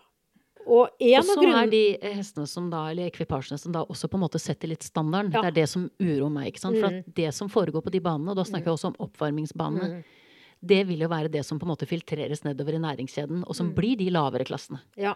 [0.70, 4.20] Og en så er de eh, hestene som da, eller ekvipasjene som da også på
[4.20, 5.34] en måte setter litt standarden.
[5.34, 5.42] Ja.
[5.42, 6.52] Det er det som uroer meg.
[6.52, 6.78] ikke sant?
[6.78, 7.16] For mm.
[7.18, 8.70] det som foregår på de banene, og da snakker mm.
[8.70, 10.36] jeg også om oppvarmingsbanene, mm.
[10.74, 13.72] det vil jo være det som på en måte filtreres nedover i næringskjeden, og som
[13.72, 13.76] mm.
[13.80, 14.84] blir de lavere klassene.
[15.00, 15.16] Ja.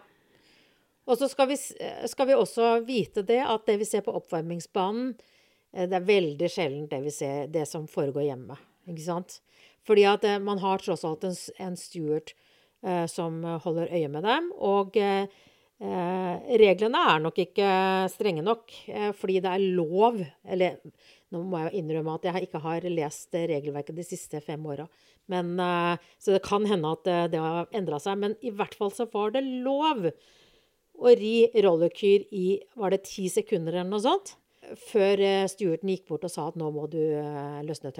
[1.04, 5.12] Og så skal vi, skal vi også vite det at det vi ser på oppvarmingsbanen,
[5.76, 8.58] eh, det er veldig sjelden det vi ser, det som foregår hjemme.
[8.90, 9.38] Ikke sant?
[9.86, 12.34] Fordi at eh, man har tross alt en, en eh,
[13.08, 14.50] som holder øye med dem.
[14.60, 15.26] Og eh,
[15.80, 17.70] eh, reglene er nok ikke
[18.12, 20.78] strenge nok, eh, fordi det er lov Eller
[21.34, 24.86] nå må jeg innrømme at jeg ikke har lest regelverket de siste fem åra.
[25.26, 28.20] Så det kan hende at det har endra seg.
[28.20, 30.04] Men i hvert fall så var det lov
[30.94, 34.36] å ri rollerkyr i var det ti sekunder eller noe sånt.
[34.78, 37.00] Før Stuarten gikk bort og sa at nå må du
[37.66, 37.90] løsne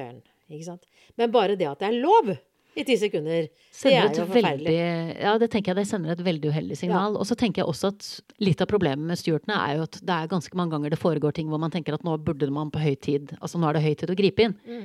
[0.62, 0.86] sant?
[1.18, 2.36] Men bare det at det er lov
[2.74, 4.66] i ti sekunder, det er jo forferdelig.
[4.66, 7.14] Veldig, ja, det tenker jeg det sender et veldig uheldig signal.
[7.14, 7.20] Ja.
[7.22, 8.08] Og så tenker jeg også at
[8.42, 11.36] litt av problemet med Stuartene er jo at det er ganske mange ganger det foregår
[11.36, 13.84] ting hvor man tenker at nå burde man på høy tid, altså nå er det
[13.86, 14.58] høy tid å gripe inn.
[14.66, 14.84] Mm.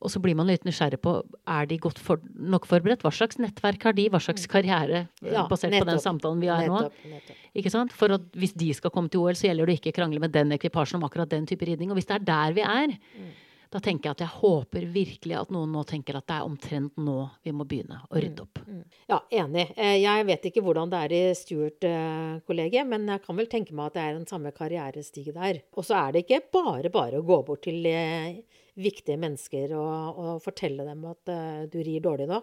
[0.00, 1.12] Og så blir man litt nysgjerrig på
[1.52, 3.02] er de godt for, nok forberedt.
[3.04, 4.06] Hva slags nettverk har de?
[4.08, 4.50] Hva slags mm.
[4.54, 6.78] karriere, eh, ja, basert nettopp, på den samtalen vi har nå?
[6.88, 7.42] Nettopp.
[7.60, 7.92] Ikke sant?
[7.92, 10.32] For at hvis de skal komme til OL, så gjelder det ikke å krangle med
[10.32, 11.92] den ekvipasjen om akkurat den type ridning.
[11.92, 13.30] Og hvis det er der vi er, mm.
[13.70, 16.96] Da tenker jeg at jeg håper virkelig at noen nå tenker at det er omtrent
[16.98, 17.16] nå
[17.46, 18.62] vi må begynne å rydde opp.
[18.66, 18.80] Mm.
[18.80, 18.96] mm.
[19.12, 19.66] Ja, enig.
[19.76, 23.90] Eh, jeg vet ikke hvordan det er i Stuart-kollegiet, men jeg kan vel tenke meg
[23.92, 25.62] at det er den samme karrierestige der.
[25.78, 28.42] Og så er det ikke bare bare å gå bort til eh,
[28.80, 32.42] viktige mennesker og, og fortelle dem at uh, du rir dårlig nå.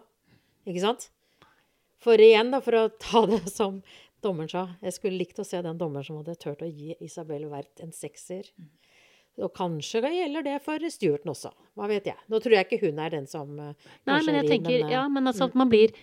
[0.67, 1.09] Ikke sant?
[2.03, 3.81] For igjen, da, for å ta det som
[4.23, 7.47] dommeren sa Jeg skulle likt å se den dommeren som hadde turt å gi Isabel
[7.51, 8.49] Werth en sekser.
[9.37, 11.51] Og kanskje gjelder det for Stuarten også.
[11.77, 12.17] Hva vet jeg.
[12.31, 13.73] Nå tror jeg ikke hun er den som uh,
[14.09, 15.93] Nei, men jeg tenker, men, uh, ja, men altså at man blir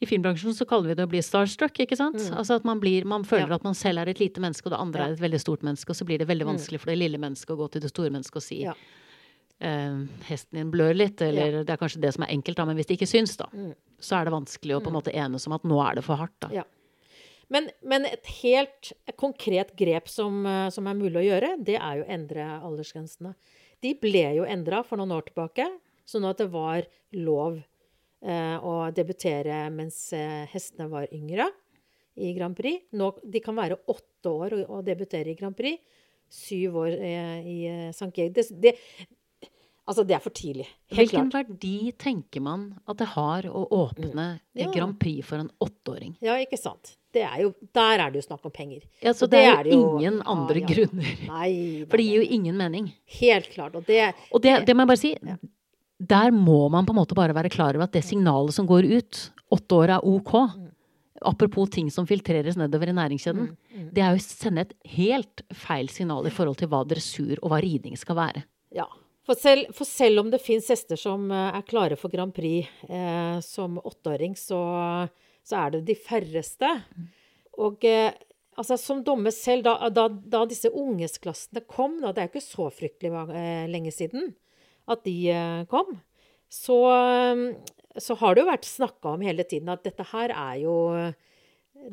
[0.00, 1.76] i filmbransjen så kaller vi det å bli starstruck.
[1.82, 2.16] ikke sant?
[2.16, 2.38] Mm.
[2.40, 3.58] Altså at man, blir, man føler ja.
[3.58, 5.10] at man selv er et lite menneske, og det andre ja.
[5.10, 5.92] er et veldig stort menneske.
[5.92, 6.52] Og så blir det veldig mm.
[6.54, 8.78] vanskelig for det lille mennesket å gå til det store mennesket og si ja
[9.60, 9.96] eh,
[10.28, 12.90] hesten din blør litt, eller det er kanskje det som er enkelt, da, men hvis
[12.90, 13.72] det ikke syns, da, mm.
[14.00, 15.00] så er det vanskelig å på en mm.
[15.00, 16.36] måte enes om at nå er det for hardt.
[16.46, 16.64] da.
[17.50, 21.98] Men, men, et helt konkret grep som, eh, som, er mulig å gjøre, det er
[21.98, 23.34] jo å endre aldersgrensene.
[23.82, 25.66] De ble jo endra for noen år tilbake,
[26.08, 26.86] sånn at det var
[27.16, 31.48] lov eh, å debutere mens eh, hestene var yngre
[32.20, 32.86] i Grand Prix.
[32.98, 35.80] Nå, de kan være åtte år og, og debutere i Grand Prix.
[36.30, 38.12] Syv år eh, i eh, St.
[38.14, 38.36] Georg.
[38.36, 38.76] Det, det,
[39.90, 40.68] Altså, det er for tidlig.
[40.92, 41.48] Helt Hvilken klart.
[41.50, 44.60] verdi tenker man at det har å åpne mm.
[44.60, 44.68] ja.
[44.70, 46.12] Grand Prix for en åtteåring?
[46.22, 46.92] Ja, ikke sant.
[47.18, 48.84] Er jo, der er det jo snakk om penger.
[49.02, 50.68] Ja, så det, det, er, jo ingen andre ja, ja.
[50.70, 51.24] grunner.
[51.26, 51.50] Nei,
[51.90, 52.90] for det gir jo ingen mening.
[53.18, 53.74] Helt klart.
[53.74, 55.14] Og det, og det, det må jeg bare si.
[56.00, 58.86] Der må man på en måte bare være klar over at det signalet som går
[58.88, 60.32] ut, åtte år er OK.
[60.54, 60.68] Mm.
[61.26, 63.50] Apropos ting som filtreres nedover i næringskjeden.
[63.50, 63.90] Mm, mm.
[63.92, 67.50] Det er jo å sende et helt feil signal i forhold til hva dressur og
[67.52, 68.46] hva ridning skal være.
[68.72, 68.86] Ja,
[69.26, 72.66] for selv, for selv, om det fins hester som eh, er klare for Grand Prix
[72.88, 74.60] eh, som åtteåring, så,
[75.50, 76.68] så, er det de færreste.
[77.60, 78.12] Og eh,
[78.58, 82.46] altså, som dommer selv, da, da, da disse ungesklassene kom, da, det er jo ikke
[82.46, 84.32] så fryktelig eh, lenge siden
[84.90, 85.98] at de eh, kom,
[86.50, 86.76] så,
[87.94, 90.72] så, har det jo vært snakka om hele tiden at dette her er jo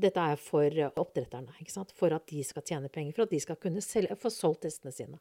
[0.01, 1.53] dette er for oppdretterne,
[1.95, 4.95] for at de skal tjene penger, for at de skal kunne selge, få solgt hestene
[4.95, 5.19] sine.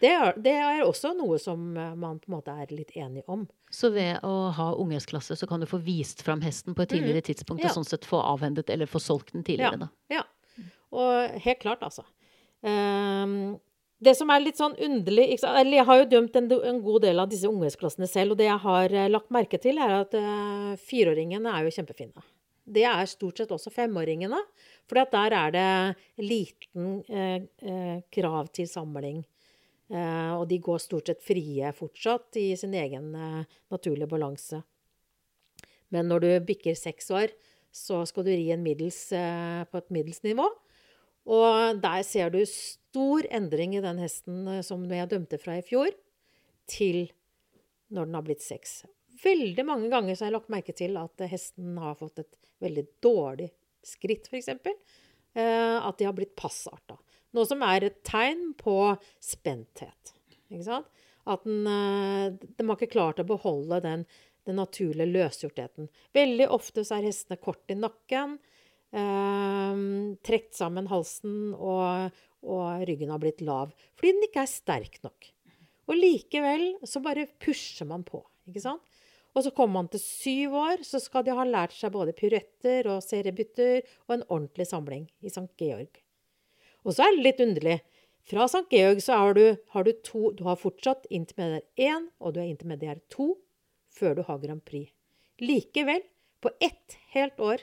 [0.00, 3.24] Det er, det er, også noe som eh, man på en måte er litt enig
[3.32, 3.46] om.
[3.72, 7.22] Så ved å ha ungesklasse så kan du få vist fram hesten på et tidligere
[7.22, 7.28] mm.
[7.30, 7.70] tidspunkt, ja.
[7.70, 9.86] og sånn sett få avhendet eller få solgt den tidligere, ja.
[9.86, 10.18] da?
[10.18, 10.66] Ja.
[10.96, 12.04] Og helt klart, altså.
[12.60, 13.56] Um,
[14.02, 17.20] det som er litt sånn underlig eller Jeg har jo dømt en, en god del
[17.22, 20.72] av disse ungesklassene selv, og det jeg har uh, lagt merke til, er at uh,
[20.88, 22.26] fireåringene er jo kjempefine.
[22.66, 24.40] Det er stort sett også femåringene.
[24.90, 25.68] For der er det
[26.22, 29.22] liten uh, krav til samling.
[29.86, 34.62] Eh, og de går stort sett frie fortsatt i sin egen eh, naturlige balanse.
[35.94, 37.34] Men når du bikker seks år,
[37.70, 40.48] så skal du ri middels, eh, på et middels nivå.
[41.26, 45.94] Og der ser du stor endring i den hesten som jeg dømte fra i fjor,
[46.70, 47.06] til
[47.94, 48.80] når den har blitt seks.
[49.22, 53.48] Veldig mange ganger har jeg lagt merke til at hesten har fått et veldig dårlig
[53.86, 54.50] skritt, f.eks.
[54.54, 56.98] At de har blitt passarta.
[57.36, 58.76] Noe som er et tegn på
[59.20, 60.14] spenthet.
[60.48, 60.88] Ikke sant?
[61.26, 64.06] At den, eh, de har ikke klart å beholde den,
[64.46, 65.90] den naturlige løsgjortheten.
[66.14, 68.38] Veldig ofte så er hestene kort i nakken,
[68.94, 69.82] eh,
[70.22, 72.14] trukket sammen halsen, og,
[72.46, 73.74] og, ryggen har blitt lav.
[73.98, 75.32] Fordi den ikke er sterk nok.
[75.90, 78.82] Og likevel så bare pusher man på, ikke sant?
[79.36, 82.88] Og så kommer man til syv år, så skal de ha lært seg både piruetter
[82.88, 85.50] og seriebytter og en ordentlig samling i St.
[85.60, 86.05] Georg.
[86.86, 87.78] Og så er det litt underlig.
[88.26, 88.66] Fra St.
[88.70, 92.50] Georg så har du, har du to Du har fortsatt intermediær 1, og du er
[92.50, 93.32] intermediær 2
[93.96, 94.92] før du har Grand Prix.
[95.42, 96.02] Likevel,
[96.42, 97.62] på ett helt år,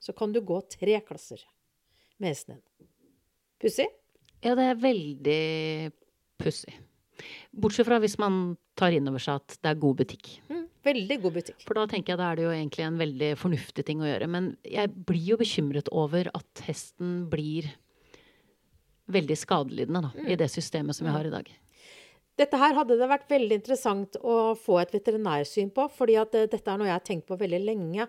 [0.00, 1.42] så kan du gå tre klasser
[2.18, 2.88] med hesten din.
[3.62, 3.88] Pussig?
[4.44, 5.42] Ja, det er veldig
[6.38, 6.74] pussig.
[7.50, 10.30] Bortsett fra hvis man tar inn over seg at det er god butikk.
[10.46, 11.66] Mm, veldig god butikk.
[11.66, 14.30] For da tenker jeg da er det jo egentlig en veldig fornuftig ting å gjøre.
[14.30, 17.72] Men jeg blir jo bekymret over at hesten blir
[19.12, 21.48] veldig skadelidende da, i det systemet som vi har i dag.
[22.38, 26.46] Dette her hadde det vært veldig interessant å få et veterinærsyn på, fordi at eh,
[26.50, 28.06] dette er noe jeg har tenkt på veldig lenge.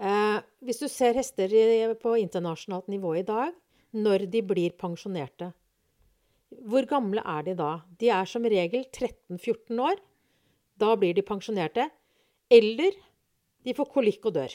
[0.00, 1.66] Eh, hvis du ser hester i,
[2.00, 3.52] på internasjonalt nivå i dag,
[3.94, 5.52] når de blir pensjonerte,
[6.64, 7.70] hvor gamle er de da?
[7.98, 9.98] De er som regel 13-14 år.
[10.78, 11.88] Da blir de pensjonerte.
[12.52, 12.94] Eller
[13.64, 14.54] de får kolikk og dør.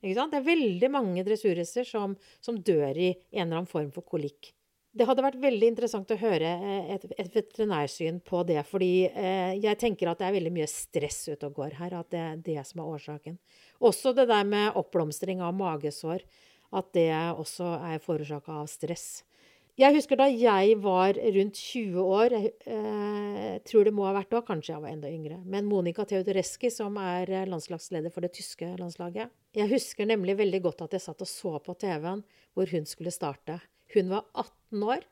[0.00, 4.52] Det er veldig mange dressurhester som, som dør i en eller annen form for kolikk.
[4.90, 8.58] Det hadde vært veldig interessant å høre eh, et, et veterinærsyn på det.
[8.66, 11.94] Fordi eh, jeg tenker at det er veldig mye stress ute og går her.
[12.00, 13.38] At det er det som er årsaken.
[13.86, 16.26] Også det der med oppblomstring av magesår.
[16.74, 19.22] At det også er forårsaka av stress.
[19.80, 24.34] Jeg husker da jeg var rundt 20 år, jeg eh, tror det må ha vært
[24.34, 28.34] da, kanskje jeg var enda yngre, men Monica Theodoreski, som er eh, landslagsleder for det
[28.36, 29.32] tyske landslaget.
[29.56, 32.20] Jeg husker nemlig veldig godt at jeg satt og så på TV-en
[32.58, 33.56] hvor hun skulle starte.
[33.94, 35.08] Hun var 18 år.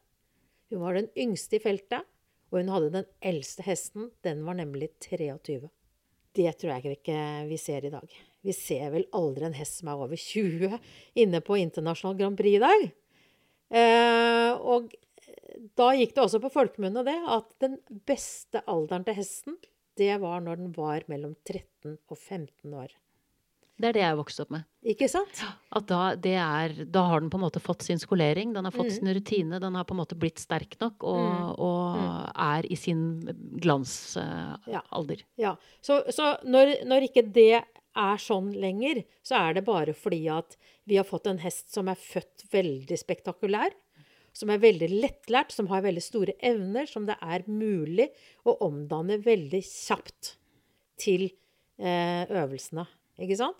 [0.68, 2.04] Hun var den yngste i feltet,
[2.52, 4.12] og hun hadde den eldste hesten.
[4.26, 5.62] Den var nemlig 23.
[6.36, 8.20] Det tror jeg ikke vi ser i dag.
[8.44, 10.76] Vi ser vel aldri en hest som er over 20
[11.24, 12.90] inne på internasjonal Grand Prix i dag.
[13.68, 14.92] Eh, og
[15.78, 17.76] da gikk det også på folkemunne det at den
[18.08, 19.58] beste alderen til hesten,
[19.98, 22.94] det var når den var mellom 13 og 15 år.
[23.78, 24.64] Det er det jeg vokste opp med.
[24.90, 25.40] Ikke sant?
[25.78, 28.90] At da, er, da har den på en måte fått sin skolering, den har fått
[28.90, 28.94] mm.
[28.96, 31.52] sin rutine, den har på en måte blitt sterk nok og, mm.
[31.62, 32.08] og mm.
[32.48, 33.04] er i sin
[33.62, 35.22] glansalder.
[35.22, 35.52] Uh, ja.
[35.52, 35.54] ja.
[35.78, 37.62] Så, så når, når, ikke det
[37.98, 40.56] er sånn lenger, så er det bare fordi at
[40.88, 43.74] vi har fått en hest som er født veldig spektakulær.
[44.36, 48.06] Som er veldig lettlært, som har veldig store evner, som det er mulig
[48.46, 50.36] å omdanne veldig kjapt
[51.00, 51.26] til
[51.80, 52.84] eh, øvelsene.
[53.18, 53.58] Ikke sant?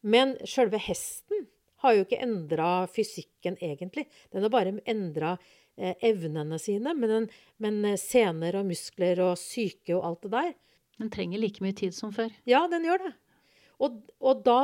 [0.00, 1.46] Men sjølve hesten
[1.84, 4.06] har jo ikke endra fysikken, egentlig.
[4.32, 5.34] Den har bare endra
[5.76, 6.94] eh, evnene sine.
[6.96, 7.28] Men, den,
[7.62, 10.52] men, eh, sener og muskler og syke og alt det der
[11.00, 12.28] Den trenger like mye tid som før.
[12.44, 13.14] Ja, den gjør det.
[13.80, 14.58] Og, og da,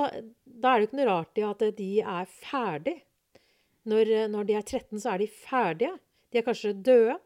[0.45, 2.97] da, er det jo ikke noe rart i at de er ferdig.
[3.87, 5.95] Når, når, de er 13, så er de ferdige.
[6.33, 7.17] De er kanskje døde.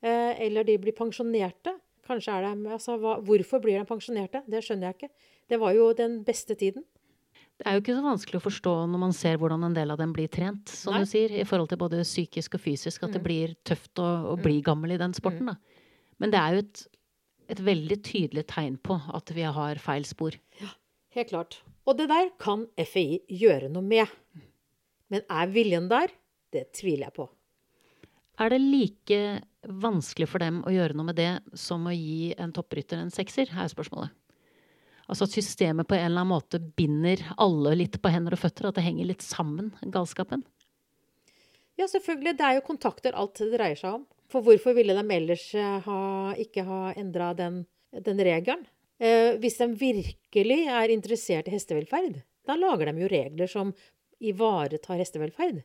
[0.00, 1.74] Eh, eller de blir pensjonerte.
[2.08, 4.42] Kanskje er de, altså, hva, hvorfor blir de pensjonerte?
[4.48, 5.28] Det skjønner jeg ikke.
[5.50, 6.86] Det var jo den beste tiden.
[7.60, 9.98] Det er jo ikke så vanskelig å forstå når man ser hvordan en del av
[10.00, 11.02] dem blir trent, som Nei.
[11.04, 13.16] du sier, i forhold til både psykisk og fysisk, at mm.
[13.18, 14.44] det blir tøft å, å mm.
[14.46, 15.50] bli gammel i den sporten.
[15.50, 15.52] Mm.
[15.52, 16.16] Da.
[16.24, 16.82] Men det er jo et,
[17.52, 20.38] et, veldig tydelig tegn på at vi har feil spor.
[20.62, 20.72] Ja,
[21.16, 21.60] helt klart.
[21.88, 24.10] Og det der kan FHI gjøre noe med.
[25.10, 26.12] Men er viljen der?
[26.50, 27.28] Det tviler jeg på.
[28.40, 29.20] Er det like
[29.68, 33.50] vanskelig for dem å gjøre noe med det som å gi en topprytter en sekser,
[33.52, 34.14] er spørsmålet.
[35.10, 38.68] Altså at systemet på en eller annen måte binder alle litt på hender og føtter?
[38.68, 40.44] At det henger litt sammen, galskapen?
[41.80, 42.36] Ja, selvfølgelig.
[42.38, 44.04] Det er jo kontakter alt det dreier seg om.
[44.30, 46.00] For hvorfor ville de ellers eh, ha,
[46.38, 48.62] ikke ha endra den, den, regelen?
[49.00, 53.72] Eh, hvis de virkelig er interessert i hestevelferd, da lager de jo regler som
[54.20, 55.62] ivaretar hestevelferd.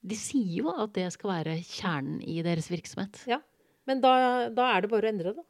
[0.00, 3.20] De sier jo at det skal være kjernen i deres virksomhet.
[3.28, 3.42] Ja,
[3.88, 5.46] men da, da er det bare å endre det.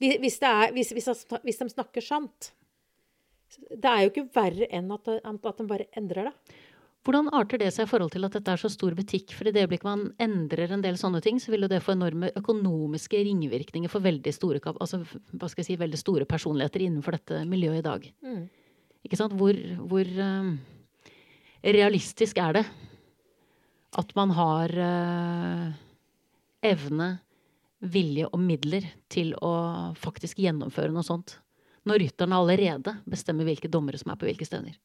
[0.00, 1.10] Hvis, er, hvis, hvis,
[1.44, 2.52] hvis, de snakker sant.
[3.50, 6.58] Det er jo ikke verre enn at, at de bare endrer det.
[7.00, 9.32] Hvordan arter det seg i forhold til at dette er så stor butikk?
[9.32, 11.94] For i det øyeblikket man endrer en del sånne ting, så vil jo det få
[11.94, 15.00] enorme økonomiske ringvirkninger for veldig store, altså,
[15.32, 18.04] hva skal jeg si, veldig store personligheter innenfor dette miljøet i dag.
[18.20, 18.42] Mm.
[19.08, 19.32] Ikke sant?
[19.40, 19.56] Hvor,
[19.88, 20.52] hvor uh,
[21.64, 22.66] realistisk er det
[24.00, 25.66] at man har uh,
[26.62, 27.10] evne
[27.80, 29.54] vilje og midler til å
[29.96, 31.38] faktisk gjennomføre noe sånt.
[31.88, 34.76] Når rytterne allerede bestemmer hvilke dommere som er på hvilke stevner.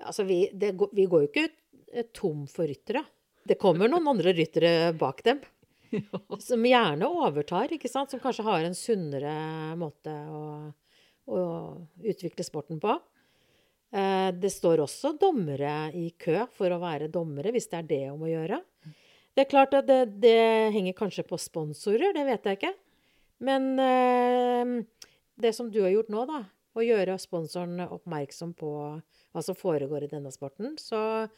[0.00, 3.04] Altså, vi, det, vi går jo ikke tom for ryttere.
[3.44, 5.40] Det kommer noen andre ryttere bak dem.
[6.48, 8.12] Som gjerne overtar, ikke sant?
[8.12, 9.34] Som kanskje har en sunnere
[9.80, 10.44] måte å,
[11.30, 11.40] å
[12.04, 12.94] utvikle sporten på.
[13.90, 18.04] Eh, det står også dommere i kø for å være dommere, hvis det er det
[18.12, 18.60] om å gjøre.
[19.34, 20.38] Det er klart at det, det,
[20.74, 22.74] henger kanskje på sponsorer, det vet jeg ikke.
[23.46, 24.76] Men eh,
[25.40, 26.44] det som du har gjort nå, da,
[26.76, 28.72] å gjøre sponsoren oppmerksom på
[29.32, 31.28] hva som foregår i denne sporten, så,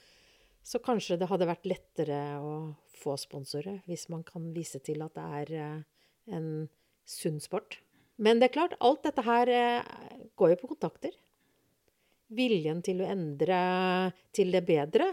[0.65, 2.55] så kanskje det hadde vært lettere å
[3.03, 6.49] få sponsorer hvis man kan vise til at det er eh, en
[7.09, 7.81] sunn sport.
[8.23, 9.93] Men det er klart, alt dette her eh,
[10.39, 11.15] går jo på kontakter.
[12.33, 13.61] Viljen til å endre
[14.33, 15.11] til det bedre.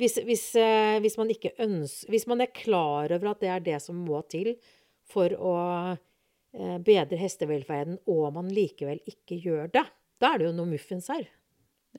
[0.00, 3.78] Hvis, hvis, eh, hvis, man ønsker Hvis man er klar over at det er det
[3.84, 4.56] som må til
[5.08, 5.52] for å
[6.52, 9.86] bedre hestevelferden, og man likevel ikke gjør det,
[10.20, 11.24] da er det jo noe muffens her.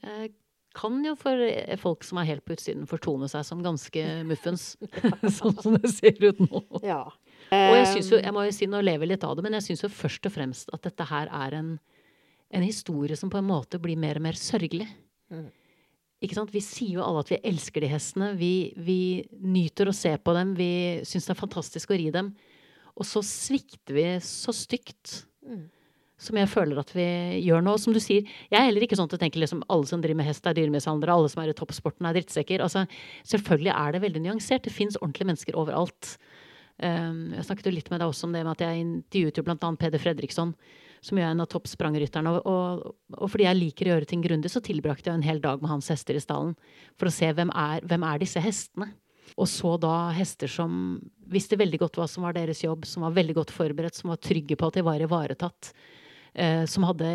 [0.02, 0.34] Jeg
[0.74, 1.42] kan jo for
[1.82, 4.74] folk som er helt på utsiden, fortone seg som ganske muffens.
[5.40, 6.64] sånn som det ser ut nå.
[6.86, 7.04] Ja.
[7.54, 9.68] Og jeg synes jo, jeg må jo si, nå lever litt av det, men jeg
[9.68, 11.76] syns jo først og fremst at dette her er en,
[12.50, 14.88] en, historie som på en måte blir mer og mer sørgelig.
[15.34, 15.52] Mm.
[16.24, 16.54] Ikke sant?
[16.56, 18.32] Vi sier jo alle at vi elsker de hestene.
[18.40, 18.98] Vi, vi
[19.44, 20.56] nyter å se på dem.
[20.58, 20.72] Vi
[21.06, 22.32] syns det er fantastisk å ri dem.
[22.96, 25.26] Og så svikter vi så stygt.
[25.46, 25.68] Mm
[26.24, 27.08] som jeg føler at vi
[27.44, 27.76] gjør nå.
[27.82, 30.22] Som du sier, jeg er heller ikke sånn at jeg tenker liksom alle som driver
[30.22, 32.64] med hest er dyremishandlere, alle som er i toppsporten er drittsekker.
[32.64, 32.86] Altså,
[33.30, 34.66] selvfølgelig er det veldig nyansert.
[34.66, 36.16] Det fins ordentlige mennesker overalt.
[36.82, 39.46] Um, jeg snakket jo litt med deg også om det med at jeg intervjuet jo
[39.46, 39.70] bl.a.
[39.80, 40.56] Peder Fredriksson,
[41.04, 42.34] som jo er en av toppsprangrytterne.
[42.34, 45.44] Og, og, og, fordi jeg liker å gjøre ting grundig, så tilbrakte jeg en hel
[45.44, 46.56] dag med hans hester i stallen
[46.98, 48.94] for å se hvem er, hvem er disse hestene.
[49.40, 50.98] Og så da hester som
[51.34, 54.22] visste veldig godt hva som var deres jobb, som var veldig godt forberedt, som var
[54.22, 55.72] trygge på at de var ivaretatt
[56.68, 57.10] som hadde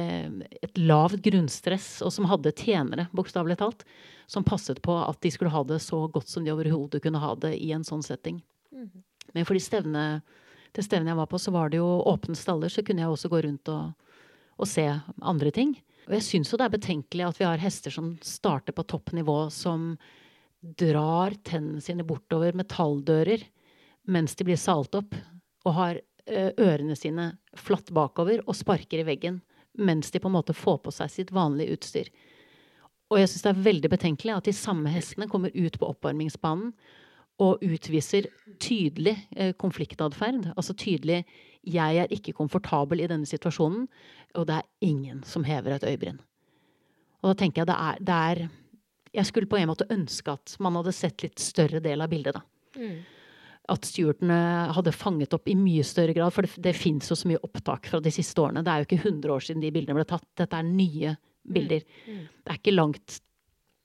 [0.62, 3.84] et lavt grunnstress, og som hadde tjenere, bokstavelig talt,
[4.30, 7.32] som passet på at de skulle ha det så godt som de overhodet kunne ha
[7.40, 8.42] det i en sånn setting.
[8.70, 9.02] Mm.
[9.34, 10.04] Men for de stevne,
[10.76, 13.30] det stevnet jeg var på, så var det jo åpne staller, så kunne jeg også
[13.32, 14.14] gå rundt og,
[14.60, 14.86] og se
[15.18, 15.74] andre ting.
[16.06, 19.40] Og jeg syns jo det er betenkelig at vi har hester som starter på toppnivå,
[19.52, 19.94] som
[20.60, 23.44] drar tennene sine bortover metalldører
[24.08, 25.12] mens de blir salt opp,
[25.68, 29.40] og har Eh, ørene sine flatt bakover og sparker i veggen
[29.78, 32.08] mens de på en måte får på seg sitt vanlige utstyr.
[33.08, 36.72] Og jeg syns det er veldig betenkelig at de samme hestene kommer ut på oppvarmingsbanen
[37.38, 38.26] og utviser
[38.58, 39.58] tydelig konfliktadferd.
[39.58, 40.52] konfliktatferd.
[40.56, 41.24] Altså tydelig
[41.62, 43.86] 'jeg er ikke komfortabel i denne situasjonen',
[44.34, 46.18] og det er ingen som hever et øyebryn.
[47.22, 48.48] Og da tenker jeg det er, det er
[49.14, 52.34] Jeg skulle på en måte ønske at man hadde sett litt større del av bildet,
[52.34, 52.40] da.
[52.76, 53.04] Mm
[53.68, 54.38] at stewardene
[54.76, 56.32] hadde fanget opp i mye større grad.
[56.34, 58.64] For det, det fins jo så mye opptak fra de siste årene.
[58.64, 60.26] Det er jo ikke 100 år siden de bildene ble tatt.
[60.40, 61.14] Dette er nye
[61.48, 61.84] bilder.
[62.06, 62.14] Mm.
[62.14, 62.22] Mm.
[62.44, 63.18] Det er ikke langt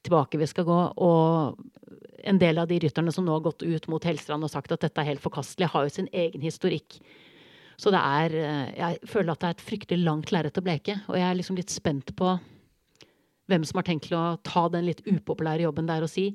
[0.03, 0.79] tilbake vi skal gå.
[1.03, 4.71] Og en del av de rytterne som nå har gått ut mot Helstrand og sagt
[4.75, 6.99] at dette er helt forkastelig, har jo sin egen historikk.
[7.79, 10.99] Så det er eh, Jeg føler at det er et fryktelig langt lerret å bleke.
[11.09, 12.37] Og jeg er liksom litt spent på
[13.51, 16.29] hvem som har tenkt til å ta den litt upopulære jobben der og si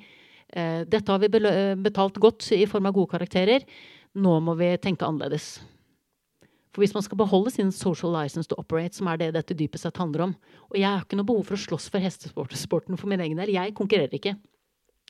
[0.89, 3.67] dette har vi eh, betalt godt i form av gode karakterer.
[4.19, 5.59] Nå må vi tenke annerledes.
[6.73, 9.87] For hvis man skal beholde sin social license to operate, som er det dette dypest
[9.87, 10.35] sett handler om
[10.71, 13.55] Og jeg har ikke noe behov for å slåss for hestesporten for min egen del.
[13.55, 14.37] Jeg konkurrerer ikke.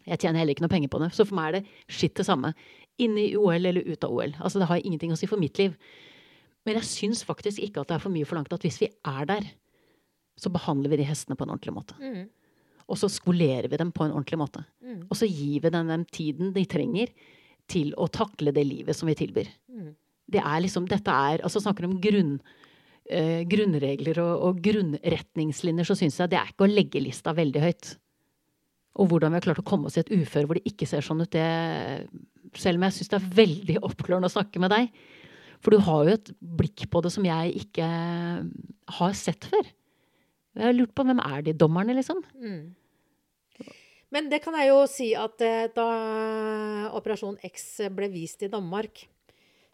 [0.06, 1.10] Jeg tjener heller ikke noe penger på det.
[1.14, 2.54] Så for meg er det skitt det samme.
[3.02, 4.36] Inne i OL eller ut av OL.
[4.38, 5.74] Altså Det har ingenting å si for mitt liv.
[6.66, 9.28] Men jeg syns faktisk ikke at det er for mye forlangt at hvis vi er
[9.28, 9.46] der,
[10.38, 11.98] så behandler vi de hestene på en ordentlig måte.
[11.98, 12.28] Mm.
[12.88, 14.62] Og så skolerer vi dem på en ordentlig måte.
[15.08, 17.12] Og så gir vi dem den tiden de trenger
[17.68, 19.50] til å takle det livet som vi tilbyr.
[19.72, 19.92] Mm.
[20.28, 22.36] Det er liksom, dette er, altså Snakker om grunn,
[23.08, 27.64] eh, grunnregler og, og, grunnretningslinjer, så syns jeg det er ikke å legge lista veldig
[27.64, 27.94] høyt.
[28.98, 31.04] Og hvordan vi har klart å komme oss i et uføre hvor det ikke ser
[31.06, 32.08] sånn ut, det
[32.58, 34.88] Selv om jeg syns det er veldig oppklarende å snakke med deg.
[35.60, 37.88] For du har jo et blikk på det som jeg ikke
[38.98, 39.66] har sett før.
[40.58, 42.22] Jeg har lurt på hvem er de dommerne, liksom?
[42.40, 42.62] Mm.
[44.14, 45.88] Men det kan jeg jo si at eh, da
[46.96, 49.04] Operasjon X ble vist i Danmark,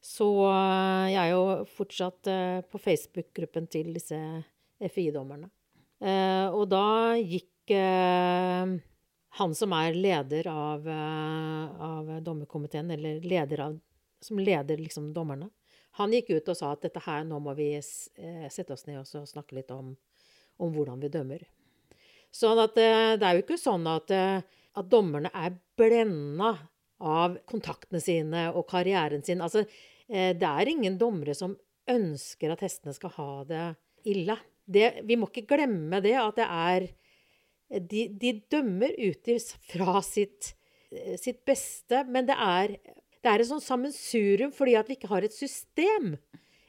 [0.04, 1.44] så eh, jeg er jo
[1.76, 4.18] fortsatt eh, på Facebook-gruppen til disse
[4.82, 5.50] FI-dommerne.
[6.04, 7.70] Og da gikk
[9.38, 13.78] han som er leder av, av dommerkomiteen, eller leder av,
[14.20, 15.48] som leder liksom dommerne,
[15.96, 19.30] han gikk ut og sa at dette her, nå må vi sette oss ned og
[19.30, 19.94] snakke litt om
[20.56, 21.46] om hvordan vi dømmer.
[22.34, 24.42] Sånn at eh, det er jo ikke sånn at, eh,
[24.74, 26.54] at dommerne er blenda
[27.04, 29.42] av kontaktene sine og karrieren sin.
[29.44, 29.64] Altså,
[30.08, 31.54] eh, det er ingen dommere som
[31.90, 33.64] ønsker at hestene skal ha det
[34.10, 34.36] ille.
[34.64, 36.92] Det, vi må ikke glemme det, at det er
[37.74, 39.28] De, de dømmer ut
[39.66, 40.52] fra sitt,
[41.18, 42.74] sitt, beste, men det er,
[43.24, 46.12] det er et sånt sammensurium fordi at vi ikke har et system.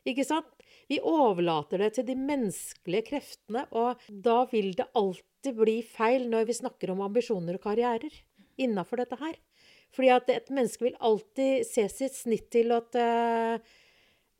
[0.07, 0.47] Ikke sant?
[0.91, 6.49] Vi overlater det til de menneskelige kreftene, og da vil det alltid bli feil når
[6.49, 8.13] vi snakker om ambisjoner og karrierer
[8.61, 9.39] innafor dette her.
[9.95, 13.55] Fordi at et menneske vil alltid se sitt snitt til at uh,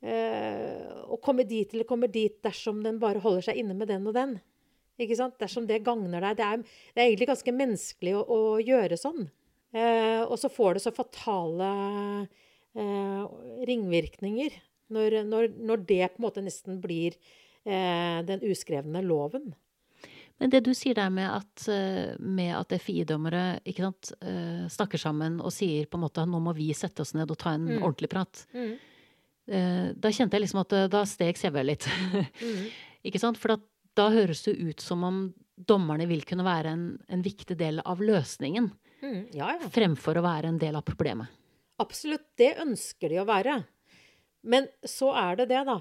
[0.04, 4.06] eh, å komme dit eller komme dit dersom den bare holder seg inne med den
[4.06, 4.36] og den.
[5.00, 5.38] Ikke sant?
[5.40, 6.38] Dersom det gagner deg.
[6.38, 6.62] Det er,
[6.94, 9.26] det er egentlig ganske menneskelig å, å gjøre sånn.
[9.76, 11.72] Eh, og så får det så fatale
[12.76, 14.52] ringvirkninger
[14.92, 17.16] når, når, når, det på en måte nesten blir
[17.64, 19.54] eh, den uskrevne loven.
[20.36, 25.54] Men det du sier der med at, eh, med at FI-dommere eh, snakker sammen og
[25.54, 27.78] sier på en måte at nå må vi sette oss ned og ta en mm.
[27.80, 28.44] ordentlig prat.
[28.52, 28.74] Mm.
[29.46, 31.88] Eh, da kjente jeg liksom at da steg CV litt.
[32.42, 32.62] mm.
[33.08, 33.40] Ikke sant?
[33.40, 33.56] For
[33.96, 35.20] da høres det ut som om
[35.56, 38.68] dommerne vil kunne være en, en viktig del av løsningen.
[39.00, 39.20] Mm.
[39.36, 39.70] Ja, ja.
[39.72, 41.32] Fremfor å være en del av problemet.
[41.80, 42.28] Absolutt.
[42.36, 43.60] Det ønsker de å være.
[44.46, 45.80] Men så er det det, da.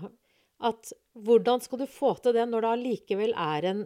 [0.65, 3.85] At hvordan skal du få til det når det allikevel er en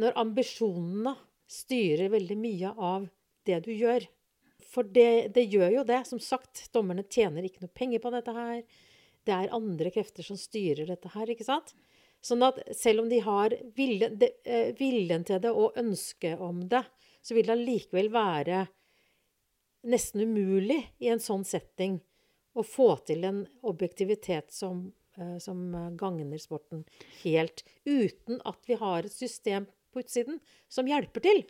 [0.00, 1.14] når ambisjonene
[1.50, 3.06] styrer veldig mye av
[3.46, 4.06] det du gjør.
[4.74, 6.00] For det, det, gjør jo det.
[6.08, 8.62] Som sagt, dommerne tjener ikke noe penger på dette her.
[9.24, 11.74] Det er andre krefter som styrer dette her, ikke sant?
[12.24, 16.82] Sånn at selv om de har viljen, eh, til det og ønsket om det,
[17.24, 18.64] så vil det allikevel være
[19.92, 21.98] nesten umulig i en sånn setting
[22.54, 26.84] å få til en objektivitet som, eh, som gagner sporten
[27.22, 31.44] helt, uten at vi har et system på utsiden som hjelper til.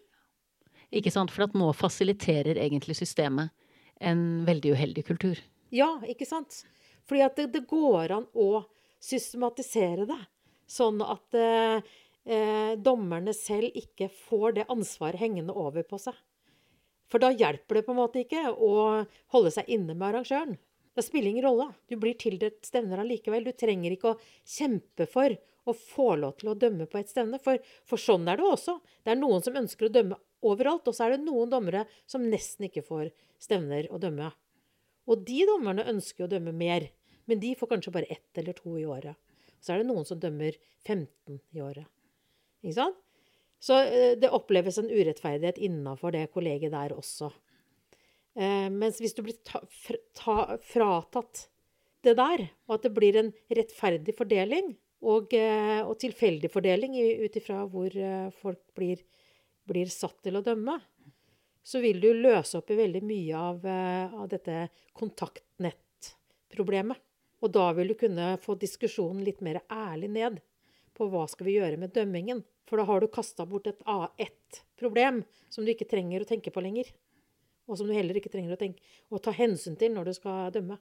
[0.95, 3.51] Ikke sant, for at nå fasiliterer egentlig systemet
[4.01, 5.41] en veldig uheldig kultur.
[5.75, 6.63] Ja, ikke sant.
[7.09, 8.65] Fordi at det, det går an å
[9.03, 10.21] systematisere det,
[10.71, 11.81] sånn at eh,
[12.25, 16.17] eh, dommerne selv ikke får det ansvaret hengende over på seg.
[17.13, 18.71] For da hjelper det på en måte ikke å
[19.35, 20.57] holde seg inne med arrangøren.
[20.95, 21.67] Det spiller ingen rolle.
[21.91, 23.45] Du blir tildelt stevner allikevel.
[23.45, 25.35] Du trenger ikke å kjempe for
[25.65, 27.41] å få lov til å dømme på et stevne.
[27.43, 28.77] For, for, sånn er det også.
[29.03, 32.27] Det er noen som ønsker å dømme overalt, og så er det noen dommere som
[32.29, 33.11] nesten ikke får
[33.43, 34.31] stevner å dømme.
[35.11, 36.91] Og de dommerne ønsker å dømme mer,
[37.29, 39.17] men de får kanskje bare ett eller to i året.
[39.65, 41.89] Så er det noen som dømmer 15 i året.
[42.63, 43.01] Ikke sant?
[43.65, 47.31] Så eh, det oppleves en urettferdighet innafor det kollegiet der også.
[48.35, 49.61] Eh, mens hvis du blir ta,
[50.17, 51.49] ta, fratatt
[52.05, 54.75] det der, og at det blir en rettferdig fordeling,
[55.05, 58.99] og, eh, og tilfeldig fordeling ut ifra hvor eh, folk blir,
[59.69, 60.81] blir, satt til å dømme,
[61.65, 66.97] så vil du løse opp i veldig mye av, eh, av dette kontaktnettproblemet.
[67.45, 70.41] Og da vil du kunne få diskusjonen litt mer ærlig ned
[70.97, 72.45] på hva skal vi gjøre med dømmingen.
[72.65, 76.63] For da har du kasta bort et, A1-problem som du ikke trenger å tenke på
[76.65, 76.85] lenger.
[77.69, 80.51] Og som du heller ikke trenger å, tenke, å ta hensyn til når du skal
[80.55, 80.79] dømme.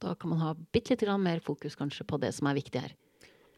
[0.00, 2.94] Da kan man ha bitte litt mer fokus kanskje på det som er viktig her.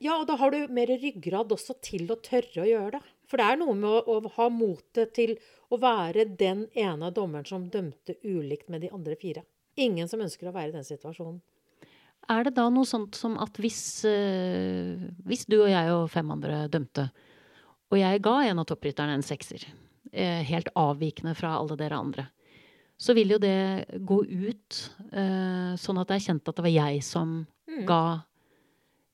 [0.02, 3.02] Ja, og da har du mer ryggrad også til å tørre å gjøre det.
[3.30, 5.36] For det er noe med å, å ha motet til
[5.70, 9.44] å være den ene dommeren som dømte ulikt med de andre fire.
[9.78, 11.38] Ingen som ønsker å være i den situasjonen.
[12.30, 16.28] Er det da noe sånt som at hvis, øh, hvis du og jeg og fem
[16.34, 17.08] andre dømte,
[17.90, 19.64] og jeg ga en av topprytterne en sekser,
[20.12, 22.28] øh, helt avvikende fra alle dere andre,
[23.02, 26.74] så vil jo det gå ut øh, sånn at det er kjent at det var
[26.74, 27.80] jeg som mm.
[27.88, 28.02] ga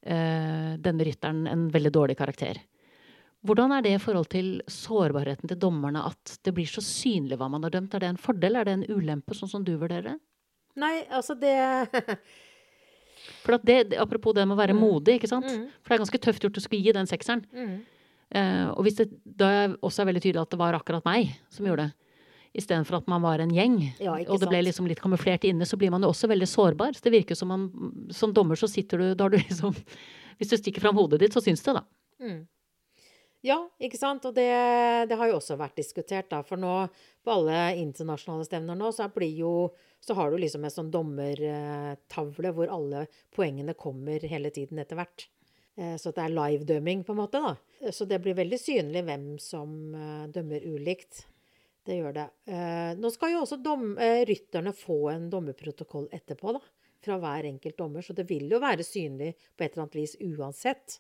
[0.04, 2.60] eh, denne rytteren en veldig dårlig karakter.
[3.46, 7.48] Hvordan er det i forhold til sårbarheten til dommerne at det blir så synlig hva
[7.48, 7.94] man har dømt?
[7.94, 10.16] Er det en fordel, er det en ulempe, sånn som du vurderer det?
[10.78, 11.56] Nei, altså det
[13.42, 14.82] For det, Apropos det med å være mm.
[14.82, 15.48] modig, ikke sant?
[15.48, 15.70] Mm.
[15.80, 17.42] For det er ganske tøft gjort å skulle gi den sekseren.
[17.54, 17.78] Mm.
[18.36, 19.48] Eh, og hvis det da
[19.80, 22.07] også er veldig tydelig at det var akkurat meg som gjorde det,
[22.58, 23.78] istedenfor at man var en gjeng.
[24.02, 26.96] Ja, og det ble liksom litt kamuflert inne, så blir man jo også veldig sårbar.
[26.96, 27.66] Så det virker som man
[28.14, 29.74] som dommer så sitter du Da har du liksom
[30.38, 31.82] Hvis du stikker fram hodet ditt, så syns det, da.
[32.22, 32.46] Mm.
[33.46, 34.26] Ja, ikke sant.
[34.26, 34.50] Og det,
[35.10, 36.42] det, har jo også vært diskutert, da.
[36.46, 36.74] For nå,
[37.24, 39.52] på alle internasjonale stevner nå, så, blir jo,
[40.04, 45.28] så har du liksom en sånn dommertavle hvor alle poengene kommer hele tiden etter hvert.
[45.78, 47.90] Eh, så det er live-dømming, på en måte, da.
[47.94, 51.27] Så det blir veldig synlig hvem som eh, dømmer ulikt.
[51.88, 52.26] Det gjør det.
[52.52, 56.60] Eh, nå skal jo også dom, eh, rytterne få en dommerprotokoll etterpå, da.
[57.04, 58.04] Fra hver enkelt dommer.
[58.04, 60.98] Så det vil jo være synlig på et eller annet vis uansett.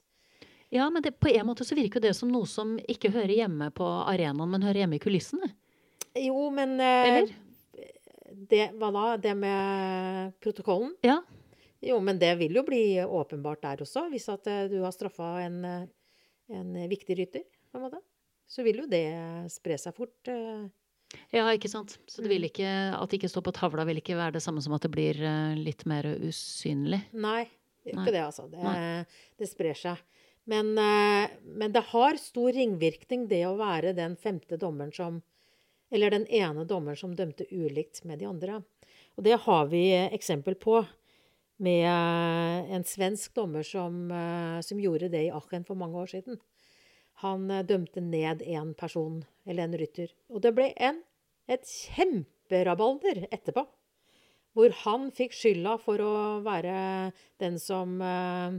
[0.72, 3.68] Ja, men det, på en måte så virker det som noe som ikke hører hjemme
[3.76, 5.50] på arenaen, men hører hjemme i kulissene.
[6.16, 7.36] Jo, men eh, Eller?
[8.48, 9.06] Det, hva da?
[9.20, 10.94] Det med protokollen?
[11.04, 11.20] Ja.
[11.84, 15.34] Jo, men det vil jo bli åpenbart der også, hvis at eh, du har straffa
[15.44, 15.64] en,
[16.48, 18.00] en viktig rytter, på en måte
[18.48, 19.04] så vil jo det
[19.52, 20.16] spre seg fort.
[20.30, 20.68] Eh.
[21.32, 21.96] Ja, ikke sant.
[22.08, 22.50] Så det vil mm.
[22.50, 24.92] ikke, at det ikke står på tavla, vil ikke være det samme som at det
[24.92, 27.00] blir eh, litt mer usynlig?
[27.16, 27.46] Nei,
[27.82, 28.46] det gjør ikke det, altså.
[28.52, 30.04] Det, det sprer seg.
[30.48, 35.22] Men, eh, men, det har stor ringvirkning, det å være den femte dommeren som
[35.88, 38.58] Eller den ene dommeren som dømte ulikt med de andre.
[39.16, 40.84] Og det har vi eksempel på.
[41.58, 46.06] med eh, en svensk dommer som, eh, som gjorde det i Aachen for mange år
[46.06, 46.38] siden.
[47.24, 50.12] Han eh, dømte ned en person, eller en rytter.
[50.30, 51.00] Og det ble en,
[51.50, 53.64] et kjemperabalder etterpå.
[54.56, 56.74] Hvor han fikk skylda for å være
[57.38, 58.56] den som uh,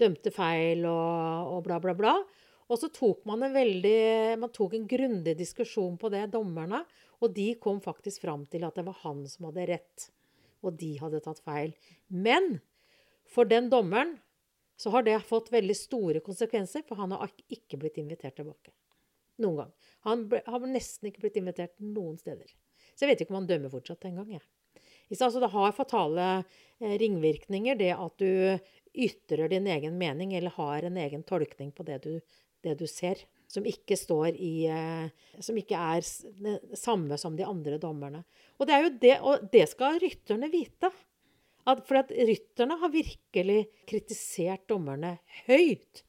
[0.00, 2.14] dømte feil og, og, bla, bla, bla.
[2.68, 6.82] Og så tok man en veldig Man tok en grundig diskusjon på det, dommerne.
[7.24, 10.10] Og de kom faktisk fram til at det var han som hadde rett.
[10.60, 11.72] Og de hadde tatt feil.
[12.08, 12.58] Men
[13.30, 14.18] for den dommeren
[14.80, 18.72] så har det fått veldig store konsekvenser, for han har ikke blitt invitert tilbake.
[19.44, 19.72] Noen gang.
[20.08, 22.48] Han ble, har nesten ikke blitt invitert noen steder.
[22.94, 24.30] Så jeg vet ikke om han dømmer fortsatt engang.
[24.38, 24.40] Ja.
[25.10, 28.56] Altså, det har fatale eh, ringvirkninger, det at du
[29.04, 32.14] ytrer din egen mening eller har en egen tolkning på det du,
[32.64, 33.20] det du ser.
[33.50, 33.98] Som ikke
[34.32, 35.12] i eh,
[35.42, 36.08] Som ikke er
[36.40, 38.24] det samme som de andre dommerne.
[38.56, 40.88] Og det, det, og det skal rytterne vite.
[41.68, 46.04] At, for at rytterne har virkelig kritisert dommerne høyt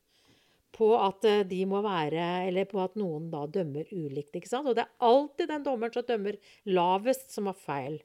[0.75, 4.35] på at eh, de må være Eller på at noen da dømmer ulikt.
[4.35, 4.69] ikke sant?
[4.69, 6.37] Og det er alltid den dommeren som dømmer
[6.69, 7.99] lavest, som har feil.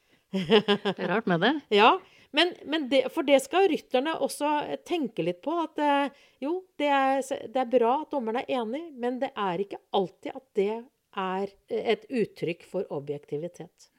[0.34, 1.54] det er rart med det.
[1.74, 1.94] Ja.
[2.36, 4.50] Men, men det, for det skal rytterne også
[4.86, 5.56] tenke litt på.
[5.64, 9.64] At eh, jo, det er, det er bra at dommerne er enig, men det er
[9.64, 10.74] ikke alltid at det
[11.18, 13.89] er et uttrykk for objektivitet.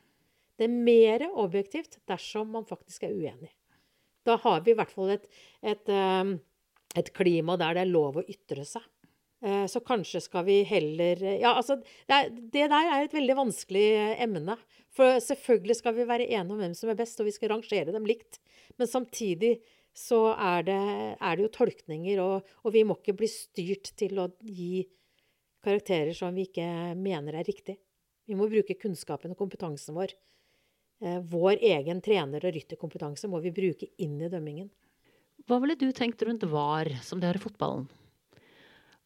[0.62, 3.50] Det er mer objektivt dersom man faktisk er uenig.
[4.30, 5.24] Da har vi i hvert fall et,
[5.66, 6.36] et, eh,
[7.02, 8.86] et klima der det er lov å ytre seg.
[9.42, 13.88] Eh, så kanskje skal vi heller Ja, altså det, er, der er et veldig vanskelig
[14.22, 14.60] emne.
[14.94, 17.90] For selvfølgelig skal vi være enige om hvem som er best, og vi skal rangere
[17.90, 18.38] dem likt.
[18.78, 19.56] Men samtidig
[19.98, 20.82] så er det,
[21.18, 24.86] er det jo tolkninger, og, og, vi må ikke bli styrt til å gi
[25.66, 26.68] karakterer som vi ikke
[27.02, 27.82] mener er riktig.
[28.30, 30.31] Vi må bruke kunnskapen og kompetansen vår Eh,
[31.02, 34.70] vår egen trener- og rytterkompetanse må vi bruke inn i dømmingen.
[35.50, 37.88] Hva ville du tenkt rundt VAR, som det er i fotballen?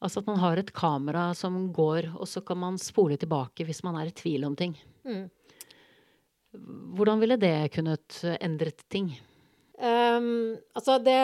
[0.03, 3.81] Altså at man har et kamera som går, og så kan man spole tilbake hvis
[3.85, 4.75] man er i tvil om ting.
[5.07, 5.29] Mm.
[6.95, 9.09] Hvordan ville det kunnet endret ting?
[9.75, 11.15] Um, altså det,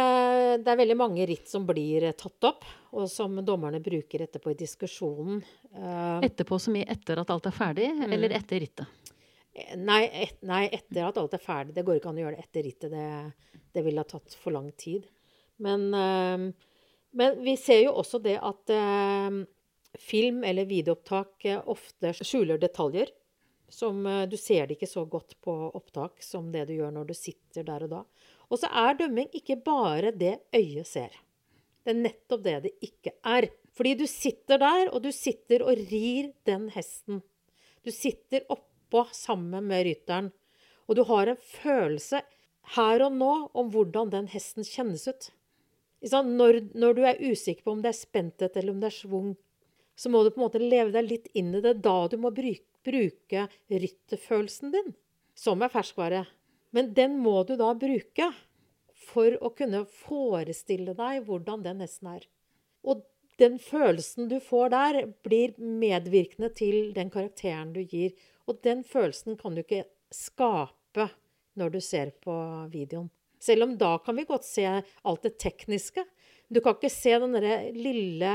[0.63, 4.59] det, er veldig mange ritt som blir tatt opp, og som dommerne bruker etterpå i
[4.59, 5.39] diskusjonen.
[5.71, 8.09] Uh, etterpå så mye etter at alt er ferdig, mm.
[8.09, 9.00] eller etter rittet?
[9.51, 11.75] Nei, et, nei, etter at alt er ferdig.
[11.75, 12.93] Det går ikke an å gjøre det etter rittet.
[12.93, 15.07] Det, det ville ha tatt for lang tid.
[15.61, 16.45] Men, øh,
[17.19, 19.41] men, vi ser jo også det at øh,
[19.99, 23.11] film eller videoopptak øh, ofte skjuler detaljer.
[23.71, 27.13] Som Du ser det ikke så godt på opptak som det du gjør når du
[27.15, 28.01] sitter der og da.
[28.51, 31.13] Og så er dømming ikke bare det øyet ser.
[31.79, 33.47] Det er nettopp det det ikke er.
[33.71, 37.21] Fordi du sitter der, og du sitter og rir den hesten.
[37.79, 40.31] Du sitter oppe oppå sammen med rytteren.
[40.87, 42.21] Og du har en følelse
[42.75, 45.31] her og nå om hvordan den hesten kjennes ut.
[46.11, 49.35] Når, når, du er usikker på om det er spenthet eller om det er svung,
[49.95, 51.77] så må du på en måte leve deg litt inn i det.
[51.85, 54.93] Da du må bruke, bruke rytterfølelsen din,
[55.37, 56.25] som er ferskvare.
[56.73, 58.31] Men den må du da bruke
[59.11, 62.25] for å kunne forestille deg hvordan den hesten er.
[62.81, 63.05] Og
[63.41, 68.15] den følelsen du får der, blir medvirkende til den karakteren du gir.
[68.49, 71.09] Og den følelsen kan du ikke skape
[71.59, 72.33] når du ser på
[72.71, 73.09] videoen.
[73.41, 76.03] Selv om da kan vi godt se alt det tekniske.
[76.51, 78.33] Du kan ikke se den derre lille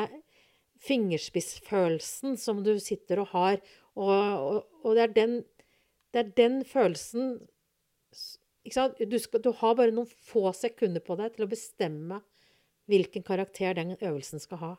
[0.83, 3.61] fingerspissfølelsen som du sitter og har.
[3.95, 5.37] Og, og, og det, er den,
[6.13, 7.39] det, er den, følelsen
[8.11, 12.21] du, skal, du har bare noen få sekunder på deg til å bestemme
[12.91, 14.75] hvilken karakter den øvelsen skal ha.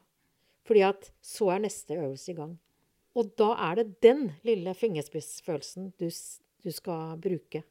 [0.68, 2.58] Fordi at så er neste øvelse i gang.
[3.18, 6.10] Og da er det den lille fingerspissfølelsen du,
[6.64, 7.64] du skal bruke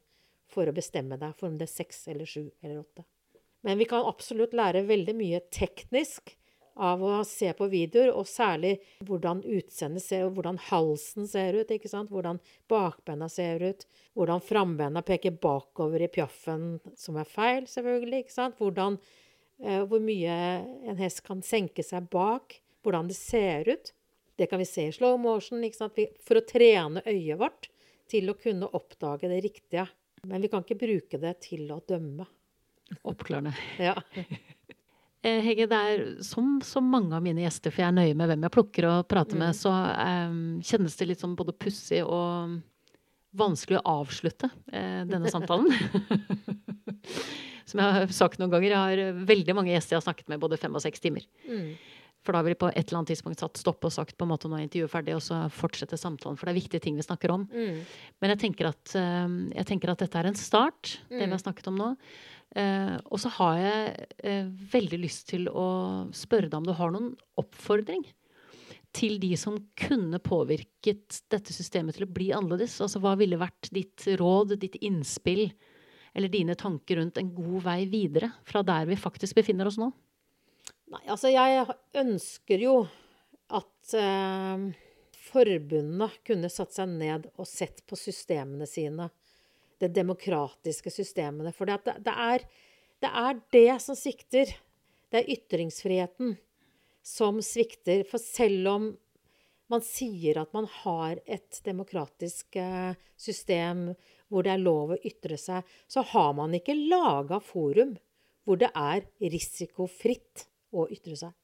[0.51, 3.05] for å bestemme deg for om det er seks eller sju eller åtte.
[3.65, 6.35] Men vi kan absolutt lære veldig mye teknisk
[6.77, 8.75] av å se på videoer, og særlig
[9.07, 11.71] hvordan utseendet ser ut, hvordan halsen ser ut,
[12.11, 18.27] hvordan bakbena ser ut, hvordan frambena peker bakover i pjaffen, som er feil, selvfølgelig?
[18.59, 18.99] Hvordan,
[19.63, 20.37] eh, hvor mye
[20.91, 23.93] en hest kan senke seg bak, hvordan det ser ut.
[24.37, 25.63] Det kan vi se i slow motion
[26.25, 27.69] for å trene øyet vårt
[28.09, 29.87] til å kunne oppdage det riktige.
[30.27, 32.27] Men vi kan ikke bruke det til å dømme.
[33.03, 33.55] Oppklarende.
[33.81, 33.97] Ja.
[35.25, 38.29] Eh, Hege, det er som så mange av mine gjester, for jeg er nøye med
[38.29, 39.41] hvem jeg plukker og prater mm.
[39.41, 42.53] med, så um, kjennes det litt sånn både pussig og
[43.37, 45.73] vanskelig å avslutte uh, denne samtalen.
[47.67, 50.39] Som jeg har sagt noen ganger, jeg har veldig mange gjester jeg har snakket med
[50.45, 51.25] både fem og seks timer.
[51.49, 51.73] Mm.
[52.25, 54.31] For da har vi på et eller annet tidspunkt satt stopp og sagt på en
[54.33, 56.39] måte nå er intervjuet ferdig, og så fortsetter samtalen.
[56.39, 57.45] For det er viktige ting vi snakker om.
[57.51, 57.83] Mm.
[58.19, 61.33] Men jeg tenker, at, eh, jeg tenker, at, dette er en start, det vi har
[61.35, 61.45] mm.
[61.45, 61.89] snakket om nå.
[62.57, 65.67] Eh, og så har jeg eh, veldig lyst til å
[66.15, 68.05] spørre deg om du har noen oppfordring
[68.97, 72.79] til de som kunne påvirket dette systemet til å bli annerledes?
[72.83, 75.49] Altså hva ville vært ditt råd, ditt innspill,
[76.17, 79.91] eller dine tanker rundt en god vei videre fra der vi faktisk befinner oss nå?
[80.87, 81.65] Nei, altså jeg
[81.99, 82.75] ønsker jo
[83.51, 84.67] at eh,
[85.27, 89.09] forbundene kunne satt seg ned og sett på systemene sine.
[89.77, 91.51] Det demokratiske systemene.
[91.53, 92.15] For det, det,
[93.03, 94.55] det er det som svikter.
[95.11, 96.37] Det er ytringsfriheten
[97.03, 98.07] som svikter.
[98.07, 98.89] For selv om
[99.67, 103.89] man sier at man har et demokratisk eh, system
[104.31, 107.97] hvor det er lov å ytre seg, så har man ikke laga forum
[108.47, 111.35] hvor det er risikofritt å ytre seg.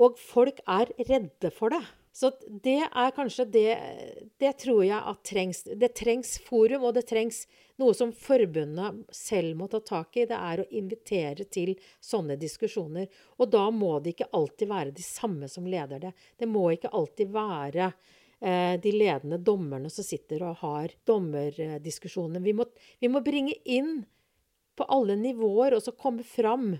[0.00, 1.82] Og folk er redde for det.
[2.12, 2.32] Så
[2.64, 3.74] det er kanskje det
[4.40, 5.62] Det tror jeg at trengs.
[5.62, 7.44] Det trengs forum, og det trengs
[7.78, 10.26] noe som forbundet selv må ta tak i.
[10.26, 13.06] Det er å invitere til sånne diskusjoner.
[13.38, 16.12] Og da må det ikke alltid være de samme som leder det.
[16.36, 17.92] Det må ikke alltid være
[18.40, 22.42] eh, de ledende dommerne som sitter og har dommerdiskusjoner.
[22.42, 22.66] Vi må,
[22.98, 24.00] vi må bringe inn
[24.76, 26.72] på alle nivåer og så komme fram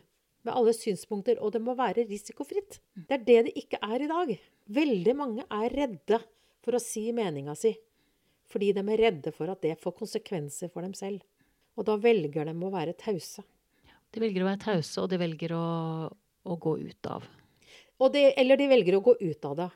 [0.47, 1.41] med alle synspunkter.
[1.43, 2.81] Og det må være risikofritt.
[2.95, 4.35] Det er det det ikke er i dag.
[4.81, 6.21] Veldig mange er redde
[6.65, 7.75] for å si meninga si.
[8.51, 11.23] Fordi de er redde for at det får konsekvenser for dem selv.
[11.79, 13.45] Og da velger de å være tause.
[14.11, 15.67] De velger å være tause, og de velger å,
[16.11, 17.27] å gå ut av.
[18.11, 19.69] Det, eller de velger å gå ut av det.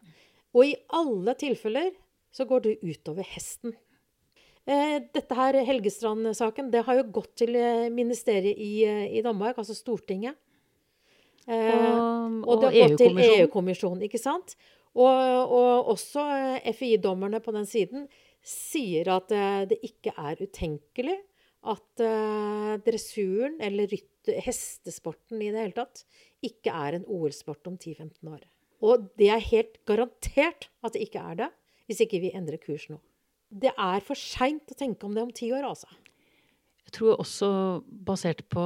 [0.54, 1.92] Og i alle tilfeller
[2.34, 3.74] så går det utover hesten.
[4.64, 9.58] Eh, dette her, Helgestrand-saken, det har jo gått til eh, ministeriet i, eh, i Danmark,
[9.60, 10.38] altså Stortinget.
[11.44, 14.56] Eh, og, og, det har gått til EU-kommisjonen, ikke sant?
[14.94, 16.24] Og, og også
[16.62, 18.06] eh, FI-dommerne på den siden
[18.44, 21.18] sier at eh, det ikke er utenkelig
[21.64, 26.02] at uh, dressuren, eller rytte, hestesporten i det hele tatt,
[26.44, 28.42] ikke er en OL-sport om 10-15 år.
[28.84, 31.50] Og det er helt garantert at det ikke er det,
[31.88, 32.98] hvis ikke vi endrer kurs nå.
[33.48, 35.88] Det er for seint å tenke om det om ti år, altså.
[36.84, 37.48] Jeg tror også,
[38.04, 38.64] basert på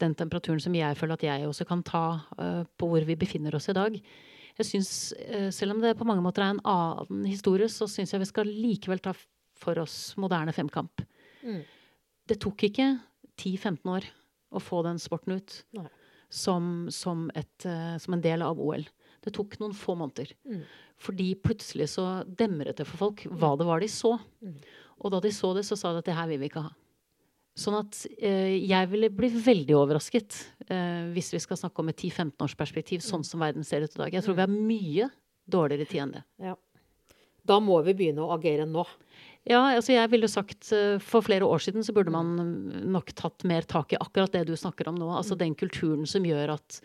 [0.00, 2.04] den temperaturen som jeg føler at jeg også kan ta
[2.38, 3.98] uh, på hvor vi befinner oss i dag,
[4.54, 8.12] jeg synes, eh, Selv om det på mange måter er en annen historie, så syns
[8.12, 9.12] jeg vi skal likevel ta
[9.58, 11.02] for oss moderne femkamp.
[11.42, 11.62] Mm.
[12.28, 13.00] Det tok ikke
[13.36, 14.06] 10-15 år
[14.54, 15.64] å få den sporten ut
[16.30, 18.86] som, som, et, eh, som, en del av OL.
[19.24, 20.30] Det tok noen få måneder.
[20.46, 20.62] Mm.
[21.02, 24.14] Fordi plutselig så demret det for folk hva det var de så.
[24.44, 24.58] Mm.
[25.02, 26.74] Og da de så det, så sa de at det her vil vi ikke ha.
[27.54, 32.00] Sånn at eh, jeg ville bli veldig overrasket eh, hvis vi skal snakke om et
[32.00, 34.16] 10-15 års perspektiv, sånn som verden ser ut i dag.
[34.16, 35.06] Jeg tror vi har mye
[35.54, 36.24] dårligere tid enn det.
[36.48, 36.56] Ja.
[37.46, 38.82] Da må vi begynne å agere nå.
[39.46, 42.32] Ja, altså jeg ville sagt uh, For flere år siden så burde man
[42.88, 45.10] nok tatt mer tak i akkurat det du snakker om nå.
[45.12, 46.80] Altså den kulturen som gjør at,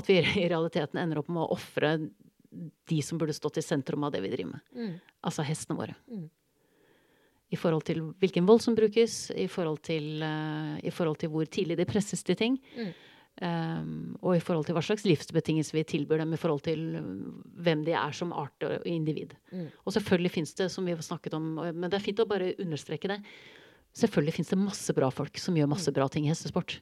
[0.00, 1.98] at vi i realiteten ender opp med å ofre
[2.50, 4.64] de som burde stått i sentrum av det vi driver med.
[4.72, 4.94] Mm.
[5.28, 6.00] Altså hestene våre.
[6.10, 6.30] Mm
[7.52, 11.48] i forhold til hvilken vold som brukes, i forhold til, uh, i forhold til hvor
[11.48, 12.60] tidlig de presses til ting.
[12.76, 12.92] Mm.
[13.42, 16.82] Um, og i forhold til hva slags livsbetingelser vi tilbyr dem i forhold til
[17.64, 19.32] hvem de er som art og individ.
[19.50, 19.70] Mm.
[19.86, 22.52] Og selvfølgelig fins det, som vi har snakket om, men det er fint å bare
[22.60, 23.22] understreke det.
[23.96, 25.96] Selvfølgelig fins det masse bra folk som gjør masse mm.
[25.96, 26.78] bra ting i hestesport.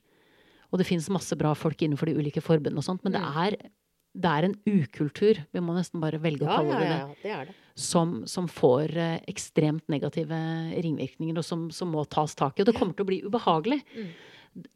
[0.71, 3.39] Og det fins masse bra folk innenfor de ulike forbundene og sånt, men det mm.
[3.47, 3.57] er
[4.13, 6.97] det er en ukultur, vi må nesten bare velge å kalle det det,
[7.31, 7.57] ja, det, det.
[7.81, 10.37] Som, som, får eh, ekstremt negative
[10.75, 12.65] ringvirkninger, og som, som, må tas tak i.
[12.65, 13.79] Og det kommer til å bli ubehagelig.
[13.95, 14.11] Mm.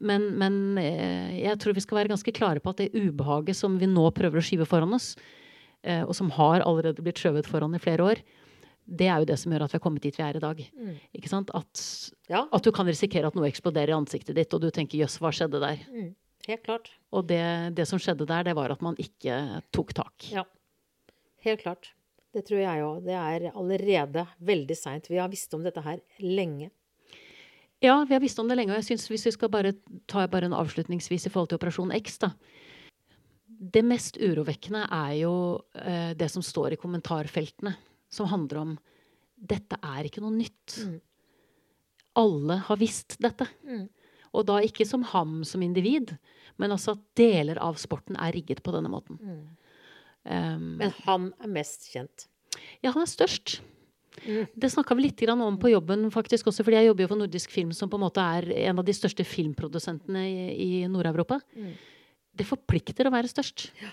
[0.07, 3.75] Men, men eh, jeg tror vi skal være ganske klare på at det ubehaget som
[3.81, 5.13] vi nå prøver å skyve foran oss,
[5.83, 8.23] eh, og som har allerede blitt skjøvet foran i flere år,
[8.85, 10.59] det er jo det som gjør at vi har kommet dit vi er i dag.
[10.77, 10.97] Mm.
[11.17, 11.51] Ikke sant?
[11.57, 11.81] At,
[12.31, 12.45] ja.
[12.45, 15.33] at, du kan risikere at noe eksploderer i ansiktet ditt, og du tenker 'jøss, hva
[15.35, 15.83] skjedde der'?
[15.91, 16.13] Mm.
[16.45, 16.91] Helt klart.
[17.15, 17.41] Og det,
[17.77, 20.27] det, som skjedde der, det var at man ikke tok tak.
[20.29, 20.45] Ja.
[21.45, 21.91] Helt klart.
[22.35, 23.05] Det tror jeg òg.
[23.05, 25.09] Det er allerede veldig seint.
[25.09, 26.69] Vi har visst om dette her lenge.
[27.83, 28.73] Ja, vi har visst om det lenge.
[28.73, 29.73] Og jeg synes hvis vi skal bare
[30.11, 32.33] ta bare en avslutningsvis i forhold til Operasjon X, da.
[33.47, 35.33] Det mest urovekkende er jo
[35.79, 37.71] eh, det som står i kommentarfeltene,
[38.11, 38.73] som handler om
[39.35, 40.75] dette er ikke noe nytt.
[40.83, 40.97] Mm.
[42.19, 43.47] Alle har visst dette.
[43.63, 43.87] Mm.
[44.35, 46.17] Og da ikke som ham som individ,
[46.61, 49.19] men altså at deler av sporten er rigget på denne måten.
[49.19, 49.45] Mm.
[50.25, 52.27] Um, men han er mest kjent?
[52.81, 53.59] Ja, han er størst.
[54.23, 54.45] Mm.
[54.55, 57.51] Det snakka vi litt om på jobben, faktisk også, fordi jeg jobber jo for Nordisk
[57.51, 61.41] Film, som på en måte er en av de største filmprodusentene i, i Nord-Europa.
[61.55, 61.75] Mm.
[62.35, 63.69] Det forplikter å være størst.
[63.83, 63.91] Ja.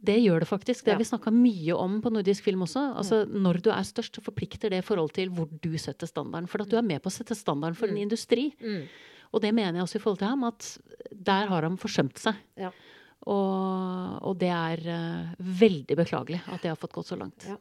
[0.00, 0.84] Det gjør det faktisk.
[0.84, 2.86] Det har vi snakka mye om på Nordisk Film også.
[2.96, 6.48] Altså, Når du er størst, så forplikter det i forhold til hvor du setter standarden.
[6.48, 8.04] For at du er med på å sette standarden for en mm.
[8.06, 8.46] industri.
[8.64, 8.86] Mm.
[9.32, 10.70] Og det mener jeg også i forhold til ham, at
[11.30, 12.34] der har han forsømt seg.
[12.58, 12.70] Ja.
[13.30, 17.44] Og, og det er uh, veldig beklagelig at det har fått gått så langt.
[17.46, 17.58] Ja.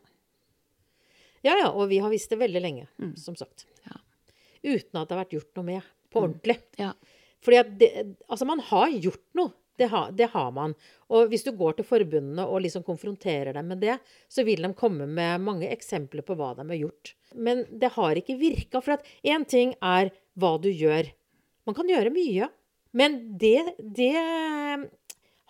[1.45, 3.13] Ja, ja, og vi har visst det veldig lenge, Mm.
[3.15, 3.65] som sagt.
[3.87, 3.95] Ja.
[4.63, 5.81] Uten at det har vært gjort noe med
[6.11, 6.57] på ordentlig.
[6.79, 6.91] Ja.
[7.45, 7.89] Fordi at det,
[8.27, 9.53] altså man har gjort noe.
[9.79, 10.73] Det, har- det har man.
[11.07, 13.93] Og hvis du går til forbundene og liksom konfronterer dem med det,
[14.27, 17.13] så vil de komme med mange eksempler på hva de har gjort.
[17.39, 18.81] Men det har ikke virka.
[18.83, 21.07] For at én ting er hva du gjør.
[21.67, 22.49] Man kan gjøre mye.
[22.97, 24.13] Men det, det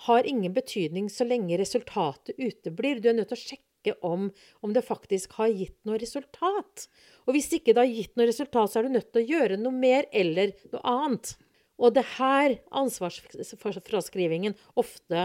[0.07, 2.99] har ingen betydning så lenge resultatet uteblir.
[3.03, 4.29] Du er nødt til å sjekke om,
[4.63, 6.87] om det faktisk har gitt noe resultat.
[7.27, 9.59] Og hvis ikke det har gitt noe resultat, så er du nødt til å gjøre
[9.61, 11.33] noe mer eller noe annet.
[11.79, 15.21] Og det her ansvarsfraskrivingen ofte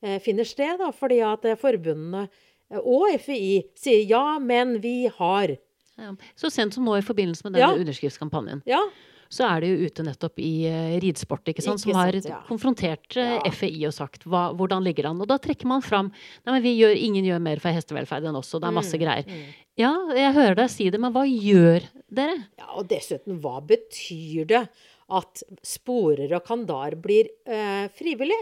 [0.00, 2.26] eh, finner sted, da, fordi at eh, forbundene
[2.70, 3.40] eh, og FI
[3.78, 5.52] sier ja, men vi har.
[5.98, 6.14] Ja.
[6.38, 7.76] Så sent som nå i forbindelse med denne Ja.
[7.82, 8.80] underskriftskampanjen, Ja,
[9.28, 12.38] så er det jo ute nettopp i eh, ridsport, ikke sant, som har ja.
[12.48, 13.52] konfrontert eh, Ja.
[13.52, 15.20] FHI og sagt hva, hvordan ligger det an.
[15.24, 18.38] Og da trekker man fram Nei, men vi gjør, ingen gjør mer for hestevelferd enn
[18.40, 19.28] oss, og det er masse Mm, greier.
[19.28, 19.56] mm.
[19.78, 22.38] Ja, jeg hører deg si det, men hva gjør dere?
[22.58, 24.64] Ja, og dessuten, hva betyr det
[25.08, 28.40] at sporer og kandar blir eh, frivillig?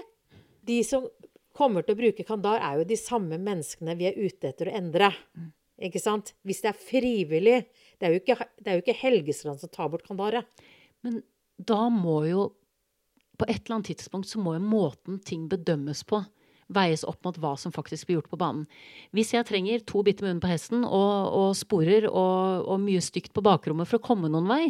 [0.66, 1.04] De som
[1.56, 4.74] kommer til å bruke kandar, er jo de samme menneskene vi er ute etter å
[4.76, 5.10] endre.
[5.80, 6.32] Ikke sant?
[6.44, 7.58] Hvis det er frivillig
[8.00, 10.44] Det er jo ikke, det er jo ikke Helgestrand som tar bort kandaret.
[11.07, 11.20] Men
[11.57, 12.51] da må jo
[13.37, 16.23] På et eller annet tidspunkt så må jo måten ting bedømmes på,
[16.73, 18.62] veies opp mot hva som faktisk blir gjort på banen.
[19.12, 23.35] Hvis jeg trenger to bitte munn på hesten og, og sporer og, og mye stygt
[23.37, 24.62] på bakrommet for å komme noen vei,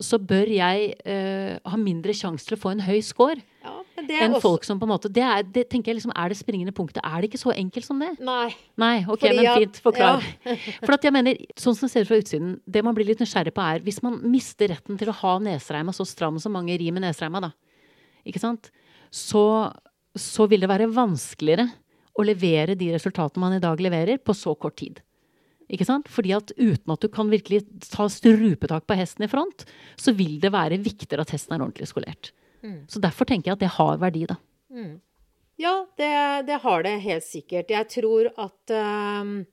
[0.00, 4.34] så bør jeg eh, ha mindre sjanse til å få en høy score Ja, enn
[4.34, 6.74] også folk som på en måte Det, er, det tenker jeg liksom er det springende
[6.74, 7.02] punktet.
[7.04, 8.10] Er det ikke så enkelt som det?
[8.24, 8.48] Nei.
[8.80, 9.80] Nei, ok, Fordi men fint.
[9.84, 10.26] Forklar.
[10.86, 13.22] For at jeg mener, sånn som det ser ut fra utsiden, det man blir litt
[13.22, 16.76] nysgjerrig på er, hvis man mister retten til å ha nesreima så stram som mange
[16.80, 17.52] rir med nesreima, da,
[18.26, 18.70] ikke sant,
[19.14, 19.44] så,
[20.18, 21.68] så vil det være vanskeligere
[22.14, 25.00] å levere de resultatene man i dag leverer, på så kort tid.
[25.72, 26.10] Ikke sant?
[26.12, 29.64] Fordi at uten at du kan virkelig ta strupetak på hesten i front,
[30.00, 32.32] så vil det være viktigere at hesten er ordentlig skolert.
[32.88, 34.36] Så derfor tenker jeg at det har verdi, da.
[35.60, 37.68] Ja, det, det har det helt sikkert.
[37.70, 38.72] Jeg tror at
[39.22, 39.44] um,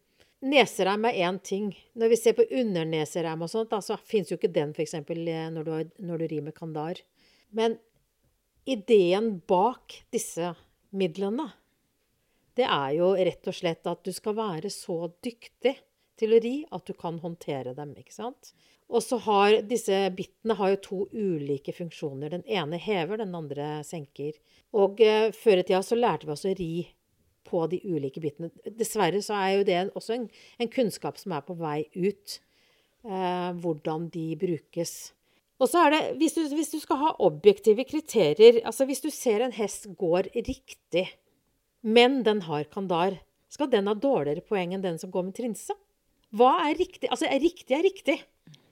[0.42, 1.68] nesereim er én ting.
[1.94, 4.96] Når vi ser på undernesereim og sånt, så fins jo ikke den f.eks.
[5.06, 7.04] Når, du har- når du rimer kandar.
[7.52, 7.78] Men
[8.66, 10.54] ideen bak disse
[10.94, 11.50] midlene,
[12.58, 15.76] det er jo rett og slett at du skal være så dyktig
[16.20, 18.52] til å ri at du kan håndtere dem, ikke sant?
[18.92, 22.34] Og så har disse bittene har jo to ulike funksjoner.
[22.34, 24.36] Den ene hever, den andre senker.
[24.76, 26.74] Og eh, før i tida så lærte vi oss å ri
[27.48, 28.52] på de ulike bitene.
[28.68, 30.28] Dessverre så er jo det en, også en,
[30.60, 32.38] en kunnskap som er på vei ut.
[33.02, 34.94] Eh, hvordan de brukes.
[35.62, 39.10] Og så er det, hvis du, hvis du skal ha objektive kriterier Altså hvis du
[39.14, 41.08] ser en hest går riktig,
[41.82, 43.20] men den har kandar,
[43.50, 45.74] skal den ha dårligere poeng enn den som går med trinse?
[46.32, 47.10] Hva er riktig?
[47.10, 48.18] Altså, er riktig er riktig.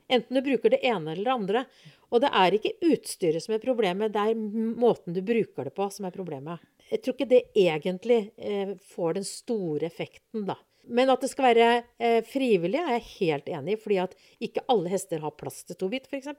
[0.10, 1.64] Enten du bruker det ene eller det andre.
[2.10, 5.90] Og det er ikke utstyret som er problemet, det er måten du bruker det på
[5.94, 6.64] som er problemet.
[6.90, 10.58] Jeg tror ikke det egentlig eh, får den store effekten, da.
[10.90, 11.68] Men at det skal være
[12.02, 13.82] eh, frivillig, er jeg helt enig i.
[13.84, 16.32] Fordi at ikke alle hester har plass til to bit, f.eks.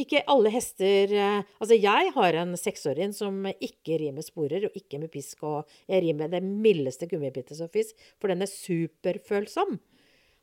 [0.00, 4.78] Ikke alle hester eh, Altså, jeg har en seksåring som ikke rir med sporer og
[4.78, 8.50] ikke med pisk, og jeg rir med det mildeste gummibittet som fins, for den er
[8.50, 9.76] superfølsom.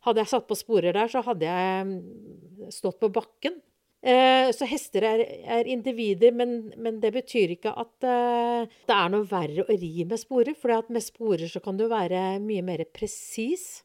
[0.07, 3.57] Hadde jeg satt på sporer der, så hadde jeg stått på bakken.
[3.99, 5.21] Eh, så hester er,
[5.59, 10.05] er individer, men, men det betyr ikke at eh, det er noe verre å ri
[10.07, 10.55] med sporer.
[10.55, 13.81] For med sporer så kan du være mye mer presis.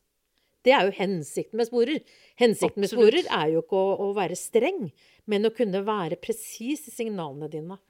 [0.64, 1.98] Det er jo hensikten med sporer.
[2.40, 4.86] Hensikten med sporer er jo ikke å, å være streng,
[5.28, 7.80] men å kunne være presis i signalene dine.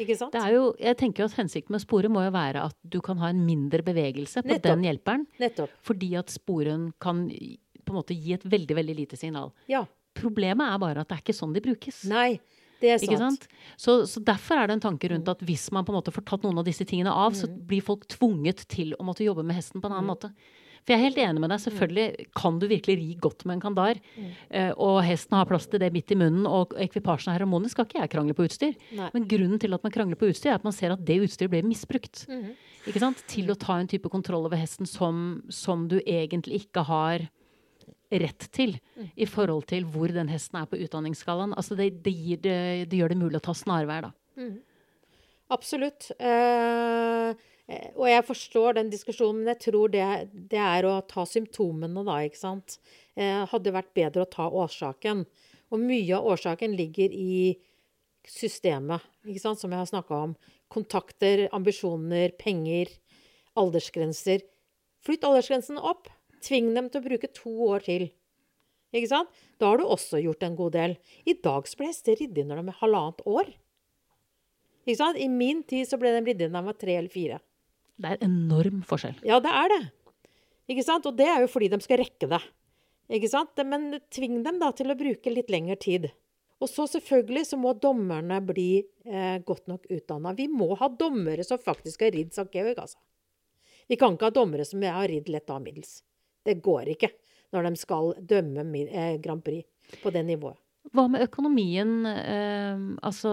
[0.00, 0.32] Ikke sant?
[0.32, 3.02] Det er jo, jeg tenker jo at Hensikten med sporet må jo være at du
[3.04, 4.70] kan ha en mindre bevegelse på Nettopp.
[4.70, 5.74] den hjelperen, Nettopp.
[5.84, 7.26] fordi at sporen kan
[7.84, 9.52] på en måte gi et veldig veldig lite signal.
[9.70, 9.84] Ja.
[10.18, 12.02] Problemet er bare at det er ikke sånn de brukes.
[12.10, 12.40] Nei,
[12.82, 13.08] det er sant.
[13.08, 13.46] Ikke sant?
[13.80, 16.26] Så, så derfor er det en tanke rundt at hvis man på en måte får
[16.28, 19.58] tatt noen av disse tingene av, så blir folk tvunget til å måtte jobbe med
[19.58, 20.32] hesten på en annen måte.
[20.82, 21.62] For jeg er helt enig med deg.
[21.62, 24.00] Selvfølgelig kan du virkelig ri godt med en kandar.
[24.18, 24.32] Mm.
[24.82, 27.76] og hesten har plass til det midt i munnen, og ekvipasjen er harmonisk.
[27.76, 28.74] Skal ikke jeg krangle på utstyr.
[28.98, 29.10] Nei.
[29.14, 31.54] Men grunnen til at man krangler på utstyr, er at man ser at det utstyret
[31.54, 32.24] blir misbrukt.
[32.26, 32.50] Mhm.
[32.90, 33.22] Ikke sant?
[33.30, 37.28] Til å ta en type kontroll over hesten som, som du egentlig ikke har
[38.20, 38.74] rett til
[39.14, 41.54] i forhold til hvor den hesten er på utdanningsskalaen.
[41.56, 42.58] Altså det, det, gir det,
[42.90, 44.12] det gjør det mulig å ta snarveier, da.
[45.52, 46.10] Absolutt.
[46.18, 52.04] Eh, eh, og jeg forstår den diskusjonen, men jeg tror det er å ta symptomene,
[52.06, 52.78] da, ikke sant.
[53.16, 55.26] Eh, hadde vært bedre å ta årsaken.
[55.72, 57.58] Og mye av årsaken ligger i
[58.28, 60.34] systemet, ikke sant, som jeg har snakka om.
[60.72, 62.92] Kontakter, ambisjoner, penger,
[63.58, 64.44] aldersgrenser.
[65.02, 66.08] Flytt aldersgrensen opp.
[66.42, 68.08] Tving dem til å bruke to år til.
[68.92, 69.42] Ikke sant?
[69.60, 70.96] Da har du også gjort en god del.
[71.24, 73.52] I dag så ble hester ridd inn når de er halvannet år.
[74.84, 75.20] Ikke sant?
[75.22, 77.38] I min tid så ble de ridd inn da de var tre eller fire.
[78.02, 79.20] Det er enorm forskjell.
[79.28, 79.82] Ja, det er det.
[80.72, 81.06] Ikke sant?
[81.08, 82.42] Og det er jo fordi de skal rekke det.
[83.12, 83.62] Ikke sant?
[83.68, 86.10] Men tving dem da til å bruke litt lengre tid.
[86.62, 90.34] Og så selvfølgelig så må dommerne bli eh, godt nok utdanna.
[90.38, 92.46] Vi må ha dommere som faktisk har ridd St.
[92.54, 93.00] Georg, altså.
[93.90, 96.00] Vi kan ikke ha dommere som har ridd lett av middels.
[96.44, 97.12] Det går ikke
[97.52, 100.58] når de skal dømme eh, Grand Prix på det nivået.
[100.92, 102.06] Hva med økonomien?
[102.08, 103.32] Eh, altså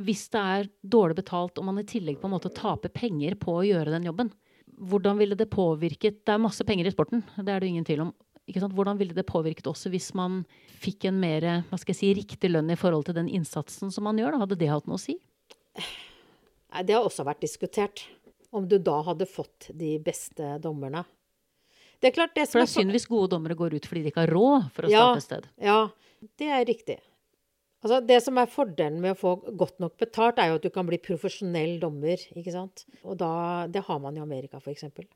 [0.00, 3.60] Hvis det er dårlig betalt og man i tillegg på en måte taper penger på
[3.60, 4.32] å gjøre den jobben,
[4.80, 8.06] hvordan ville det påvirket Det er masse penger i sporten, det er det ingen tvil
[8.06, 8.12] om.
[8.50, 10.40] Hvordan ville det påvirket også hvis man
[10.82, 14.08] fikk en mer hva skal jeg si, riktig lønn i forhold til den innsatsen som
[14.08, 14.34] man gjør?
[14.34, 14.42] Da?
[14.42, 15.20] Hadde det hatt noe å si?
[16.80, 18.02] Det har også vært diskutert.
[18.50, 21.04] Om du da hadde fått de beste dommerne.
[22.00, 24.12] Det er klart det For det er synd hvis gode dommere går ut fordi de
[24.12, 25.48] ikke har råd for å ja, starte et sted.
[25.64, 25.80] Ja,
[26.40, 26.98] det er riktig.
[27.80, 30.72] Altså, det som er fordelen med å få godt nok betalt, er jo at du
[30.72, 32.20] kan bli profesjonell dommer.
[32.36, 32.84] ikke sant?
[33.04, 34.82] Og da, Det har man i Amerika, f.eks.
[34.82, 35.08] eksempel.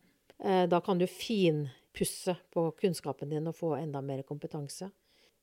[0.68, 4.88] da kan du finpusse på kunnskapen din og få enda mer kompetanse.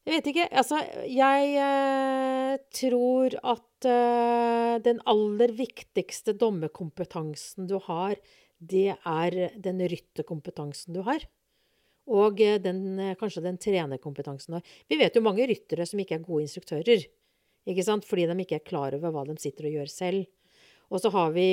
[0.02, 0.48] Jeg vet ikke.
[0.58, 8.18] Altså, jeg eh, tror at eh, den aller viktigste dommerkompetansen du har,
[8.62, 11.26] det er den rytterkompetansen du har.
[12.12, 14.76] Og eh, den, eh, kanskje den trenerkompetansen du har.
[14.90, 17.08] Vi vet jo mange ryttere som ikke er gode instruktører.
[17.70, 18.06] Ikke sant?
[18.08, 20.30] Fordi de ikke er klar over hva de sitter og gjør selv.
[20.92, 21.46] Og så har vi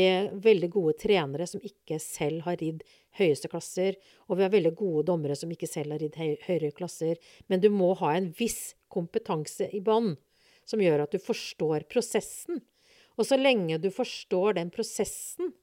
[0.42, 2.82] veldig gode trenere som ikke selv har ridd
[3.20, 3.94] høyeste klasser.
[4.26, 7.20] Og vi har veldig gode dommere som ikke selv har ridd høyere klasser.
[7.46, 10.16] Men du må ha en viss kompetanse i bånn
[10.68, 12.64] som gjør at du forstår prosessen.
[13.16, 15.54] Og så lenge du forstår den prosessen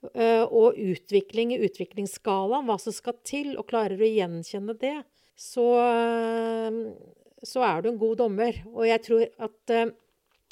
[0.00, 4.94] og utvikling i utviklingsskalaen, hva som skal til, og klarer du å gjenkjenne det,
[5.36, 5.66] så,
[7.44, 8.62] så er du en god dommer.
[8.72, 9.74] Og jeg tror at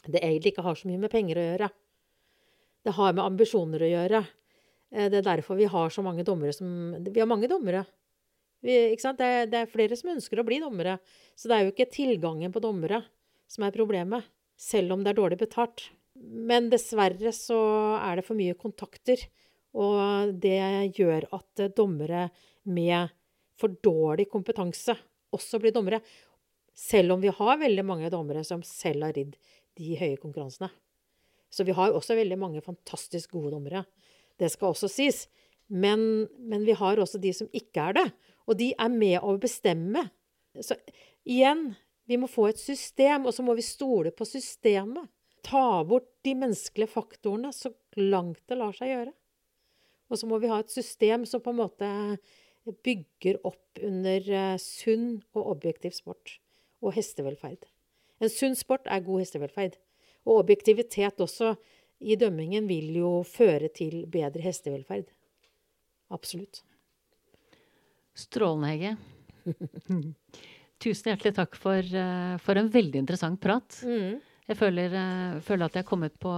[0.09, 1.69] det egentlig ikke har så mye med penger å gjøre.
[2.87, 4.23] Det har med ambisjoner å gjøre.
[4.95, 7.85] Eh, det er derfor vi har så mange dommere som Vi har mange dommere.
[8.65, 10.99] Vi, det, det, er, flere som ønsker å bli dommere.
[11.37, 13.05] Så det er jo ikke tilgangen på dommere
[13.51, 14.27] som er problemet.
[14.59, 15.91] Selv om det er dårlig betalt.
[16.19, 17.59] Men dessverre så
[18.01, 19.23] er det for mye kontakter.
[19.79, 20.59] Og det
[20.97, 22.29] gjør at dommere
[22.69, 23.13] med
[23.59, 24.95] for dårlig kompetanse
[25.35, 26.01] også blir dommere.
[26.79, 29.35] Selv om vi har veldig mange dommere som selv har ridd
[29.79, 30.71] de høye konkurransene.
[31.51, 33.85] Så vi har også veldig mange fantastisk gode dommere.
[34.39, 35.27] Det skal også sies.
[35.69, 38.07] Men, men, vi har også de som ikke er det.
[38.49, 40.07] Og de er med å bestemme.
[40.65, 40.77] Så
[41.29, 41.73] igjen,
[42.09, 45.09] vi må få et system, og så må vi stole på systemet.
[45.47, 49.15] Ta bort de menneskelige faktorene så langt det lar seg gjøre.
[50.09, 51.89] Og så må vi ha et system som på en måte
[52.85, 56.39] bygger opp under eh, sunn og objektiv sport
[56.85, 57.65] og hestevelferd.
[58.21, 59.79] En sunn sport er god hestevelferd.
[60.29, 61.55] Og objektivitet også
[62.05, 65.09] i dømmingen vil jo føre til bedre hestevelferd.
[66.15, 66.63] Absolutt.
[68.19, 68.93] Strålende, Hege.
[70.83, 73.81] Tusen hjertelig takk for, eh, for, en veldig interessant prat.
[73.87, 74.19] Mm.
[74.49, 76.33] Jeg føler, uh, føler, at jeg er kommet på,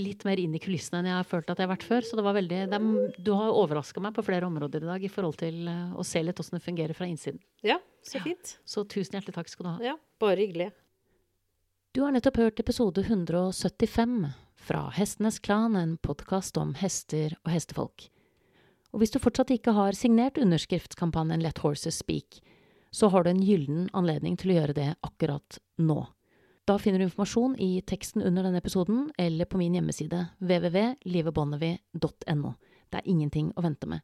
[0.00, 2.06] litt mer inn i kulissene enn jeg har følt at jeg har vært før.
[2.06, 2.80] Så det var veldig, det,
[3.22, 6.22] du har overraska meg på flere områder i dag i forhold til uh, å se
[6.24, 7.38] litt åssen det fungerer fra innsiden.
[7.62, 8.56] Ja, så fint.
[8.56, 9.76] Ja, så tusen hjertelig takk skal du ha.
[9.92, 10.72] Ja, bare hyggelig.
[11.94, 14.16] Du har nettopp hørt episode 175
[14.58, 18.08] fra Hestenes Klan, en podkast om hester og hestefolk.
[18.90, 22.40] Og hvis du fortsatt ikke har signert underskriftskampanjen Let Horses Speak,
[22.94, 26.00] så har du en gyllen anledning til å gjøre det akkurat nå.
[26.64, 32.54] Da finner du informasjon i teksten under denne episoden eller på min hjemmeside www.livebonnevie.no.
[32.90, 34.00] Det er ingenting å vente med.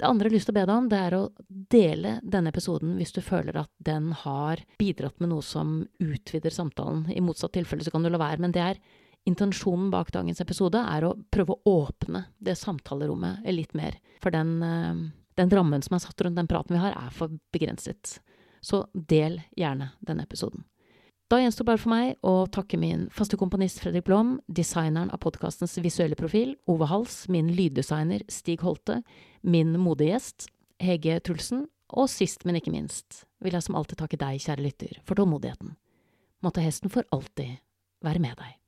[0.00, 1.32] Det andre jeg har lyst til å be deg om, det er å
[1.72, 7.12] dele denne episoden hvis du føler at den har bidratt med noe som utvider samtalen.
[7.12, 8.80] I motsatt tilfelle så kan du la være, men det er
[9.28, 13.92] intensjonen bak dagens episode er å prøve å åpne det samtalerommet litt mer.
[14.24, 14.94] For den, eh,
[15.36, 18.20] den rammen som er satt rundt den praten vi har, er for begrenset.
[18.60, 20.64] Så del gjerne denne episoden.
[21.30, 25.76] Da gjenstår bare for meg å takke min faste komponist Fredrik Blom, designeren av podkastens
[25.78, 28.96] visuelle profil, Ove Hals, min lyddesigner Stig Holte,
[29.46, 30.48] min modegjest
[30.82, 34.98] Hege Trulsen, og sist, men ikke minst, vil jeg som alltid takke deg, kjære lytter,
[35.06, 35.76] for tålmodigheten.
[36.42, 37.60] Måtte hesten for alltid
[38.02, 38.59] være med deg.